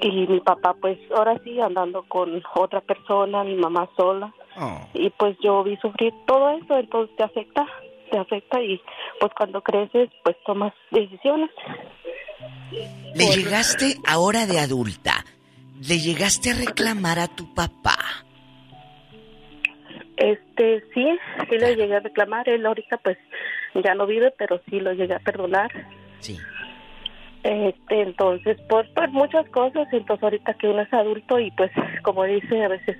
[0.00, 4.32] Y mi papá pues ahora sí andando con otra persona mi mamá sola.
[4.94, 7.66] Y pues yo vi sufrir todo eso entonces te afecta
[8.10, 8.80] te afecta y
[9.20, 11.50] pues cuando creces pues tomas decisiones
[13.14, 15.24] Le llegaste ahora de adulta.
[15.80, 17.96] Le llegaste a reclamar a tu papá.
[20.16, 21.04] este sí
[21.48, 23.18] sí lo llegué a reclamar él ahorita pues
[23.82, 25.70] ya no vive pero sí lo llegué a perdonar
[26.22, 26.38] Sí.
[27.42, 32.22] Este, entonces, por, por muchas cosas, entonces ahorita que uno es adulto y pues, como
[32.22, 32.96] dice, a veces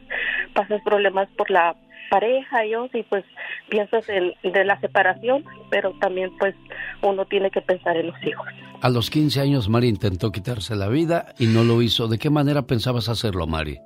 [0.53, 1.77] pasas problemas por la
[2.11, 3.25] pareja y, y pues
[3.69, 6.55] piensas en de la separación, pero también pues
[7.03, 8.47] uno tiene que pensar en los hijos.
[8.81, 12.09] A los 15 años Mari intentó quitarse la vida y no lo hizo.
[12.09, 13.79] ¿De qué manera pensabas hacerlo, Mari?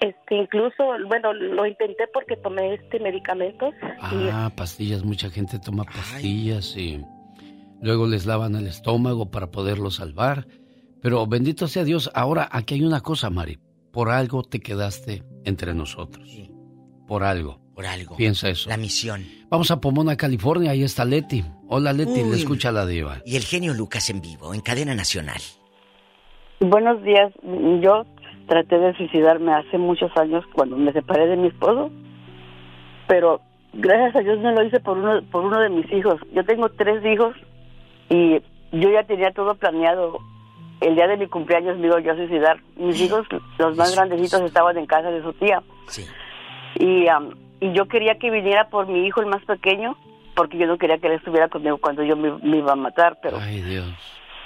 [0.00, 3.74] Este, incluso, bueno, lo intenté porque tomé este medicamentos
[4.12, 5.04] y Ah, pastillas.
[5.04, 7.04] Mucha gente toma pastillas y
[7.82, 10.46] luego les lavan el estómago para poderlo salvar.
[11.02, 13.58] Pero bendito sea Dios, ahora aquí hay una cosa, Mari.
[13.92, 16.49] Por algo te quedaste entre nosotros.
[17.10, 17.58] Por algo.
[17.74, 18.14] Por algo.
[18.14, 18.70] Piensa eso.
[18.70, 19.24] La misión.
[19.48, 20.70] Vamos a Pomona, California.
[20.70, 21.44] Ahí está Leti.
[21.66, 22.20] Hola, Leti.
[22.22, 22.30] Uy.
[22.30, 23.16] Le escucha la diva.
[23.24, 25.40] Y el genio Lucas en vivo, en cadena nacional.
[26.60, 27.32] Buenos días.
[27.82, 28.06] Yo
[28.46, 31.90] traté de suicidarme hace muchos años cuando me separé de mi esposo,
[33.08, 33.40] pero
[33.72, 36.20] gracias a Dios no lo hice por uno por uno de mis hijos.
[36.32, 37.34] Yo tengo tres hijos
[38.08, 38.40] y
[38.70, 40.16] yo ya tenía todo planeado.
[40.80, 42.62] El día de mi cumpleaños me iba yo a suicidar.
[42.76, 43.26] Mis hijos,
[43.58, 45.60] los más grandecitos, estaban en casa de su tía.
[46.78, 49.96] Y, am, y yo quería que viniera por mi hijo, el más pequeño,
[50.34, 53.18] porque yo no quería que él estuviera conmigo cuando yo me, me iba a matar,
[53.22, 53.86] pero Ay, Dios.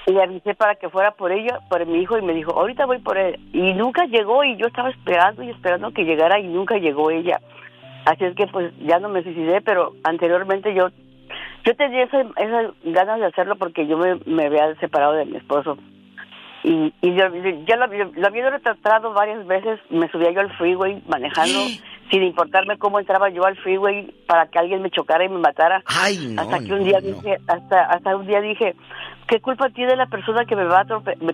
[0.06, 2.98] le avisé para que fuera por ella, por mi hijo, y me dijo, ahorita voy
[2.98, 3.38] por él.
[3.52, 7.40] Y nunca llegó, y yo estaba esperando y esperando que llegara, y nunca llegó ella.
[8.06, 10.88] Así es que, pues, ya no me suicidé, pero anteriormente yo
[11.64, 15.38] yo tenía esa- esas ganas de hacerlo porque yo me, me había separado de mi
[15.38, 15.78] esposo.
[16.62, 17.24] Y, y yo,
[17.66, 21.60] yo lo, lo había retratado varias veces, me subía yo al freeway manejando,
[22.14, 25.82] sin importarme cómo entraba yo al freeway para que alguien me chocara y me matara.
[25.86, 27.08] Ay, no, hasta que un no, día no.
[27.16, 28.76] dije, hasta, hasta un día dije,
[29.26, 30.86] ¿qué culpa tiene la persona que me va a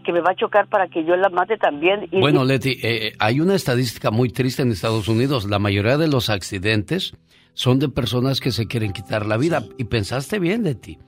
[0.02, 2.09] que me va a chocar para que yo la mate también?
[2.10, 5.44] Y, Bueno, Leti, eh, hay una estadística muy triste en Estados Unidos.
[5.50, 7.12] La mayoría de los accidentes
[7.52, 9.62] son de personas que se quieren quitar la vida.
[9.76, 10.99] Y pensaste bien, Leti.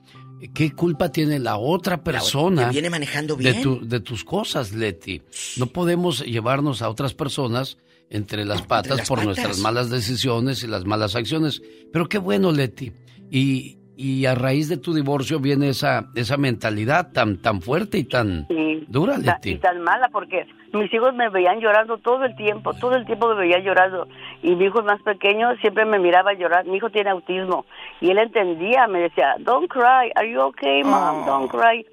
[0.53, 3.63] ¿Qué culpa tiene la otra persona que viene manejando de, bien.
[3.63, 5.21] tu- de tus cosas, Leti?
[5.57, 7.77] No podemos llevarnos a otras personas
[8.13, 9.25] entre las patas las por patas.
[9.25, 11.61] nuestras malas decisiones y las malas acciones.
[11.91, 12.91] Pero qué bueno, Leti.
[13.29, 18.03] Y, y a raíz de tu divorcio viene esa, esa mentalidad tan, tan fuerte y
[18.03, 18.47] tan
[18.87, 19.51] dura, Leti.
[19.51, 23.29] y tan mala porque mis hijos me veían llorando todo el tiempo, todo el tiempo
[23.29, 24.07] me veía llorando.
[24.43, 27.65] Y mi hijo más pequeño siempre me miraba llorar, mi hijo tiene autismo.
[28.01, 31.85] Y él entendía, me decía, don't cry, are you okay mom, don't cry.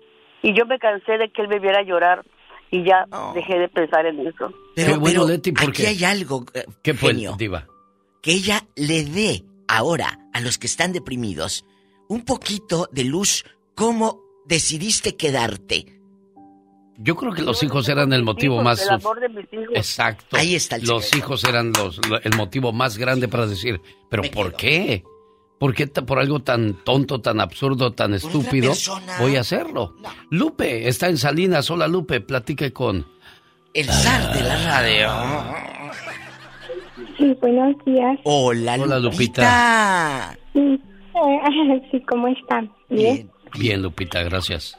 [0.42, 2.24] Y yo me cansé de que él me viera llorar
[2.70, 4.52] y ya dejé de pensar en eso.
[4.76, 7.66] Pero, Qué bueno, Leti, aquí porque- hay algo, eh, ¿Qué genio, Diva?
[8.23, 11.65] que ella le dé ahora a los que están deprimidos
[12.08, 13.44] un poquito de luz.
[13.74, 15.86] ¿Cómo decidiste quedarte?
[16.99, 18.82] Yo creo que los hijos eran el motivo Hijos, más...
[18.82, 19.68] el amor de mis hijos.
[19.74, 20.36] Exacto.
[20.36, 21.16] Ahí está el Los secreto.
[21.26, 25.02] hijos eran los, lo- el motivo más grande para decir, ¿pero por qué?
[25.61, 28.73] ¿Por qué por algo tan tonto, tan absurdo, tan estúpido
[29.21, 29.95] voy a hacerlo?
[30.31, 31.71] Lupe está en Salinas.
[31.71, 33.07] Hola, Lupe, platique con...
[33.75, 35.93] El zar de la radio.
[37.19, 38.19] Sí, buenos días.
[38.25, 40.35] Hola, Hola, Lupita.
[40.55, 40.81] Sí,
[41.15, 42.73] eh, sí, ¿cómo están?
[42.89, 43.31] Bien.
[43.59, 44.79] Bien, Lupita, gracias.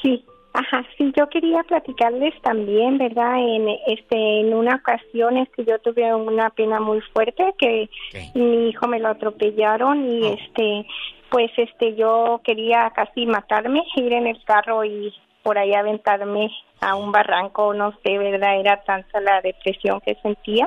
[0.00, 3.36] Sí, ajá, sí, yo quería platicarles también, ¿verdad?
[3.38, 7.88] En este, en una ocasión este, yo tuve una pena muy fuerte que
[8.34, 10.86] mi hijo me lo atropellaron y este,
[11.30, 15.12] pues este, yo quería casi matarme, ir en el carro y
[15.42, 18.60] por ahí aventarme a un barranco, no sé, ¿verdad?
[18.60, 20.66] Era tanta la depresión que sentía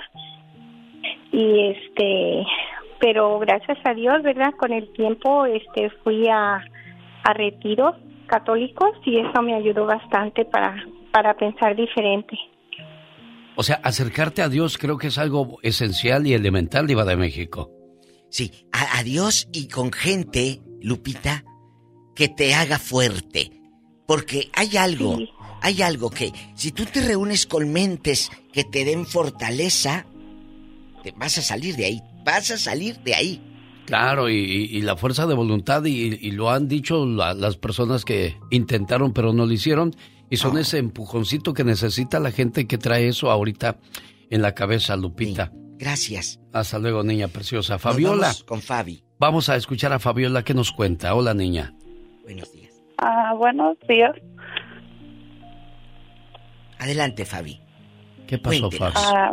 [1.31, 2.45] y este
[2.99, 6.63] pero gracias a Dios verdad con el tiempo este fui a,
[7.23, 7.95] a retiros
[8.27, 10.75] católicos y eso me ayudó bastante para
[11.11, 12.35] para pensar diferente
[13.55, 17.69] O sea, acercarte a Dios creo que es algo esencial y elemental, Diva de México.
[18.29, 21.43] Sí, a, a Dios y con gente, Lupita,
[22.15, 23.51] que te haga fuerte.
[24.07, 25.17] Porque hay algo,
[25.61, 30.05] hay algo que si tú te reúnes con mentes que te den fortaleza,
[31.03, 33.52] te vas a salir de ahí, vas a salir de ahí.
[33.85, 38.05] Claro, y, y- la fuerza de voluntad, y, y lo han dicho la- las personas
[38.05, 39.93] que intentaron pero no lo hicieron,
[40.29, 43.77] y son ese empujoncito que necesita la gente que trae eso ahorita
[44.29, 45.51] en la cabeza, Lupita.
[45.77, 46.39] Gracias.
[46.53, 47.77] Hasta luego, niña preciosa.
[47.77, 48.21] Fabiola.
[48.27, 49.03] vamos con Fabi.
[49.19, 51.13] Vamos a escuchar a Fabiola que nos cuenta.
[51.13, 51.73] Hola, niña.
[52.23, 52.71] Buenos días.
[52.99, 54.13] Ah, buenos días.
[56.79, 57.59] Adelante, Fabi.
[58.27, 58.93] ¿Qué pasó, Fabi?
[58.95, 59.31] Ah,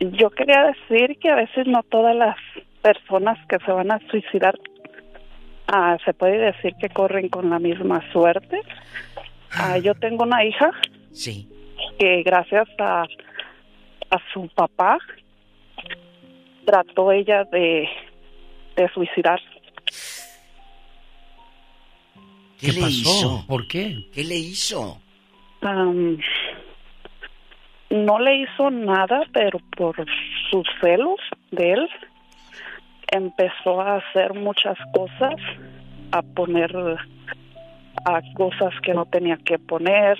[0.00, 2.36] yo quería decir que a veces no todas las
[2.84, 4.54] personas que se van a suicidar
[5.68, 8.60] ah, se puede decir que corren con la misma suerte.
[9.52, 10.70] Ah, yo tengo una hija
[11.10, 11.48] Sí.
[11.98, 13.02] que gracias a,
[14.10, 14.98] a su papá
[16.66, 17.88] trató ella de,
[18.76, 19.46] de suicidarse.
[22.60, 22.90] ¿Qué, ¿Qué le pasó?
[22.90, 23.44] hizo?
[23.46, 23.96] ¿Por qué?
[24.12, 25.00] ¿Qué le hizo?
[27.90, 29.96] No le hizo nada, pero por
[30.50, 31.20] sus celos
[31.52, 31.88] de él
[33.10, 35.34] empezó a hacer muchas cosas,
[36.12, 36.74] a poner
[38.04, 40.18] a cosas que no tenía que poner,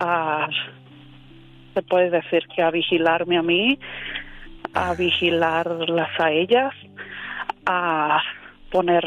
[0.00, 0.48] a
[1.74, 3.78] se puede decir que a vigilarme a mí,
[4.72, 6.72] a vigilarlas a ellas,
[7.66, 8.22] a
[8.70, 9.04] poner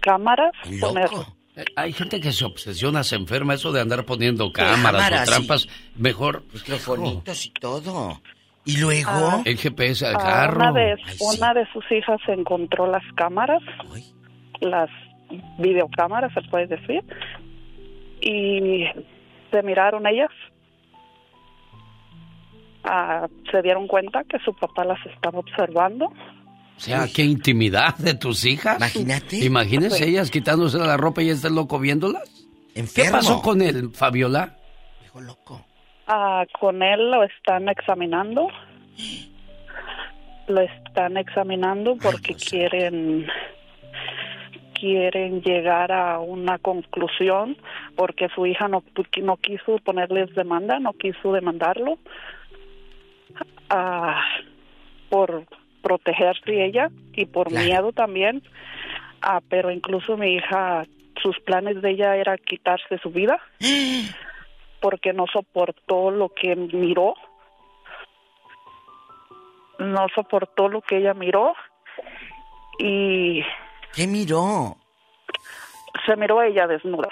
[0.00, 1.08] cámaras, poner
[1.56, 5.30] Eh, Hay gente que se obsesiona, se enferma eso de andar poniendo cámaras, cámaras, o
[5.30, 5.68] trampas.
[5.96, 6.44] Mejor.
[6.52, 8.20] Microfonitos y todo.
[8.68, 9.10] ¿Y luego?
[9.10, 9.42] Ah.
[9.44, 10.56] El GPS al Ah, carro.
[10.58, 10.94] Una de,
[11.36, 13.62] una de sus hijas encontró las cámaras,
[14.60, 14.90] las
[15.58, 17.02] videocámaras, se puede decir,
[18.20, 18.84] y
[19.50, 20.30] se miraron ellas.
[22.84, 26.06] Ah, se dieron cuenta que su papá las estaba observando.
[26.06, 28.76] O sea, qué intimidad de tus hijas.
[28.76, 29.44] Imagínate.
[29.44, 30.04] Imagínense Sí.
[30.04, 32.22] ellas quitándose la ropa y este loco viéndolas.
[32.72, 33.12] ¿Qué Enfermo.
[33.12, 34.56] pasó con él, Fabiola?
[36.10, 38.48] Ah, con él lo están examinando.
[40.46, 43.26] Lo están examinando porque quieren
[44.72, 47.58] quieren llegar a una conclusión
[47.94, 48.82] porque su hija no
[49.20, 51.98] no quiso ponerles demanda, no quiso demandarlo
[53.68, 54.24] ah,
[55.10, 55.44] por
[55.82, 58.42] protegerse ella y por miedo también.
[59.20, 60.86] Ah, pero incluso mi hija,
[61.22, 63.38] sus planes de ella era quitarse su vida
[64.80, 67.14] porque no soportó lo que miró,
[69.78, 71.52] no soportó lo que ella miró
[72.78, 73.42] y
[73.94, 74.76] ¿Qué miró?
[76.06, 77.08] se miró ella desnuda.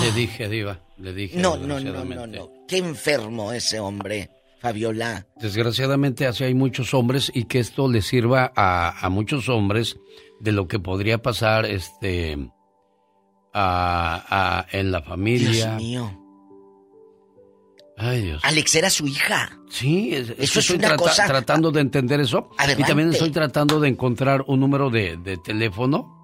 [0.00, 1.38] Le dije, Diva, le dije.
[1.38, 2.48] No, no, no, no, no.
[2.66, 5.26] Qué enfermo ese hombre, Fabiola.
[5.36, 9.98] Desgraciadamente así hay muchos hombres y que esto le sirva a, a muchos hombres
[10.40, 12.38] de lo que podría pasar este
[13.52, 15.50] a, a- en la familia.
[15.50, 16.18] Dios mío.
[17.96, 18.42] Ay, Dios.
[18.44, 19.50] Alex era su hija.
[19.70, 22.50] Sí, es, es Eso es estoy una trata- cosa- tratando de entender eso.
[22.78, 26.18] Y también estoy tratando de encontrar un número de, de teléfono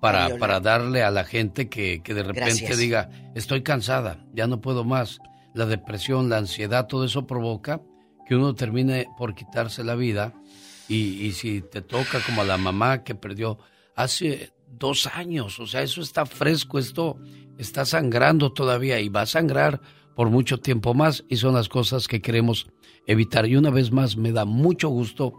[0.00, 2.78] para, para darle a la gente que, que de repente Gracias.
[2.78, 5.18] diga, estoy cansada, ya no puedo más.
[5.54, 7.80] La depresión, la ansiedad, todo eso provoca
[8.26, 10.34] que uno termine por quitarse la vida.
[10.88, 13.58] Y, y si te toca como a la mamá que perdió
[13.96, 17.18] hace dos años, o sea, eso está fresco, esto
[17.58, 19.80] está sangrando todavía y va a sangrar
[20.18, 22.66] por mucho tiempo más y son las cosas que queremos
[23.06, 23.46] evitar.
[23.46, 25.34] Y una vez más, me da mucho gusto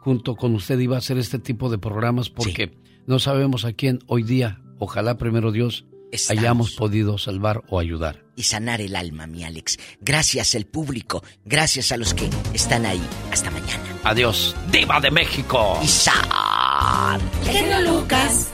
[0.00, 4.00] junto con usted iba a hacer este tipo de programas porque no sabemos a quién
[4.08, 6.40] hoy día, ojalá primero Dios, Estamos.
[6.40, 8.24] hayamos podido salvar o ayudar.
[8.34, 9.78] Y sanar el alma, mi Alex.
[10.00, 11.22] Gracias al público.
[11.44, 13.02] Gracias a los que están ahí.
[13.30, 13.84] Hasta mañana.
[14.02, 15.78] Adiós, Diva de México.
[15.80, 17.20] Y san.
[17.44, 18.53] Genio Lucas.